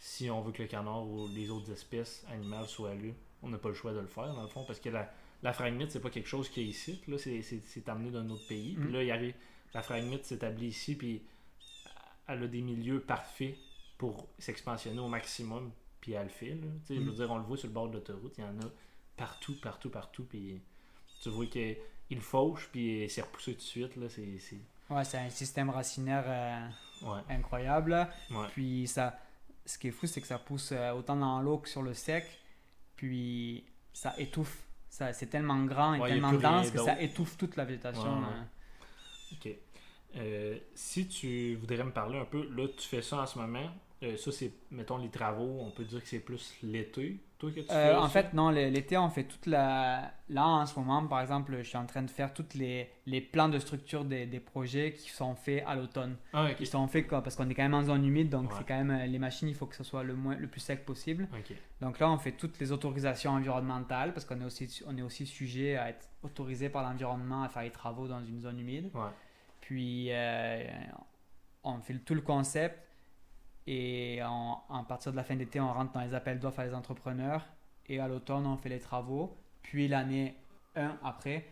si 0.00 0.28
on 0.30 0.40
veut 0.40 0.50
que 0.50 0.62
le 0.62 0.68
canard 0.68 1.06
ou 1.06 1.28
les 1.28 1.50
autres 1.50 1.70
espèces 1.70 2.24
animales 2.28 2.66
soient 2.66 2.94
là, 2.94 3.12
on 3.42 3.48
n'a 3.50 3.58
pas 3.58 3.68
le 3.68 3.74
choix 3.74 3.92
de 3.92 4.00
le 4.00 4.08
faire, 4.08 4.34
dans 4.34 4.42
le 4.42 4.48
fond, 4.48 4.64
parce 4.64 4.80
que 4.80 4.88
la, 4.88 5.12
la 5.42 5.52
phragmite, 5.52 5.90
c'est 5.92 6.00
pas 6.00 6.10
quelque 6.10 6.28
chose 6.28 6.48
qui 6.48 6.60
est 6.62 6.64
ici. 6.66 7.00
Là, 7.08 7.16
c'est, 7.18 7.88
amené 7.88 8.10
d'un 8.10 8.28
autre 8.30 8.46
pays. 8.48 8.74
Puis 8.74 8.88
Mm. 8.88 8.92
là, 8.92 9.02
il 9.04 9.10
arrive, 9.10 9.34
la 9.74 9.82
phragmite 9.82 10.24
s'établit 10.24 10.68
ici, 10.68 10.94
puis 10.96 11.22
elle 12.26 12.42
a 12.42 12.46
des 12.46 12.60
milieux 12.60 13.00
parfaits 13.00 13.54
pour 13.96 14.28
s'expansionner 14.38 15.00
au 15.00 15.08
maximum, 15.08 15.70
puis 16.00 16.12
elle 16.12 16.24
le 16.24 16.28
fait. 16.28 16.50
Là. 16.54 16.66
Sais, 16.84 16.94
Je 16.96 17.00
veux 17.00 17.12
Mm. 17.12 17.14
dire, 17.14 17.30
on 17.30 17.38
le 17.38 17.44
voit 17.44 17.56
sur 17.56 17.68
le 17.68 17.72
bord 17.74 17.88
de 17.88 17.94
l'autoroute, 17.94 18.34
il 18.38 18.44
y 18.44 18.46
en 18.46 18.58
a 18.60 18.70
partout, 19.16 19.54
partout, 19.60 19.90
partout, 19.90 20.24
puis 20.24 20.60
tu 21.22 21.28
vois 21.30 21.46
qu'il 21.46 22.20
fauche, 22.20 22.68
puis 22.70 23.06
c'est 23.08 23.22
repoussé 23.22 23.52
tout 23.52 23.58
de 23.58 23.62
suite. 23.62 23.96
Là, 23.96 24.08
c'est, 24.08 24.38
c'est... 24.38 24.58
Ouais, 24.90 25.04
c'est 25.04 25.18
un 25.18 25.30
système 25.30 25.70
racinaire 25.70 26.24
euh, 26.26 26.68
Ouais, 27.02 27.20
incroyable. 27.28 27.90
là. 27.90 28.10
ouais. 28.30 28.46
Puis 28.52 28.86
ça, 28.88 29.18
ce 29.66 29.76
qui 29.78 29.88
est 29.88 29.90
fou, 29.92 30.06
c'est 30.06 30.20
que 30.20 30.26
ça 30.26 30.38
pousse 30.38 30.70
euh, 30.72 30.92
autant 30.92 31.14
dans 31.16 31.40
l'eau 31.42 31.58
que 31.58 31.68
sur 31.68 31.82
le 31.82 31.94
sec. 31.94 32.24
Puis 32.96 33.64
ça 33.92 34.14
étouffe. 34.18 34.64
Ça, 34.88 35.12
c'est 35.12 35.26
tellement 35.26 35.64
grand 35.64 35.94
et 35.94 36.00
Ouais, 36.00 36.08
tellement 36.08 36.32
dense 36.32 36.70
que 36.70 36.78
ça 36.78 37.00
étouffe 37.00 37.36
toute 37.36 37.56
la 37.56 37.64
végétation. 37.64 38.20
Ouais, 38.20 38.24
ouais. 38.26 38.30
là. 38.30 38.46
Ok. 39.32 39.48
Euh, 40.16 40.58
si 40.74 41.06
tu 41.06 41.54
voudrais 41.56 41.84
me 41.84 41.92
parler 41.92 42.18
un 42.18 42.24
peu, 42.24 42.48
là, 42.56 42.66
tu 42.76 42.88
fais 42.88 43.02
ça 43.02 43.18
en 43.18 43.26
ce 43.26 43.38
moment. 43.38 43.70
Euh, 44.04 44.16
ça, 44.16 44.30
c'est, 44.30 44.52
mettons, 44.70 44.96
les 44.98 45.08
travaux, 45.10 45.58
on 45.60 45.70
peut 45.72 45.84
dire 45.84 46.00
que 46.00 46.06
c'est 46.08 46.20
plus 46.20 46.54
l'été, 46.62 47.18
toi, 47.36 47.50
que 47.50 47.60
tu 47.60 47.66
Euh, 47.70 47.90
fais 47.90 47.94
en 47.96 48.02
ça? 48.08 48.08
fait, 48.22 48.32
non, 48.32 48.50
l'été, 48.50 48.96
on 48.96 49.10
fait 49.10 49.24
toute 49.24 49.46
la. 49.46 50.12
Là, 50.28 50.46
en 50.46 50.66
ce 50.66 50.78
moment, 50.78 51.04
par 51.08 51.20
exemple, 51.20 51.56
je 51.58 51.62
suis 51.68 51.76
en 51.76 51.84
train 51.86 52.02
de 52.02 52.10
faire 52.10 52.32
tous 52.32 52.54
les, 52.54 52.88
les 53.06 53.20
plans 53.20 53.48
de 53.48 53.58
structure 53.58 54.04
des, 54.04 54.24
des 54.26 54.38
projets 54.38 54.92
qui 54.92 55.10
sont 55.10 55.34
faits 55.34 55.64
à 55.66 55.74
l'automne. 55.74 56.16
Ah, 56.32 56.48
ok. 56.48 56.56
Ils 56.60 56.66
sont 56.68 56.86
faits 56.86 57.08
quoi, 57.08 57.22
parce 57.22 57.34
qu'on 57.34 57.48
est 57.50 57.54
quand 57.54 57.64
même 57.64 57.74
en 57.74 57.82
zone 57.82 58.04
humide, 58.06 58.28
donc 58.30 58.50
Ouais. 58.50 58.56
c'est 58.58 58.64
quand 58.68 58.76
même. 58.76 58.90
euh, 58.92 59.06
Les 59.06 59.18
machines, 59.18 59.48
il 59.48 59.54
faut 59.56 59.66
que 59.66 59.74
ce 59.74 59.82
soit 59.82 60.04
le, 60.04 60.14
moins, 60.14 60.36
le 60.36 60.46
plus 60.46 60.60
sec 60.60 60.84
possible. 60.84 61.26
Ok. 61.32 61.56
Donc 61.80 61.98
là, 61.98 62.08
on 62.08 62.18
fait 62.18 62.32
toutes 62.32 62.60
les 62.60 62.70
autorisations 62.70 63.32
environnementales 63.32 64.12
parce 64.14 64.24
qu'on 64.24 64.40
est 64.40 64.44
aussi, 64.44 64.82
on 64.86 64.96
est 64.96 65.02
aussi 65.02 65.26
sujet 65.26 65.76
à 65.76 65.88
être 65.90 66.08
autorisé 66.22 66.68
par 66.68 66.84
l'environnement 66.84 67.42
à 67.42 67.48
faire 67.48 67.62
les 67.62 67.70
travaux 67.72 68.06
dans 68.06 68.24
une 68.24 68.40
zone 68.40 68.60
humide. 68.60 68.90
Ouais. 68.94 69.10
Puis, 69.60 70.08
euh, 70.12 70.62
on 71.64 71.80
fait 71.80 71.94
tout 71.98 72.14
le 72.14 72.20
concept 72.20 72.78
et 73.70 74.22
en 74.22 74.84
partir 74.84 75.12
de 75.12 75.16
la 75.16 75.24
fin 75.24 75.36
d'été, 75.36 75.60
on 75.60 75.70
rentre 75.70 75.92
dans 75.92 76.00
les 76.00 76.14
appels 76.14 76.38
d'offres 76.38 76.60
à 76.60 76.64
les 76.64 76.72
entrepreneurs 76.72 77.44
et 77.86 78.00
à 78.00 78.08
l'automne, 78.08 78.46
on 78.46 78.56
fait 78.56 78.70
les 78.70 78.80
travaux. 78.80 79.36
Puis 79.62 79.88
l'année 79.88 80.36
1 80.74 80.98
après, 81.04 81.44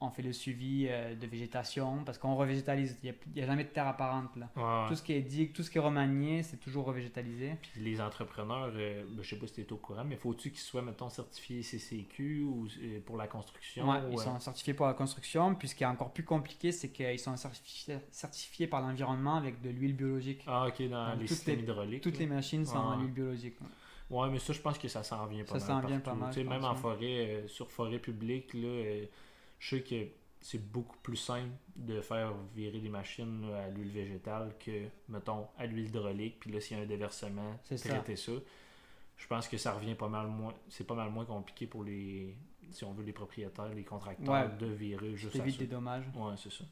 on 0.00 0.10
fait 0.10 0.22
le 0.22 0.32
suivi 0.32 0.86
euh, 0.88 1.14
de 1.14 1.26
végétation 1.26 2.04
parce 2.04 2.18
qu'on 2.18 2.36
revégétalise. 2.36 2.98
Il 3.02 3.14
n'y 3.34 3.42
a, 3.42 3.46
jamais 3.46 3.64
de 3.64 3.68
terre 3.70 3.88
apparente 3.88 4.36
là. 4.36 4.48
Ouais. 4.56 4.88
Tout 4.88 4.94
ce 4.94 5.02
qui 5.02 5.12
est 5.12 5.20
digue, 5.22 5.52
tout 5.52 5.62
ce 5.62 5.70
qui 5.70 5.78
est 5.78 5.80
remanié, 5.80 6.42
c'est 6.42 6.58
toujours 6.58 6.84
revégétalisé. 6.84 7.56
Puis 7.60 7.80
les 7.82 8.00
entrepreneurs, 8.00 8.70
euh, 8.74 9.04
ben, 9.08 9.22
je 9.22 9.28
sais 9.28 9.36
pas 9.36 9.46
si 9.46 9.54
tu 9.54 9.60
es 9.62 9.72
au 9.72 9.76
courant, 9.76 10.04
mais 10.04 10.16
faut-tu 10.16 10.50
qu'ils 10.50 10.60
soient, 10.60 10.82
mettons, 10.82 11.08
certifiés 11.08 11.62
CCQ 11.62 12.42
ou 12.42 12.66
euh, 12.80 13.00
pour 13.04 13.16
la 13.16 13.26
construction? 13.26 13.88
Ouais, 13.90 13.98
ou, 14.08 14.12
ils 14.12 14.18
euh, 14.20 14.22
sont 14.22 14.38
certifiés 14.38 14.74
pour 14.74 14.86
la 14.86 14.94
construction. 14.94 15.54
Puis 15.54 15.68
ce 15.68 15.74
qui 15.74 15.82
est 15.82 15.86
encore 15.88 16.12
plus 16.12 16.24
compliqué, 16.24 16.70
c'est 16.70 16.90
qu'ils 16.90 17.18
sont 17.18 17.36
certifiés, 17.36 17.98
certifiés 18.10 18.66
par 18.68 18.80
l'environnement 18.80 19.36
avec 19.36 19.60
de 19.60 19.70
l'huile 19.70 19.94
biologique. 19.96 20.44
Ah, 20.46 20.66
ok, 20.68 20.88
dans 20.88 21.10
Donc, 21.10 21.20
les 21.22 21.26
systèmes 21.26 21.56
les- 21.56 21.62
hydrauliques. 21.64 22.02
Toutes 22.02 22.14
là. 22.14 22.20
les 22.20 22.26
machines 22.26 22.64
sont 22.64 22.76
en 22.76 23.00
huile 23.00 23.12
biologique. 23.12 23.60
ouais. 23.60 23.66
Ouais, 24.10 24.30
mais 24.30 24.38
ça, 24.38 24.54
je 24.54 24.60
pense 24.60 24.78
que 24.78 24.88
ça 24.88 25.02
s'en 25.02 25.26
vient 25.26 25.44
pas 25.44 25.58
Ça 25.58 25.74
mal. 25.74 25.82
s'en 25.82 25.86
vient 25.88 26.00
pas 26.00 26.14
mal, 26.14 26.34
même 26.44 26.64
en 26.64 26.74
forêt, 26.74 27.42
euh, 27.42 27.48
sur 27.48 27.70
forêt 27.70 27.98
publique, 27.98 28.54
là, 28.54 28.66
euh, 28.66 29.04
je 29.58 29.76
sais 29.76 29.82
que 29.82 30.06
c'est 30.40 30.70
beaucoup 30.70 30.96
plus 31.02 31.16
simple 31.16 31.50
de 31.76 32.00
faire 32.00 32.32
virer 32.54 32.78
les 32.78 32.88
machines 32.88 33.50
là, 33.50 33.64
à 33.64 33.68
l'huile 33.68 33.90
végétale 33.90 34.54
que, 34.64 34.86
mettons, 35.08 35.48
à 35.58 35.66
l'huile 35.66 35.86
hydraulique. 35.88 36.36
Puis 36.40 36.52
là, 36.52 36.60
s'il 36.60 36.76
y 36.76 36.80
a 36.80 36.82
un 36.84 36.86
déversement, 36.86 37.58
C'est 37.64 37.76
ça. 37.76 37.88
traiter 37.88 38.16
ça. 38.16 38.32
Je 39.16 39.26
pense 39.26 39.48
que 39.48 39.56
ça 39.56 39.72
revient 39.72 39.96
pas 39.96 40.06
mal 40.08 40.28
moins. 40.28 40.54
C'est 40.68 40.86
pas 40.86 40.94
mal 40.94 41.10
moins 41.10 41.24
compliqué 41.24 41.66
pour 41.66 41.82
les. 41.82 42.36
Si 42.70 42.84
on 42.84 42.92
veut, 42.92 43.02
les 43.02 43.12
propriétaires, 43.12 43.74
les 43.74 43.82
contracteurs, 43.82 44.28
Ouais. 44.32 44.48
de 44.58 44.66
virer 44.66 45.16
juste 45.16 45.36
à 45.36 45.38
ça. 45.50 45.56
des 45.58 45.66
dommages. 45.66 46.04
Ouais, 46.14 46.34
c'est 46.36 46.52
ça. 46.52 46.64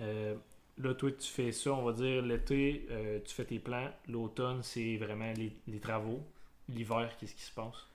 Euh, 0.00 0.34
là, 0.78 0.94
toi, 0.94 1.12
tu 1.12 1.28
fais 1.28 1.52
ça, 1.52 1.72
on 1.72 1.84
va 1.84 1.92
dire 1.92 2.22
l'été, 2.22 2.86
euh, 2.90 3.20
tu 3.24 3.32
fais 3.34 3.44
tes 3.44 3.58
plans. 3.60 3.90
L'automne, 4.08 4.62
c'est 4.62 4.96
vraiment 4.96 5.32
les, 5.34 5.52
les 5.68 5.78
travaux. 5.78 6.20
L'hiver, 6.68 7.16
qu'est-ce 7.18 7.34
qui 7.36 7.42
se 7.42 7.52
passe? 7.52 7.86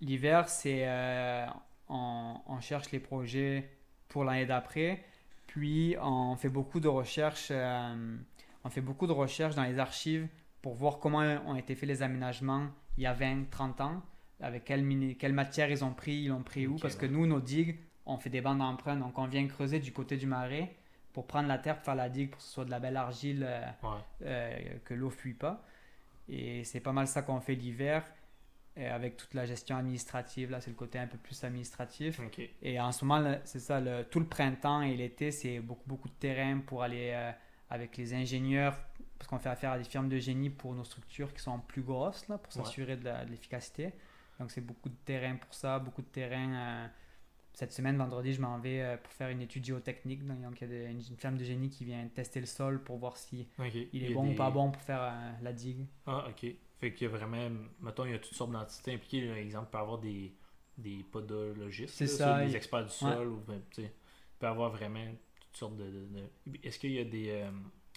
L'hiver, 0.00 0.48
c'est 0.48 0.86
euh, 0.86 1.46
on, 1.90 2.36
on 2.46 2.60
cherche 2.60 2.90
les 2.92 3.00
projets 3.00 3.68
pour 4.08 4.24
l'année 4.24 4.46
d'après. 4.46 5.04
Puis 5.46 5.96
on 6.00 6.36
fait 6.36 6.48
beaucoup 6.48 6.80
de 6.80 6.88
recherches. 6.88 7.48
euh, 7.50 8.16
on 8.64 8.70
fait 8.70 8.80
beaucoup 8.80 9.06
de 9.06 9.12
recherches 9.12 9.54
dans 9.56 9.64
les 9.64 9.78
archives 9.78 10.28
pour 10.62 10.74
voir 10.74 10.98
comment 10.98 11.20
ont 11.46 11.56
été 11.56 11.74
faits 11.74 11.88
les 11.88 12.02
aménagements 12.02 12.66
il 12.96 13.02
y 13.04 13.06
a 13.06 13.12
20, 13.14 13.50
30 13.50 13.80
ans, 13.80 14.02
avec 14.40 14.64
quelle, 14.64 14.82
mini- 14.84 15.16
quelle 15.16 15.32
matière 15.32 15.70
ils 15.70 15.84
ont 15.84 15.92
pris, 15.94 16.12
ils 16.24 16.28
l'ont 16.28 16.42
pris 16.42 16.66
où. 16.66 16.76
Parce 16.76 16.94
que 16.96 17.06
nous, 17.06 17.26
nos 17.26 17.40
digues, 17.40 17.78
on 18.06 18.18
fait 18.18 18.30
des 18.30 18.40
bandes 18.40 18.58
d'emprunt. 18.58 18.96
Donc 18.96 19.18
on 19.18 19.26
vient 19.26 19.46
creuser 19.46 19.78
du 19.80 19.92
côté 19.92 20.16
du 20.16 20.26
marais 20.26 20.74
pour 21.12 21.26
prendre 21.26 21.48
la 21.48 21.58
terre 21.58 21.76
pour 21.76 21.84
faire 21.86 21.94
la 21.96 22.08
digue, 22.08 22.30
pour 22.30 22.38
que 22.38 22.44
ce 22.44 22.50
soit 22.52 22.64
de 22.64 22.70
la 22.70 22.78
belle 22.80 22.96
argile. 22.96 23.44
euh, 23.48 23.66
Ouais. 23.82 23.98
euh, 24.26 24.58
que 24.84 24.94
l'eau 24.94 25.10
fuit 25.10 25.34
pas. 25.34 25.64
Et 26.28 26.62
c'est 26.64 26.80
pas 26.80 26.92
mal 26.92 27.06
ça 27.08 27.22
qu'on 27.22 27.40
fait 27.40 27.54
l'hiver. 27.54 28.04
Et 28.80 28.86
avec 28.86 29.16
toute 29.16 29.34
la 29.34 29.44
gestion 29.46 29.76
administrative. 29.76 30.50
Là, 30.50 30.60
c'est 30.60 30.70
le 30.70 30.76
côté 30.76 30.98
un 30.98 31.06
peu 31.06 31.18
plus 31.18 31.44
administratif. 31.44 32.18
Et 32.62 32.80
en 32.80 32.92
ce 32.92 33.04
moment, 33.04 33.38
c'est 33.44 33.60
ça, 33.60 33.80
le, 33.80 34.04
tout 34.04 34.20
le 34.20 34.26
printemps 34.26 34.82
et 34.82 34.96
l'été, 34.96 35.30
c'est 35.30 35.60
beaucoup, 35.60 35.86
beaucoup 35.86 36.08
de 36.08 36.14
terrain 36.14 36.58
pour 36.60 36.82
aller 36.82 37.10
euh, 37.12 37.30
avec 37.68 37.96
les 37.96 38.14
ingénieurs, 38.14 38.76
parce 39.18 39.28
qu'on 39.28 39.38
fait 39.38 39.50
affaire 39.50 39.72
à 39.72 39.78
des 39.78 39.84
firmes 39.84 40.08
de 40.08 40.18
génie 40.18 40.50
pour 40.50 40.74
nos 40.74 40.84
structures 40.84 41.32
qui 41.34 41.40
sont 41.42 41.58
plus 41.60 41.82
grosses, 41.82 42.26
là, 42.28 42.38
pour 42.38 42.52
s'assurer 42.64 42.96
de 42.96 43.10
l'efficacité. 43.28 43.92
Donc, 44.38 44.50
c'est 44.50 44.62
beaucoup 44.62 44.88
de 44.88 44.96
terrain 45.04 45.36
pour 45.36 45.52
ça, 45.54 45.78
beaucoup 45.78 46.02
de 46.02 46.08
terrain. 46.08 46.54
euh, 46.54 46.86
cette 47.52 47.72
semaine, 47.72 47.96
vendredi, 47.98 48.32
je 48.32 48.40
m'en 48.40 48.58
vais 48.58 48.80
euh, 48.80 48.96
pour 48.96 49.12
faire 49.12 49.28
une 49.28 49.42
étude 49.42 49.64
géotechnique. 49.66 50.24
Donc, 50.26 50.60
il 50.62 50.72
y 50.72 50.76
a 50.86 50.88
une, 50.88 50.98
une 51.10 51.16
firme 51.18 51.36
de 51.36 51.44
génie 51.44 51.68
qui 51.68 51.84
vient 51.84 52.06
tester 52.08 52.40
le 52.40 52.46
sol 52.46 52.82
pour 52.82 52.96
voir 52.96 53.16
si 53.18 53.46
il 53.92 54.04
est 54.04 54.14
bon 54.14 54.24
des- 54.24 54.30
ou 54.30 54.36
pas 54.36 54.50
bon 54.50 54.70
pour 54.70 54.80
faire 54.80 55.12
la 55.42 55.52
digue. 55.52 55.84
Ah, 56.06 56.26
ok. 56.30 56.46
Fait 56.80 56.92
qu'il 56.94 57.06
y 57.06 57.10
a 57.10 57.16
vraiment, 57.16 57.48
mettons, 57.80 58.04
il 58.06 58.12
y 58.12 58.14
a 58.14 58.18
toutes 58.18 58.34
sortes 58.34 58.52
d'entités 58.52 58.94
impliquées. 58.94 59.28
Par 59.28 59.36
exemple, 59.36 59.66
il 59.68 59.70
peut 59.72 59.78
y 59.78 59.80
avoir 59.80 59.98
des, 59.98 60.32
des 60.78 61.04
podologistes, 61.12 61.94
là, 62.00 62.06
ça, 62.16 62.38
des 62.46 62.56
experts 62.56 62.84
du 62.84 62.90
sol. 62.90 63.28
Ou, 63.28 63.40
ben, 63.46 63.60
il 63.78 63.84
peut 64.38 64.46
y 64.46 64.50
avoir 64.50 64.70
vraiment 64.70 65.04
toutes 65.40 65.56
sortes 65.56 65.76
de. 65.76 65.84
de- 65.84 66.06
de- 66.46 66.58
Est-ce 66.66 66.78
qu'il 66.78 66.92
y 66.92 66.98
a 67.00 67.04
des, 67.04 67.30
euh, 67.30 67.50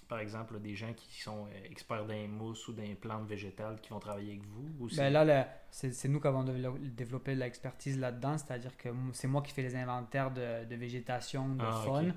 par 0.09 0.19
exemple, 0.19 0.59
des 0.59 0.75
gens 0.75 0.91
qui 0.93 1.21
sont 1.21 1.45
euh, 1.47 1.63
experts 1.71 2.05
d'un 2.05 2.27
mousse 2.27 2.67
ou 2.67 2.73
d'un 2.73 2.93
plantes 2.99 3.25
végétales 3.25 3.79
qui 3.81 3.89
vont 3.91 3.99
travailler 3.99 4.31
avec 4.31 4.43
vous 4.47 4.89
Ben 4.97 5.09
là, 5.13 5.23
le- 5.23 5.49
c'est 5.71 6.07
nous 6.09 6.19
qui 6.19 6.27
avons 6.27 6.43
dévelop- 6.43 6.77
développé 6.93 7.36
l'expertise 7.36 7.97
là-dedans, 7.97 8.38
c'est-à-dire 8.38 8.75
que 8.75 8.89
c'est 9.13 9.27
moi 9.29 9.41
qui 9.41 9.53
fais 9.53 9.61
les 9.63 9.75
inventaires 9.77 10.29
de, 10.31 10.65
de 10.65 10.75
végétation, 10.75 11.55
de 11.55 11.63
Ah, 11.63 11.81
faune. 11.86 12.13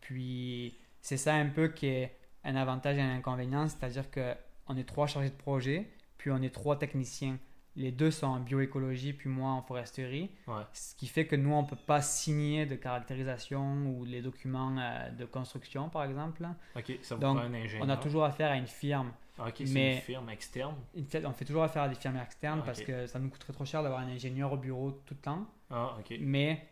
Puis 0.00 0.76
c'est 1.00 1.16
ça 1.16 1.34
un 1.34 1.46
peu 1.48 1.68
qui 1.68 1.86
est 1.86 2.16
un 2.44 2.54
avantage 2.56 2.96
et 2.96 3.00
un 3.00 3.16
inconvénient, 3.16 3.66
c'est-à-dire 3.68 4.10
que 4.10 4.34
on 4.68 4.76
est 4.76 4.84
trois 4.84 5.06
chargés 5.06 5.30
de 5.30 5.34
projet, 5.36 5.88
puis 6.26 6.32
on 6.36 6.42
est 6.42 6.50
trois 6.50 6.76
techniciens. 6.76 7.38
Les 7.76 7.92
deux 7.92 8.10
sont 8.10 8.26
en 8.26 8.40
bioécologie, 8.40 9.12
puis 9.12 9.28
moi 9.28 9.50
en 9.50 9.62
foresterie. 9.62 10.28
Ouais. 10.48 10.62
Ce 10.72 10.96
qui 10.96 11.06
fait 11.06 11.24
que 11.28 11.36
nous, 11.36 11.52
on 11.52 11.62
ne 11.62 11.68
peut 11.68 11.76
pas 11.76 12.02
signer 12.02 12.66
de 12.66 12.74
caractérisation 12.74 13.86
ou 13.86 14.04
les 14.04 14.22
documents 14.22 14.76
euh, 14.76 15.08
de 15.10 15.24
construction, 15.24 15.88
par 15.88 16.02
exemple. 16.02 16.44
Ok, 16.74 16.98
ça 17.02 17.14
vous 17.14 17.20
Donc, 17.20 17.36
prend 17.36 17.46
un 17.46 17.54
ingénieur. 17.54 17.86
On 17.86 17.88
a 17.88 17.96
toujours 17.96 18.24
affaire 18.24 18.50
à 18.50 18.56
une 18.56 18.66
firme 18.66 19.12
Ah, 19.38 19.46
ok, 19.48 19.54
c'est 19.58 19.66
mais- 19.72 19.94
une 19.96 20.00
firme 20.00 20.28
externe. 20.30 20.74
on 20.96 21.32
fait 21.32 21.44
toujours 21.44 21.62
affaire 21.62 21.82
à 21.84 21.88
des 21.88 21.94
firmes 21.94 22.16
externes 22.16 22.62
parce 22.66 22.80
que 22.82 23.06
ça 23.06 23.20
nous 23.20 23.28
coûterait 23.28 23.52
trop 23.52 23.64
cher 23.64 23.84
d'avoir 23.84 24.00
un 24.00 24.08
ingénieur 24.08 24.52
au 24.52 24.56
bureau 24.56 24.90
tout 25.06 25.14
le 25.14 25.20
temps. 25.20 25.46
Ah, 25.70 25.96
ok. 26.00 26.16
Mais 26.18 26.66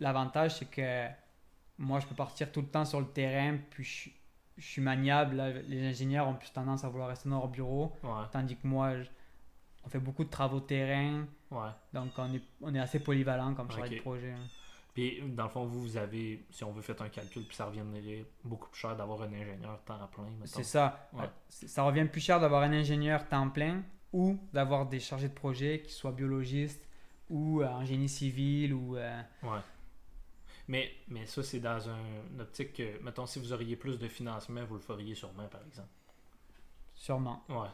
l'avantage, 0.00 0.54
c'est 0.60 0.70
que 0.70 1.08
moi, 1.76 2.00
je 2.00 2.06
peux 2.06 2.14
partir 2.14 2.50
tout 2.50 2.62
le 2.62 2.68
temps 2.68 2.86
sur 2.86 3.00
le 3.00 3.06
terrain, 3.08 3.58
puis 3.68 3.84
je, 3.84 3.90
suis- 3.92 4.14
je 4.56 4.66
suis 4.66 4.82
maniable. 4.82 5.36
là. 5.36 5.50
Les 5.50 5.86
ingénieurs 5.86 6.28
ont 6.28 6.34
plus 6.34 6.52
tendance 6.52 6.84
à 6.84 6.88
vouloir 6.88 7.08
rester 7.08 7.28
dans 7.28 7.38
leur 7.38 7.48
bureau, 7.48 7.92
Ouais, 8.02 8.10
tandis 8.32 8.56
que 8.56 8.66
moi, 8.66 9.00
je- 9.02 9.08
on 9.84 9.88
fait 9.88 9.98
beaucoup 9.98 10.24
de 10.24 10.30
travaux 10.30 10.60
de 10.60 10.64
terrain, 10.66 11.26
ouais. 11.50 11.70
donc 11.92 12.10
on 12.18 12.32
est, 12.34 12.42
on 12.62 12.74
est 12.74 12.78
assez 12.80 13.00
polyvalent 13.00 13.54
comme 13.54 13.70
chargé 13.70 13.96
de 13.96 14.00
projet. 14.00 14.32
hein. 14.32 14.46
Puis, 14.94 15.20
dans 15.34 15.42
le 15.44 15.48
fond, 15.48 15.64
vous, 15.66 15.80
vous 15.82 15.96
avez, 15.96 16.46
si 16.50 16.62
on 16.62 16.70
veut 16.70 16.80
faire 16.80 17.00
un 17.02 17.08
calcul, 17.08 17.42
puis 17.44 17.56
ça 17.56 17.64
reviendrait 17.66 18.24
beaucoup 18.44 18.68
plus 18.70 18.78
cher 18.80 18.94
d'avoir 18.96 19.22
un 19.22 19.32
ingénieur 19.32 19.82
temps 19.84 20.08
plein. 20.12 20.28
C'est 20.44 20.62
ça. 20.62 21.08
Ouais. 21.12 21.24
Euh, 21.24 21.26
Ça 21.48 21.82
revient 21.82 22.04
plus 22.04 22.20
cher 22.20 22.38
d'avoir 22.38 22.62
un 22.62 22.72
ingénieur 22.72 23.28
temps 23.28 23.50
plein 23.50 23.82
ou 24.12 24.38
d'avoir 24.52 24.86
des 24.86 25.00
chargés 25.00 25.28
de 25.28 25.34
projet 25.34 25.82
qui 25.84 25.92
soient 25.92 26.12
biologistes 26.12 26.88
ou 27.28 27.60
euh, 27.60 27.66
en 27.68 27.84
génie 27.84 28.08
civil 28.08 28.72
ou 28.72 28.96
euh, 28.96 29.20
Ouais. 29.42 29.58
Mais, 30.68 30.92
mais 31.08 31.26
ça, 31.26 31.42
c'est 31.42 31.60
dans 31.60 31.88
un, 31.90 31.98
une 32.32 32.40
optique 32.40 32.72
que, 32.74 32.98
mettons, 33.02 33.26
si 33.26 33.38
vous 33.38 33.52
auriez 33.52 33.76
plus 33.76 33.98
de 33.98 34.08
financement, 34.08 34.64
vous 34.64 34.74
le 34.74 34.80
feriez 34.80 35.14
sûrement, 35.14 35.46
par 35.48 35.62
exemple. 35.66 35.88
sûrement. 36.94 37.42
Ouais. 37.48 37.68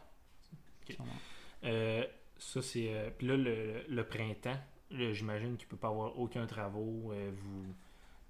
sûrement. 0.89 1.13
Euh, 1.65 2.05
ça, 2.39 2.63
c'est. 2.63 2.93
euh, 2.95 3.11
Puis 3.17 3.27
là, 3.27 3.37
le, 3.37 3.85
le 3.89 4.05
printemps, 4.05 4.59
là, 4.91 5.13
j'imagine 5.13 5.57
qu'il 5.57 5.67
ne 5.67 5.71
peut 5.71 5.77
pas 5.77 5.89
avoir 5.89 6.19
aucun 6.19 6.47
travaux. 6.47 7.13
euh, 7.13 7.31
vous. 7.35 7.75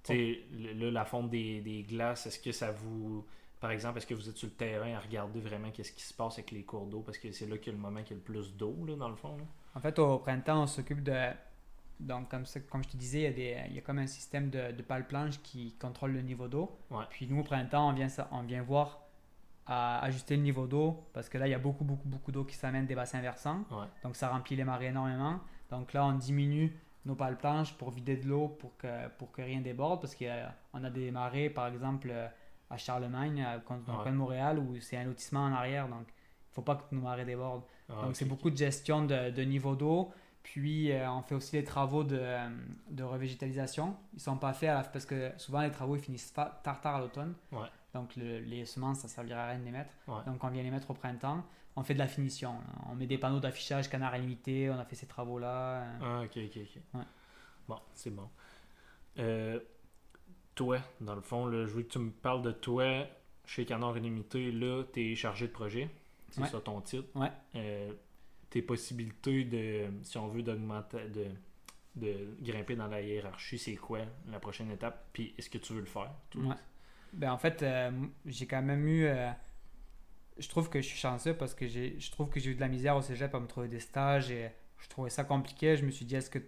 Tu 0.03 0.15
sais, 0.15 0.41
là, 0.75 0.91
la 0.91 1.05
fonte 1.05 1.31
des, 1.31 1.61
des 1.61 1.83
glaces, 1.83 2.27
est-ce 2.27 2.39
que 2.41 2.53
ça 2.53 2.71
vous. 2.73 3.27
Par 3.61 3.71
exemple, 3.73 3.99
est-ce 3.99 4.07
que 4.07 4.15
vous 4.15 4.29
êtes 4.29 4.39
sur 4.39 4.49
le 4.49 4.55
terrain 4.55 4.95
à 4.95 5.01
regarder 5.01 5.41
vraiment 5.41 5.71
qu'est-ce 5.71 5.93
qui 5.93 6.03
se 6.03 6.15
passe 6.15 6.35
avec 6.35 6.51
les 6.51 6.63
cours 6.65 6.87
d'eau? 6.87 7.01
Parce 7.01 7.19
que 7.19 7.31
c'est 7.33 7.47
là 7.47 7.59
qu'il 7.59 7.69
y 7.73 7.77
a 7.77 7.79
le 7.79 7.83
moment 7.83 8.03
qu'il 8.03 8.13
y 8.13 8.15
a 8.15 8.17
le 8.17 8.23
plus 8.23 8.55
d'eau, 8.57 8.75
là, 8.87 8.97
dans 8.97 9.09
le 9.11 9.17
fond. 9.17 9.37
là. 9.37 9.45
En 9.75 9.81
fait, 9.81 9.99
au 9.99 10.19
printemps, 10.19 10.63
on 10.63 10.67
s'occupe 10.67 11.03
de. 11.03 11.31
Donc, 12.01 12.29
comme, 12.31 12.47
ça, 12.47 12.61
comme 12.61 12.83
je 12.83 12.89
te 12.89 12.97
disais, 12.97 13.19
il 13.21 13.25
y 13.25 13.27
a, 13.27 13.33
des, 13.33 13.57
il 13.69 13.75
y 13.75 13.79
a 13.79 13.83
comme 13.83 13.99
un 13.99 14.07
système 14.07 14.49
de, 14.51 14.73
de 14.73 14.83
pale-planche 14.83 15.41
qui 15.43 15.75
contrôle 15.79 16.13
le 16.13 16.23
niveau 16.23 16.49
d'eau. 16.49 16.79
Ouais. 16.91 17.05
Puis 17.11 17.27
nous, 17.29 17.41
au 17.41 17.45
printemps, 17.45 17.89
on 17.91 17.93
vient, 17.93 18.09
ça- 18.09 18.29
on 18.33 18.43
vient 18.43 18.63
voir 18.63 19.01
à 19.67 20.03
ajuster 20.05 20.37
le 20.37 20.43
niveau 20.43 20.67
d'eau 20.67 21.05
parce 21.13 21.29
que 21.29 21.39
là, 21.39 21.47
il 21.47 21.51
y 21.51 21.55
a 21.55 21.59
beaucoup, 21.59 21.85
beaucoup, 21.85 22.09
beaucoup 22.09 22.33
d'eau 22.33 22.45
qui 22.45 22.57
s'amène 22.57 22.87
des 22.87 22.95
bassins 22.95 23.21
versants. 23.21 23.65
Ouais. 23.71 23.87
Donc, 24.03 24.17
ça 24.17 24.29
remplit 24.29 24.57
les 24.57 24.65
marées 24.65 24.87
énormément. 24.87 25.41
Donc 25.71 25.93
là, 25.93 26.05
on 26.07 26.13
diminue 26.15 26.75
nos 27.05 27.15
pale-planches 27.15 27.75
pour 27.75 27.91
vider 27.91 28.17
de 28.17 28.27
l'eau 28.29 28.49
pour 28.49 28.77
que, 28.77 29.09
pour 29.19 29.31
que 29.33 29.43
rien 29.43 29.61
déborde 29.61 30.01
parce 30.01 30.15
qu'on 30.17 30.85
a 30.85 30.91
des 30.91 31.11
marées, 31.11 31.51
par 31.51 31.67
exemple, 31.69 32.09
euh, 32.11 32.27
à 32.71 32.77
Charlemagne, 32.77 33.37
dans 33.43 33.51
le 33.53 33.59
Ouais. 33.99 34.03
coin 34.03 34.13
de 34.13 34.17
Montréal, 34.17 34.59
où 34.59 34.79
c'est 34.81 34.97
un 34.97 35.05
lotissement 35.05 35.41
en 35.45 35.53
arrière. 35.53 35.87
Donc, 35.89 36.07
il 36.09 36.51
ne 36.51 36.55
faut 36.55 36.63
pas 36.63 36.77
que 36.77 36.95
nos 36.95 37.03
marées 37.03 37.25
débordent. 37.25 37.63
Ah, 37.89 38.03
Donc 38.07 38.17
c'est 38.17 38.25
beaucoup 38.25 38.51
de 38.51 38.57
gestion 38.57 39.05
de, 39.05 39.31
de 39.31 39.43
niveau 39.43 39.75
d'eau. 39.77 40.11
Puis 40.43 40.91
euh, 40.93 41.11
on 41.11 41.23
fait 41.23 41.35
aussi 41.35 41.53
des 41.53 41.65
travaux 41.65 42.03
de, 42.03 42.19
euh, 42.19 42.49
de 42.91 43.03
revégétalisation. 43.03 43.95
Ils 44.15 44.21
sont 44.21 44.37
pas 44.37 44.53
faits 44.53 44.71
à 44.71 44.75
la, 44.75 44.83
parce 44.85 45.05
que 45.07 45.33
souvent 45.37 45.61
les 45.61 45.71
travaux 45.71 45.97
ils 45.97 46.03
finissent 46.03 46.33
tard 46.33 46.61
tard 46.63 46.87
à 46.97 47.01
l'automne. 47.01 47.35
Ouais. 47.53 47.69
Donc 47.95 48.17
le- 48.17 48.39
les 48.41 48.65
semences 48.65 49.01
ça 49.01 49.09
servira 49.09 49.43
à 49.45 49.49
rien 49.51 49.59
de 49.59 49.65
les 49.65 49.71
mettre. 49.71 49.91
Ouais. 50.09 50.23
Donc 50.27 50.43
on 50.43 50.49
vient 50.49 50.63
les 50.63 50.71
mettre 50.71 50.91
au 50.91 50.95
printemps. 50.95 51.45
On 51.77 51.83
fait 51.83 51.95
de 51.95 51.99
la 52.01 52.09
finition. 52.09 52.53
là. 52.55 52.83
On 52.91 52.95
met 52.95 53.07
des 53.07 53.19
panneaux 53.19 53.39
d'affichage 53.41 53.89
canard 53.89 54.17
illimité. 54.17 54.71
On 54.71 54.79
a 54.79 54.85
fait 54.85 54.97
ces 54.97 55.07
travaux 55.07 55.39
là. 55.39 55.85
Ah, 56.03 56.23
ok, 56.25 56.37
ok, 56.37 56.57
ok. 56.63 56.83
Ouais. 56.95 57.05
Bon, 57.69 57.79
c'est 57.95 58.11
bon. 58.11 58.29
Euh, 59.19 59.61
toi, 60.55 60.79
dans 61.01 61.15
le 61.15 61.21
fond, 61.21 61.47
là, 61.47 61.67
je 61.67 61.73
veux 61.73 61.83
que 61.83 61.89
tu 61.93 61.99
me 61.99 62.11
parles 62.11 62.43
de 62.43 62.53
toi 62.53 63.07
chez 63.47 63.65
Canard 63.65 63.97
Illimité. 63.97 64.51
Là, 64.53 64.83
tu 64.93 65.13
es 65.13 65.15
chargé 65.15 65.47
de 65.47 65.53
projet. 65.53 65.89
C'est 66.31 66.41
Ouais. 66.43 66.49
ça 66.49 66.61
ton 66.61 66.81
titre. 66.81 67.09
Ouais. 67.15 67.31
Euh, 67.57 67.93
tes 68.51 68.63
possibilités 68.63 69.45
de, 69.45 69.87
si 70.03 70.19
on 70.19 70.29
veut, 70.29 70.43
d'augmenter, 70.43 71.09
de, 71.09 71.27
de 71.97 72.35
grimper 72.43 72.77
dans 72.77 72.89
la 72.89 73.01
hiérarchie, 73.01 73.59
c'est 73.59 73.77
quoi 73.77 74.01
la 74.29 74.41
prochaine 74.41 74.71
étape? 74.71 75.09
Puis 75.13 75.35
est-ce 75.39 75.49
que 75.49 75.59
tu 75.59 75.73
veux 75.73 75.81
le 75.81 75.87
faire? 75.87 76.13
Ouais. 76.35 76.57
Ben, 77.13 77.33
en 77.33 77.39
fait, 77.39 77.63
euh, 77.63 77.91
j'ai 78.27 78.47
quand 78.47 78.63
même 78.63 78.87
eu. 78.87 79.07
euh, 79.07 79.31
je 80.39 80.49
trouve 80.49 80.69
que 80.71 80.81
je 80.81 80.87
suis 80.87 80.99
chanceux 80.99 81.35
parce 81.35 81.55
que 81.55 81.67
j'ai, 81.67 81.99
je 81.99 82.11
trouve 82.11 82.31
que 82.31 82.41
j'ai 82.41 82.51
eu 82.51 82.55
de 82.55 82.61
la 82.61 82.69
misère 82.69 82.97
au 82.97 83.03
cégep 83.03 83.35
à 83.35 83.41
me 83.41 83.47
trouver 83.47 83.69
des 83.69 83.81
stages 83.81 84.31
et 84.31 84.51
je 84.79 84.89
trouvais 84.89 85.11
ça 85.11 85.25
compliqué. 85.25 85.77
Je 85.77 85.85
me 85.85 85.91
suis 85.91 86.05
dit, 86.05 86.17
est-ce 86.17 86.31
que, 86.31 86.39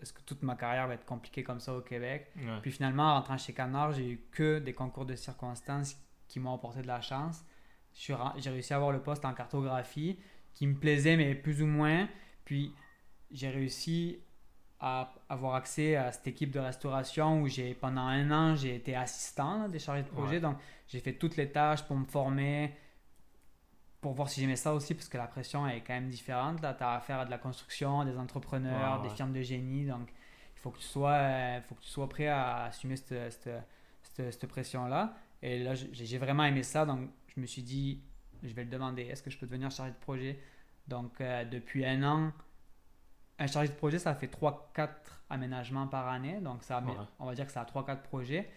est-ce 0.00 0.12
que 0.12 0.20
toute 0.22 0.42
ma 0.42 0.54
carrière 0.54 0.86
va 0.86 0.94
être 0.94 1.06
compliquée 1.06 1.42
comme 1.42 1.60
ça 1.60 1.74
au 1.74 1.80
Québec? 1.80 2.30
Ouais. 2.36 2.58
Puis 2.62 2.72
finalement, 2.72 3.04
en 3.04 3.14
rentrant 3.14 3.38
chez 3.38 3.52
Canard, 3.52 3.92
j'ai 3.92 4.10
eu 4.10 4.20
que 4.30 4.58
des 4.58 4.74
concours 4.74 5.06
de 5.06 5.16
circonstances 5.16 5.96
qui 6.28 6.40
m'ont 6.40 6.54
apporté 6.54 6.82
de 6.82 6.86
la 6.86 7.00
chance. 7.00 7.42
J'ai 7.94 8.14
réussi 8.50 8.72
à 8.72 8.76
avoir 8.76 8.92
le 8.92 9.00
poste 9.00 9.24
en 9.24 9.32
cartographie 9.32 10.18
qui 10.58 10.66
me 10.66 10.74
plaisait, 10.74 11.16
mais 11.16 11.34
plus 11.36 11.62
ou 11.62 11.66
moins. 11.66 12.08
Puis 12.44 12.74
j'ai 13.30 13.48
réussi 13.48 14.18
à 14.80 15.12
avoir 15.28 15.54
accès 15.54 15.94
à 15.96 16.10
cette 16.12 16.26
équipe 16.26 16.50
de 16.50 16.58
restauration 16.58 17.42
où 17.42 17.48
j'ai 17.48 17.74
pendant 17.74 18.02
un 18.02 18.30
an 18.30 18.54
j'ai 18.56 18.74
été 18.76 18.94
assistant 18.94 19.62
là, 19.62 19.68
des 19.68 19.78
chargés 19.78 20.02
de 20.02 20.08
projet. 20.08 20.34
Ouais. 20.36 20.40
Donc 20.40 20.56
j'ai 20.88 21.00
fait 21.00 21.12
toutes 21.12 21.36
les 21.36 21.50
tâches 21.50 21.82
pour 21.82 21.96
me 21.96 22.04
former, 22.04 22.72
pour 24.00 24.12
voir 24.14 24.28
si 24.28 24.40
j'aimais 24.40 24.56
ça 24.56 24.72
aussi, 24.74 24.94
parce 24.94 25.08
que 25.08 25.16
la 25.18 25.26
pression 25.26 25.66
est 25.68 25.80
quand 25.80 25.94
même 25.94 26.08
différente. 26.08 26.60
Là, 26.62 26.74
tu 26.74 26.82
as 26.82 26.92
affaire 26.94 27.20
à 27.20 27.24
de 27.24 27.30
la 27.30 27.38
construction, 27.38 28.04
des 28.04 28.16
entrepreneurs, 28.18 29.00
Ouais, 29.02 29.08
des 29.08 29.14
firmes 29.14 29.32
de 29.32 29.42
génie. 29.42 29.86
Donc 29.86 30.08
il 30.56 30.60
faut 30.60 30.70
que 30.70 30.78
tu 30.78 30.84
sois, 30.84 31.12
euh, 31.12 31.60
faut 31.62 31.74
que 31.76 31.82
tu 31.82 31.88
sois 31.88 32.08
prêt 32.08 32.26
à 32.28 32.64
assumer 32.64 32.96
cette, 32.96 33.32
cette, 33.32 33.50
cette- 34.02 34.32
cette 34.32 34.46
pression-là. 34.46 35.14
Et 35.42 35.62
là, 35.62 35.74
j'ai 35.74 36.18
vraiment 36.18 36.44
aimé 36.44 36.62
ça. 36.64 36.84
Donc 36.86 37.08
je 37.34 37.40
me 37.40 37.46
suis 37.46 37.62
dit, 37.62 38.00
je 38.42 38.52
vais 38.54 38.64
le 38.64 38.70
demander, 38.70 39.02
est-ce 39.02 39.22
que 39.22 39.30
je 39.30 39.38
peux 39.38 39.46
devenir 39.46 39.70
chargé 39.70 39.92
de 39.92 39.96
projet? 39.98 40.38
Donc 40.86 41.20
euh, 41.20 41.44
depuis 41.44 41.84
un 41.84 42.02
an, 42.02 42.32
un 43.38 43.46
chargé 43.46 43.68
de 43.68 43.74
projet, 43.76 43.98
ça 43.98 44.14
fait 44.14 44.26
3-4 44.26 44.88
aménagements 45.30 45.86
par 45.86 46.08
année. 46.08 46.40
Donc, 46.40 46.62
ça, 46.64 46.80
Ouais. 46.80 46.92
on 47.20 47.26
va 47.26 47.34
dire 47.34 47.46
que 47.46 47.52
ça 47.52 47.60
a 47.60 47.64
3-4 47.64 48.02
projets. 48.02 48.48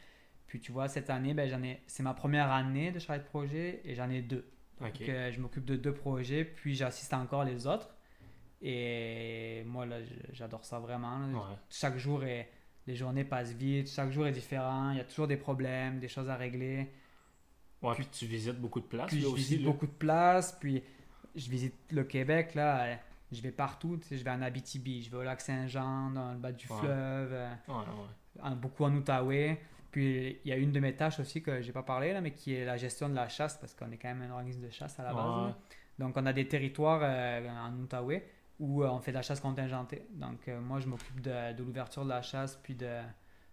Puis, 0.47 0.59
tu 0.59 0.71
vois, 0.71 0.87
cette 0.87 1.09
année, 1.09 1.33
ben, 1.33 1.47
j'en 1.49 1.61
ai, 1.61 1.81
c'est 1.85 2.01
ma 2.03 2.13
première 2.13 2.51
année 2.51 2.91
de 2.91 2.97
chargé 2.99 3.21
de 3.21 3.27
projet 3.27 3.81
et 3.85 3.93
j'en 3.95 4.09
ai 4.09 4.21
deux. 4.21 4.49
Donc, 4.79 4.99
euh, 5.01 5.31
je 5.31 5.39
m'occupe 5.39 5.65
de 5.65 5.75
deux 5.75 5.93
projets, 5.93 6.43
puis 6.43 6.73
j'assiste 6.73 7.13
encore 7.13 7.43
les 7.43 7.67
autres. 7.67 7.89
Et 8.61 9.63
moi, 9.65 9.85
là, 9.85 9.97
j'adore 10.33 10.65
ça 10.65 10.79
vraiment. 10.79 11.19
Ouais. 11.31 11.55
Chaque 11.69 11.97
jour, 11.97 12.23
est, 12.23 12.49
les 12.87 12.95
journées 12.95 13.23
passent 13.23 13.53
vite, 13.53 13.89
chaque 13.89 14.11
jour 14.11 14.25
est 14.27 14.31
différent. 14.31 14.91
Il 14.91 14.97
y 14.97 15.01
a 15.01 15.03
toujours 15.03 15.27
des 15.27 15.37
problèmes, 15.37 15.99
des 15.99 16.07
choses 16.07 16.29
à 16.29 16.35
régler. 16.35 16.91
Ouais, 17.81 17.95
puis 17.95 18.05
tu 18.11 18.25
visites 18.25 18.59
beaucoup 18.59 18.79
de 18.79 18.85
places 18.85 19.07
Puis 19.09 19.17
là 19.17 19.23
je 19.23 19.27
aussi. 19.27 19.41
visite 19.43 19.61
là. 19.61 19.65
beaucoup 19.71 19.87
de 19.87 19.91
places, 19.91 20.51
puis 20.59 20.83
je 21.35 21.49
visite 21.49 21.73
le 21.91 22.03
Québec, 22.03 22.53
là, 22.55 22.83
euh, 22.83 22.95
je 23.31 23.41
vais 23.41 23.51
partout, 23.51 23.97
tu 23.97 24.07
sais, 24.07 24.17
je 24.17 24.23
vais 24.23 24.29
en 24.31 24.41
Abitibi, 24.41 25.01
je 25.03 25.09
vais 25.09 25.17
au 25.17 25.23
lac 25.23 25.41
Saint-Jean, 25.41 26.11
dans 26.11 26.31
le 26.31 26.37
bas 26.37 26.51
du 26.51 26.67
Ouais. 26.71 26.77
fleuve, 26.79 27.29
euh, 27.33 27.53
Ouais, 27.67 27.73
ouais. 27.75 28.41
en- 28.43 28.55
beaucoup 28.55 28.83
en 28.83 28.93
Outaouais. 28.95 29.59
Puis 29.91 30.39
il 30.45 30.49
y 30.49 30.53
a 30.53 30.57
une 30.57 30.71
de 30.71 30.79
mes 30.79 30.95
tâches 30.95 31.19
aussi 31.19 31.41
que 31.41 31.61
j'ai 31.61 31.71
pas 31.73 31.83
parlé, 31.83 32.13
là, 32.13 32.21
mais 32.21 32.31
qui 32.31 32.53
est 32.53 32.63
la 32.65 32.77
gestion 32.77 33.09
de 33.09 33.15
la 33.15 33.27
chasse, 33.27 33.57
parce 33.57 33.73
qu'on 33.73 33.91
est 33.91 33.97
quand 33.97 34.07
même 34.13 34.21
un 34.21 34.33
organisme 34.33 34.61
de 34.61 34.69
chasse 34.69 34.99
à 34.99 35.03
la 35.03 35.13
base. 35.13 35.53
Donc 35.99 36.15
on 36.17 36.25
a 36.25 36.33
des 36.33 36.47
territoires 36.47 37.01
euh, 37.03 37.49
en 37.49 37.73
Outaouais, 37.79 38.25
ou 38.59 38.83
on 38.85 38.99
fait 38.99 39.11
de 39.11 39.17
la 39.17 39.21
chasse 39.23 39.39
contingentée. 39.39 40.05
Donc, 40.11 40.47
moi, 40.61 40.79
je 40.79 40.87
m'occupe 40.87 41.19
de, 41.19 41.53
de 41.53 41.63
l'ouverture 41.63 42.03
de 42.03 42.09
la 42.09 42.21
chasse, 42.21 42.57
puis 42.61 42.75
de 42.75 42.99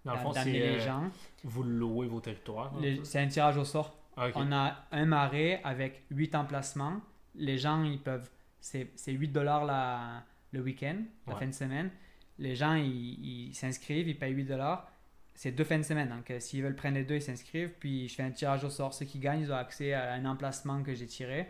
dans 0.05 0.13
le 0.13 0.19
fond, 0.19 0.33
c'est 0.33 0.45
les 0.53 0.79
gens. 0.81 1.11
Vous 1.45 1.63
louez 1.63 2.07
vos 2.07 2.21
territoires. 2.21 2.73
C'est 3.05 3.19
un 3.21 3.27
tirage 3.27 3.57
au 3.57 3.65
sort. 3.65 3.98
Ah, 4.19 4.29
on 4.35 4.53
a 4.53 4.77
un 4.91 5.07
marais 5.07 5.61
avec 5.65 6.03
8 6.11 6.35
emplacements. 6.35 7.01
Les 7.35 7.59
gens, 7.59 7.85
ils 7.85 8.01
peuvent. 8.01 8.29
C'est 8.61 8.91
8 9.07 9.29
dollars 9.29 10.25
le 10.53 10.61
week-end, 10.61 11.03
la 11.27 11.37
fin 11.37 11.47
de 11.47 11.53
semaine. 11.53 11.91
Les 12.39 12.55
gens, 12.55 12.75
ils 12.75 13.55
s'inscrivent, 13.55 14.09
ils, 14.09 14.19
payent 14.19 14.33
8 14.33 14.45
dollars. 14.45 14.91
C'est 15.39 15.53
deux 15.53 15.63
fins 15.63 15.79
de 15.79 15.85
semaine. 15.85 16.09
Donc, 16.09 16.33
euh, 16.33 16.41
s'ils 16.41 16.65
veulent 16.65 16.75
prendre 16.75 16.97
les 16.97 17.05
deux, 17.05 17.15
ils 17.15 17.23
s'inscrivent. 17.23 17.73
Puis, 17.79 18.09
je 18.09 18.15
fais 18.17 18.25
un 18.25 18.33
tirage 18.33 18.65
au 18.65 18.71
sort. 18.71 18.93
Ceux 18.93 19.07
qui 19.07 19.21
gagnent, 19.21 19.43
ils 19.43 19.53
ont 19.53 19.57
accès 19.57 19.93
à 19.93 20.15
un 20.15 20.25
emplacement 20.25 20.83
que 20.83 20.93
j'ai 20.95 21.07
tiré. 21.07 21.47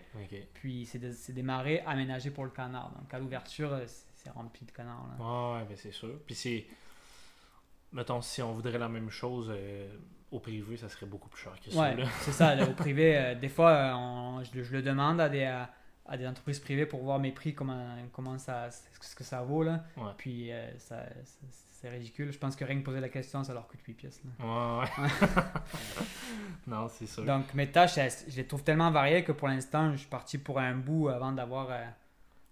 Puis, 0.53 0.85
c'est 0.85 0.99
des, 0.99 1.15
des, 1.33 1.43
marais 1.43 1.83
aménagés 1.87 2.31
pour 2.31 2.45
le 2.45 2.51
canard. 2.51 2.91
Donc, 2.91 3.15
à 3.15 3.19
l'ouverture, 3.19 3.73
euh, 3.73 3.87
c'est 4.15 4.29
rempli 4.29 4.67
de 4.67 4.73
canards. 4.73 5.09
Là. 5.19 5.55
ouais, 5.55 5.65
ben, 5.67 5.75
c'est 5.75 5.93
sûr. 5.93 6.21
Puis, 6.27 6.35
c'est. 6.35 6.67
Mettons, 7.95 8.21
si 8.21 8.43
on 8.43 8.53
voudrait 8.53 8.77
la 8.77 8.91
même 8.91 9.09
chose, 9.09 9.51
euh, 9.51 9.89
au 10.31 10.39
privé, 10.41 10.77
ça 10.77 10.89
serait 10.89 11.07
beaucoup 11.07 11.29
plus 11.29 11.43
cher 11.43 11.53
que 11.65 11.71
ça. 11.71 11.81
Ouais, 11.81 11.97
c'est 12.21 12.33
ça. 12.33 12.57
au 12.69 12.73
privé, 12.75 13.17
euh, 13.17 13.35
des 13.35 13.49
fois, 13.49 13.71
euh, 13.71 14.45
je, 14.45 14.73
le 14.73 14.83
demande 14.83 15.21
à 15.21 15.29
des, 15.29 15.45
à, 15.45 16.17
des 16.17 16.27
entreprises 16.27 16.59
privées 16.59 16.87
pour 16.87 17.03
voir 17.03 17.19
mes 17.19 17.33
prix, 17.33 17.55
comment, 17.55 17.97
comment 18.13 18.39
ça, 18.39 18.69
ce 18.71 19.15
que 19.15 19.25
ça 19.25 19.43
vaut. 19.43 19.63
Là. 19.63 19.85
Puis 20.17 20.53
euh, 20.53 20.71
ça, 20.79 21.03
c'est 21.71 21.89
ridicule. 21.89 22.33
Je 22.33 22.39
pense 22.39 22.57
que 22.57 22.65
rien 22.65 22.79
que 22.79 22.85
poser 22.85 23.01
la 23.01 23.09
question, 23.09 23.43
ça 23.45 23.55
leur 23.55 23.67
coûte 23.69 23.81
8 23.87 23.95
pièces. 23.95 24.21
Ouais, 24.41 24.47
ouais. 24.47 25.07
non, 26.67 26.89
c'est 26.89 27.07
sûr. 27.07 27.25
Donc 27.25 27.55
mes 27.55 27.71
tâches, 27.71 27.99
je 28.29 28.37
les 28.37 28.47
trouve 28.47 28.63
tellement 28.63 28.91
variées 28.91 29.25
que 29.25 29.33
pour 29.33 29.49
l'instant, 29.49 29.93
je 29.93 29.99
suis 29.99 30.09
parti 30.09 30.39
pour 30.39 30.59
un 30.59 30.75
bout 30.75 31.09
avant 31.09 31.33
d'avoir 31.33 31.71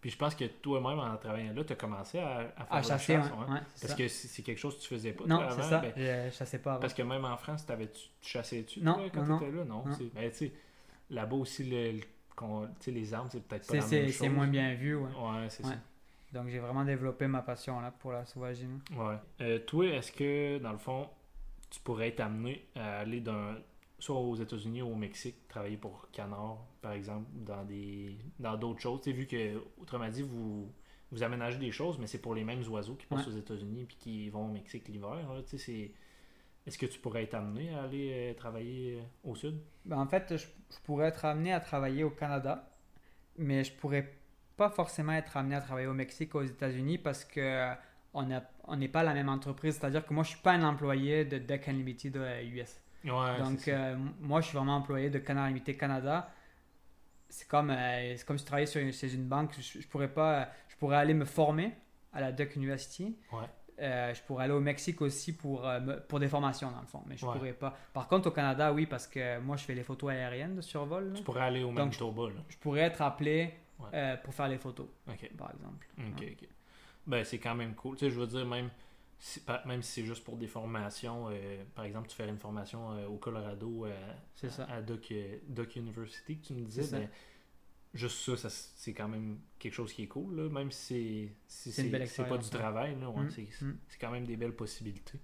puis 0.07 0.12
je 0.12 0.18
pense 0.18 0.36
que 0.36 0.44
toi-même, 0.44 1.00
en 1.00 1.16
travaillant 1.16 1.52
là, 1.52 1.64
tu 1.64 1.72
as 1.72 1.74
commencé 1.74 2.20
à, 2.20 2.54
à 2.57 2.64
faire 2.64 2.84
chasser, 2.84 3.16
la 3.16 3.22
chasse. 3.24 3.80
parce 3.80 3.94
que 3.96 4.07
c'est 4.07 4.42
quelque 4.44 4.59
chose 4.59 4.76
que 4.76 4.82
tu 4.82 4.86
faisais 4.86 5.12
pas. 5.12 5.24
Non, 5.26 5.48
c'est 5.50 5.62
ça. 5.62 5.80
Ben, 5.80 6.30
je 6.30 6.36
chassais 6.36 6.61
pas 6.61 6.74
avant. 6.74 6.80
Parce 6.80 6.94
que 6.94 7.02
même 7.02 7.24
en 7.24 7.36
France, 7.36 7.66
tu 7.66 7.74
chassais-tu 8.22 8.84
quand 8.84 8.94
tu 8.94 9.07
étais 9.07 9.50
là? 9.50 9.64
Non. 9.64 9.82
Ben, 10.14 10.30
tu 10.30 10.36
sais, 10.36 10.52
là-bas 11.11 11.34
aussi, 11.34 11.64
le, 11.64 11.98
les 12.86 13.14
armes, 13.14 13.28
c'est 13.32 13.42
peut-être 13.48 13.66
pas 13.66 13.74
la 13.74 13.84
même 13.84 14.04
chose. 14.07 14.14
C'est 14.14 14.28
moins 14.28 14.46
bien 14.46 14.74
vu, 14.74 14.94
ouais. 14.94 15.11
Ouais, 15.11 15.48
c'est 15.48 15.64
ça. 15.64 15.74
Donc 16.32 16.50
j'ai 16.50 16.61
vraiment 16.61 16.84
développé 16.84 17.26
ma 17.26 17.42
passion 17.42 17.80
là, 17.80 17.90
pour 17.90 18.12
la 18.12 18.24
sauvagerie. 18.26 18.68
Ouais. 18.92 19.16
Euh, 19.40 19.59
toi, 19.59 19.86
est-ce 19.86 20.12
que, 20.12 20.59
dans 20.59 20.70
le 20.70 20.78
fond, 20.78 21.09
tu 21.68 21.80
pourrais 21.80 22.09
être 22.11 22.20
amené 22.20 22.64
à 22.76 22.98
aller 22.98 23.20
d'un 23.20 23.57
soit 23.99 24.18
aux 24.18 24.36
États-Unis 24.36 24.82
ou 24.82 24.92
au 24.92 24.94
Mexique, 24.94 25.49
travailler 25.49 25.76
pour 25.76 26.09
Canard, 26.12 26.59
par 26.82 26.92
exemple, 26.92 27.26
dans 27.34 27.64
des 27.64 28.16
dans 28.38 28.57
d'autres 28.57 28.80
choses. 28.80 29.01
Tu 29.01 29.11
sais, 29.11 29.16
vu 29.16 29.26
que, 29.26 29.62
autrement 29.80 30.09
dit, 30.09 30.22
vous, 30.22 30.70
vous 31.12 31.22
aménagez 31.22 31.59
des 31.59 31.72
choses, 31.72 31.99
mais 31.99 32.07
c'est 32.07 32.20
pour 32.20 32.34
les 32.34 32.44
mêmes 32.44 32.62
oiseaux 32.68 32.94
qui 32.94 33.07
passent 33.07 33.28
aux 33.28 33.36
États-Unis 33.36 33.82
et 33.82 33.86
qui 33.86 34.28
vont 34.28 34.47
au 34.47 34.53
Mexique 34.53 34.88
l'hiver. 34.88 35.18
Sais, 35.47 35.92
Est-ce 36.66 36.78
que 36.78 36.86
tu 36.86 36.99
pourrais 36.99 37.24
être 37.24 37.34
amené 37.34 37.74
à 37.74 37.84
aller 37.84 38.11
euh, 38.12 38.34
travailler 38.34 38.99
euh, 38.99 39.30
au 39.30 39.34
sud? 39.34 39.59
Ben, 39.84 39.99
en 39.99 40.07
fait, 40.07 40.36
je, 40.36 40.47
pourrais 40.84 41.07
être 41.07 41.24
amené 41.24 41.53
à 41.53 41.61
travailler 41.61 42.05
au 42.05 42.11
Canada, 42.11 42.68
mais 43.38 43.64
je 43.64 43.72
pourrais 43.72 44.12
pas 44.57 44.68
forcément 44.68 45.12
être 45.12 45.36
amené 45.36 45.55
à 45.55 45.61
travailler 45.61 45.86
au 45.86 45.94
Mexique 45.94 46.34
ou 46.34 46.38
aux 46.38 46.44
États-Unis 46.44 46.99
parce 46.99 47.24
que 47.24 47.72
on 48.14 48.76
n'est 48.76 48.88
pas 48.88 49.03
la 49.03 49.12
même 49.12 49.28
entreprise. 49.28 49.76
C'est-à-dire 49.76 50.05
que 50.07 50.14
moi, 50.14 50.24
je 50.24 50.30
suis 50.30 50.40
pas 50.40 50.53
un 50.53 50.62
employé 50.62 51.26
de 51.26 51.36
Deck 51.36 51.68
Unlimited 51.68 52.16
US. 52.55 52.80
Donc, 53.05 53.68
euh, 53.68 53.97
moi, 54.20 54.40
je 54.40 54.49
suis 54.49 54.57
vraiment 54.57 54.76
employé 54.76 55.11
de 55.11 55.18
Canard 55.18 55.49
Limité 55.49 55.76
Canada. 55.76 56.30
C'est 57.28 57.49
comme, 57.49 57.70
euh, 57.70 58.16
comme 58.26 58.38
si 58.38 58.42
je 58.44 58.47
travaillais 58.47 58.66
sur 58.66 58.80
une, 58.80 58.92
chez 58.92 59.12
une 59.14 59.26
banque. 59.26 59.53
Je, 59.59 59.86
pourrais 59.88 60.09
pas, 60.09 60.49
je 60.68 60.76
pourrais 60.76 60.97
aller 60.97 61.14
me 61.14 61.24
former 61.24 61.72
à 62.12 62.20
la 62.20 62.32
Duck 62.32 62.57
University. 62.57 63.16
Euh, 63.78 64.14
je 64.14 64.22
pourrais 64.22 64.44
aller 64.44 64.55
au 64.55 64.61
Mexique 64.61 65.03
aussi 65.03 65.36
pour, 65.36 65.68
pour 66.09 66.18
des 66.18 66.28
formations, 66.28 66.70
dans 66.70 66.80
le 66.80 66.86
fond. 66.86 67.03
Mais 67.07 67.16
je 67.16 67.26
pourrais 67.26 67.53
pas. 67.53 67.76
Par 67.92 68.09
contre, 68.09 68.28
au 68.28 68.32
Canada, 68.32 68.72
oui, 68.72 68.86
parce 68.86 69.07
que 69.07 69.38
moi, 69.40 69.57
je 69.57 69.64
fais 69.64 69.74
les 69.74 69.82
photos 69.82 70.11
aériennes 70.11 70.57
de 70.57 70.62
survol. 70.62 71.12
Tu 71.14 71.22
pourrais 71.22 71.42
aller 71.42 71.62
au 71.62 71.70
Manitoba. 71.70 72.30
Je, 72.30 72.55
je, 72.55 72.59
pourrais 72.59 72.82
être 72.82 73.03
appelé 73.03 73.55
pour 74.24 74.34
faire 74.34 74.49
les 74.49 74.59
photos, 74.59 74.86
par 75.36 75.51
exemple. 75.51 75.86
Ok, 75.99 76.24
ok. 76.32 76.49
Ben, 77.07 77.24
c'est 77.24 77.38
quand 77.38 77.55
même 77.55 77.74
cool. 77.74 77.97
Tu 77.97 78.07
sais, 78.07 78.11
je 78.11 78.18
veux 78.18 78.26
dire, 78.26 78.44
même 78.44 78.70
même 79.64 79.82
si 79.82 79.92
c'est 79.92 80.06
juste 80.06 80.24
pour 80.24 80.36
des 80.36 80.46
formations, 80.46 81.28
euh, 81.30 81.64
par 81.74 81.84
exemple, 81.84 82.08
tu 82.08 82.16
fais 82.16 82.28
une 82.28 82.38
formation 82.38 82.92
euh, 82.92 83.06
au 83.06 83.16
Colorado 83.16 83.86
euh, 83.86 84.12
à, 84.58 84.74
à 84.74 84.82
Duck, 84.82 85.10
University, 85.76 86.38
que 86.38 86.46
tu 86.46 86.54
me 86.54 86.64
disais, 86.64 86.88
ben, 86.90 87.08
juste 87.94 88.36
ça, 88.36 88.48
c'est 88.50 88.92
quand 88.92 89.08
même 89.08 89.38
quelque 89.58 89.72
chose 89.72 89.92
qui 89.92 90.04
est 90.04 90.08
cool, 90.08 90.48
même 90.50 90.70
si 90.70 91.30
c'est 91.46 92.28
pas 92.28 92.38
du 92.38 92.50
travail, 92.50 92.94
mm, 92.94 93.06
mm. 93.06 93.78
c'est 93.88 93.98
quand 93.98 94.10
même 94.10 94.26
des 94.26 94.36
belles 94.36 94.54
possibilités. 94.54 95.18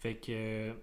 Fait 0.00 0.16
que 0.16 0.74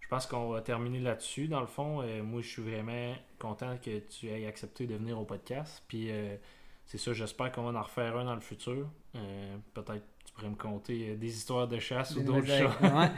je 0.00 0.08
pense 0.08 0.26
qu'on 0.26 0.50
va 0.50 0.60
terminer 0.60 1.00
là-dessus. 1.00 1.48
Dans 1.48 1.60
le 1.60 1.66
fond, 1.66 2.02
moi, 2.22 2.42
je 2.42 2.48
suis 2.48 2.62
vraiment 2.62 3.14
content 3.38 3.78
que 3.78 4.00
tu 4.00 4.28
aies 4.28 4.46
accepté 4.46 4.86
de 4.86 4.94
venir 4.96 5.18
au 5.18 5.24
podcast. 5.24 5.82
Puis 5.88 6.10
c'est 6.84 6.98
ça, 6.98 7.14
j'espère 7.14 7.50
qu'on 7.50 7.62
va 7.62 7.78
en 7.78 7.82
refaire 7.82 8.18
un 8.18 8.26
dans 8.26 8.34
le 8.34 8.42
futur. 8.42 8.90
Peut-être 9.72 10.04
tu 10.32 10.38
pourrais 10.38 10.50
me 10.50 10.56
conter 10.56 11.10
euh, 11.10 11.16
des 11.16 11.36
histoires 11.36 11.68
de 11.68 11.78
chasse 11.78 12.16
ou 12.16 12.22
d'autres 12.22 12.46
choses. 12.46 13.10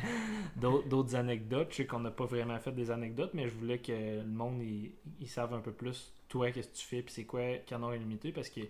d'autres 0.89 1.15
anecdotes. 1.15 1.69
Je 1.71 1.77
sais 1.77 1.87
qu'on 1.87 2.01
n'a 2.01 2.11
pas 2.11 2.27
vraiment 2.27 2.59
fait 2.59 2.73
des 2.73 2.91
anecdotes, 2.91 3.31
mais 3.35 3.49
je 3.49 3.55
voulais 3.55 3.79
que 3.79 3.93
le 3.93 4.25
monde 4.25 4.61
il, 4.63 5.29
savent 5.29 5.55
un 5.55 5.61
peu 5.61 5.73
plus 5.73 6.13
toi, 6.29 6.51
qu'est-ce 6.51 6.69
que 6.69 6.77
tu 6.77 6.87
fais, 6.87 7.03
puis 7.03 7.15
c'est 7.15 7.25
quoi 7.25 7.57
Canard 7.67 7.95
Illimité, 7.95 8.33
parce 8.33 8.49
que 8.49 8.61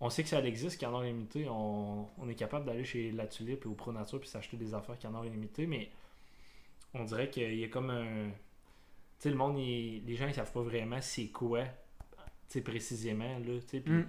on 0.00 0.10
sait 0.10 0.22
que 0.22 0.28
ça 0.28 0.42
existe, 0.42 0.80
Canard 0.80 1.04
Illimité. 1.04 1.46
On, 1.48 2.08
on 2.18 2.28
est 2.28 2.34
capable 2.34 2.64
d'aller 2.64 2.84
chez 2.84 3.12
La 3.12 3.26
Tulipe 3.26 3.64
et 3.64 3.68
au 3.68 3.74
Pro 3.74 3.92
Nature 3.92 4.20
puis 4.20 4.28
s'acheter 4.28 4.56
des 4.56 4.74
affaires 4.74 4.98
Canard 4.98 5.26
Illimité, 5.26 5.66
mais 5.66 5.90
on 6.94 7.04
dirait 7.04 7.28
qu'il 7.28 7.54
y 7.54 7.64
a 7.64 7.68
comme 7.68 7.90
un. 7.90 8.30
Tu 9.18 9.28
sais, 9.28 9.30
le 9.30 9.36
monde, 9.36 9.56
les 9.56 10.16
gens, 10.16 10.26
ils 10.26 10.34
savent 10.34 10.52
pas 10.52 10.62
vraiment 10.62 11.00
c'est 11.00 11.28
quoi, 11.28 11.64
tu 11.64 11.68
sais, 12.48 12.60
précisément, 12.60 13.38
là, 13.38 13.60
tu 13.60 13.78
sais, 13.78 13.82
mm 13.84 14.06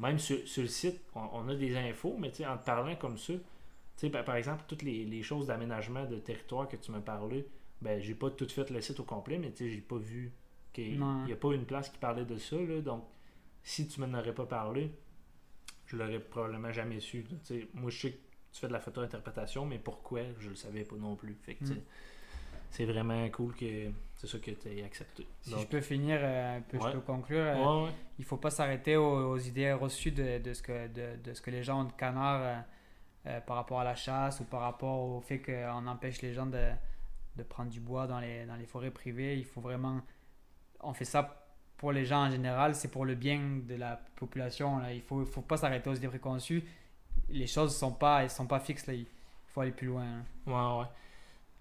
même 0.00 0.18
sur, 0.18 0.38
le 0.38 0.66
site, 0.66 1.00
on, 1.14 1.48
a 1.48 1.54
des 1.54 1.76
infos, 1.76 2.16
mais 2.18 2.28
en 2.46 2.56
te 2.58 2.64
parlant 2.64 2.96
comme 2.96 3.16
ça, 3.18 3.34
par, 4.24 4.36
exemple, 4.36 4.64
toutes 4.66 4.82
les, 4.82 5.22
choses 5.22 5.46
d'aménagement 5.46 6.04
de 6.04 6.16
territoire 6.16 6.68
que 6.68 6.76
tu 6.76 6.90
m'as 6.90 7.00
parlé, 7.00 7.46
ben, 7.80 8.00
j'ai 8.00 8.14
pas 8.14 8.30
tout 8.30 8.48
fait 8.48 8.70
le 8.70 8.80
site 8.80 9.00
au 9.00 9.04
complet, 9.04 9.38
mais 9.38 9.52
j'ai 9.56 9.80
pas 9.80 9.98
vu 9.98 10.32
qu'il 10.72 10.98
n'y 10.98 11.32
a 11.32 11.36
pas 11.36 11.52
une 11.52 11.64
place 11.64 11.88
qui 11.90 11.98
parlait 11.98 12.24
de 12.24 12.36
ça. 12.36 12.56
donc, 12.84 13.04
si 13.62 13.88
tu 13.88 14.00
m'en 14.00 14.18
aurais 14.18 14.34
pas 14.34 14.46
parlé, 14.46 14.90
je 15.86 15.96
l'aurais 15.96 16.20
probablement 16.20 16.72
jamais 16.72 17.00
su. 17.00 17.24
moi, 17.72 17.90
je 17.90 17.98
sais 17.98 18.10
que 18.12 18.18
tu 18.52 18.60
fais 18.60 18.68
de 18.68 18.72
la 18.72 18.80
photo-interprétation, 18.80 19.64
mais 19.64 19.78
pourquoi, 19.78 20.20
je 20.38 20.50
le 20.50 20.54
savais 20.54 20.84
pas 20.84 20.96
non 20.96 21.16
plus. 21.16 21.36
Fait 21.42 21.56
mm. 21.60 21.76
C'est 22.74 22.86
vraiment 22.86 23.28
cool 23.28 23.54
que 23.54 23.90
c'est 24.16 24.26
ça 24.26 24.38
que 24.38 24.50
tu 24.50 24.82
as 24.82 24.84
accepté. 24.84 25.24
Si 25.42 25.52
je 25.52 25.66
peux 25.66 25.80
finir, 25.80 26.18
euh, 26.20 26.58
un 26.58 26.60
peu, 26.60 26.76
je 26.80 26.90
peux 26.90 27.00
conclure. 27.00 27.44
Euh, 27.44 27.88
il 28.18 28.22
ne 28.22 28.26
faut 28.26 28.36
pas 28.36 28.50
s'arrêter 28.50 28.96
aux, 28.96 29.38
idées 29.38 29.72
reçues 29.72 30.10
de, 30.10 30.38
de, 30.38 30.52
ce 30.52 30.60
que, 30.60 30.88
de, 30.88 31.16
de, 31.22 31.34
ce 31.34 31.40
que 31.40 31.52
les 31.52 31.62
gens 31.62 31.82
ont 31.82 31.84
de 31.84 31.92
canard 31.92 32.64
euh, 33.26 33.40
par 33.42 33.56
rapport 33.56 33.78
à 33.78 33.84
la 33.84 33.94
chasse 33.94 34.40
ou 34.40 34.44
par 34.44 34.60
rapport 34.62 34.98
au 35.02 35.20
fait 35.20 35.38
qu'on 35.38 35.86
empêche 35.86 36.20
les 36.20 36.34
gens 36.34 36.46
de, 36.46 36.70
de 37.36 37.42
prendre 37.44 37.70
du 37.70 37.78
bois 37.78 38.08
dans 38.08 38.18
les, 38.18 38.44
dans 38.44 38.56
les 38.56 38.66
forêts 38.66 38.90
privées. 38.90 39.38
Il 39.38 39.44
faut 39.44 39.60
vraiment. 39.60 40.00
On 40.80 40.94
fait 40.94 41.04
ça 41.04 41.46
pour 41.76 41.92
les 41.92 42.04
gens 42.04 42.26
en 42.26 42.30
général, 42.30 42.74
c'est 42.74 42.90
pour 42.90 43.04
le 43.04 43.14
bien 43.14 43.60
de 43.62 43.76
la 43.76 44.00
population. 44.16 44.78
Là. 44.78 44.92
Il 44.92 44.96
ne 44.98 45.02
faut, 45.02 45.24
faut 45.26 45.42
pas 45.42 45.58
s'arrêter 45.58 45.88
aux 45.90 45.94
idées 45.94 46.08
préconçues. 46.08 46.64
Les 47.28 47.46
choses 47.46 47.70
ne 47.70 47.78
sont 47.78 47.92
pas, 47.92 48.28
sont 48.28 48.46
pas 48.46 48.58
fixes. 48.58 48.88
Là. 48.88 48.94
Il 48.94 49.06
faut 49.46 49.60
aller 49.60 49.70
plus 49.70 49.86
loin. 49.86 50.24
Ouais, 50.46 50.52
ouais. 50.54 50.86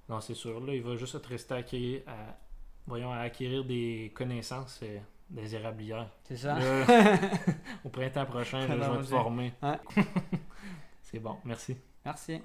Non, 0.10 0.20
c'est 0.22 0.34
sûr. 0.34 0.60
Là, 0.60 0.74
il 0.74 0.82
va 0.82 0.95
juste 0.95 1.22
te 1.22 1.28
rester 1.28 1.54
à 1.54 1.58
acquérir, 1.58 2.01
à, 2.08 2.38
voyons, 2.86 3.12
à 3.12 3.20
acquérir 3.20 3.64
des 3.64 4.12
connaissances 4.16 4.80
euh, 4.84 4.99
des 5.30 5.56
érablières. 5.56 6.10
C'est 6.24 6.38
ça. 6.38 6.58
Euh, 6.58 6.86
au 7.86 7.89
printemps 7.89 8.26
prochain, 8.26 8.68
là, 8.68 8.76
je 8.86 8.91
vais 8.91 9.04
te 9.04 9.08
former. 9.08 9.54
C'est 11.01 11.20
bon. 11.20 11.38
Merci. 11.45 11.78
Merci. 12.06 12.41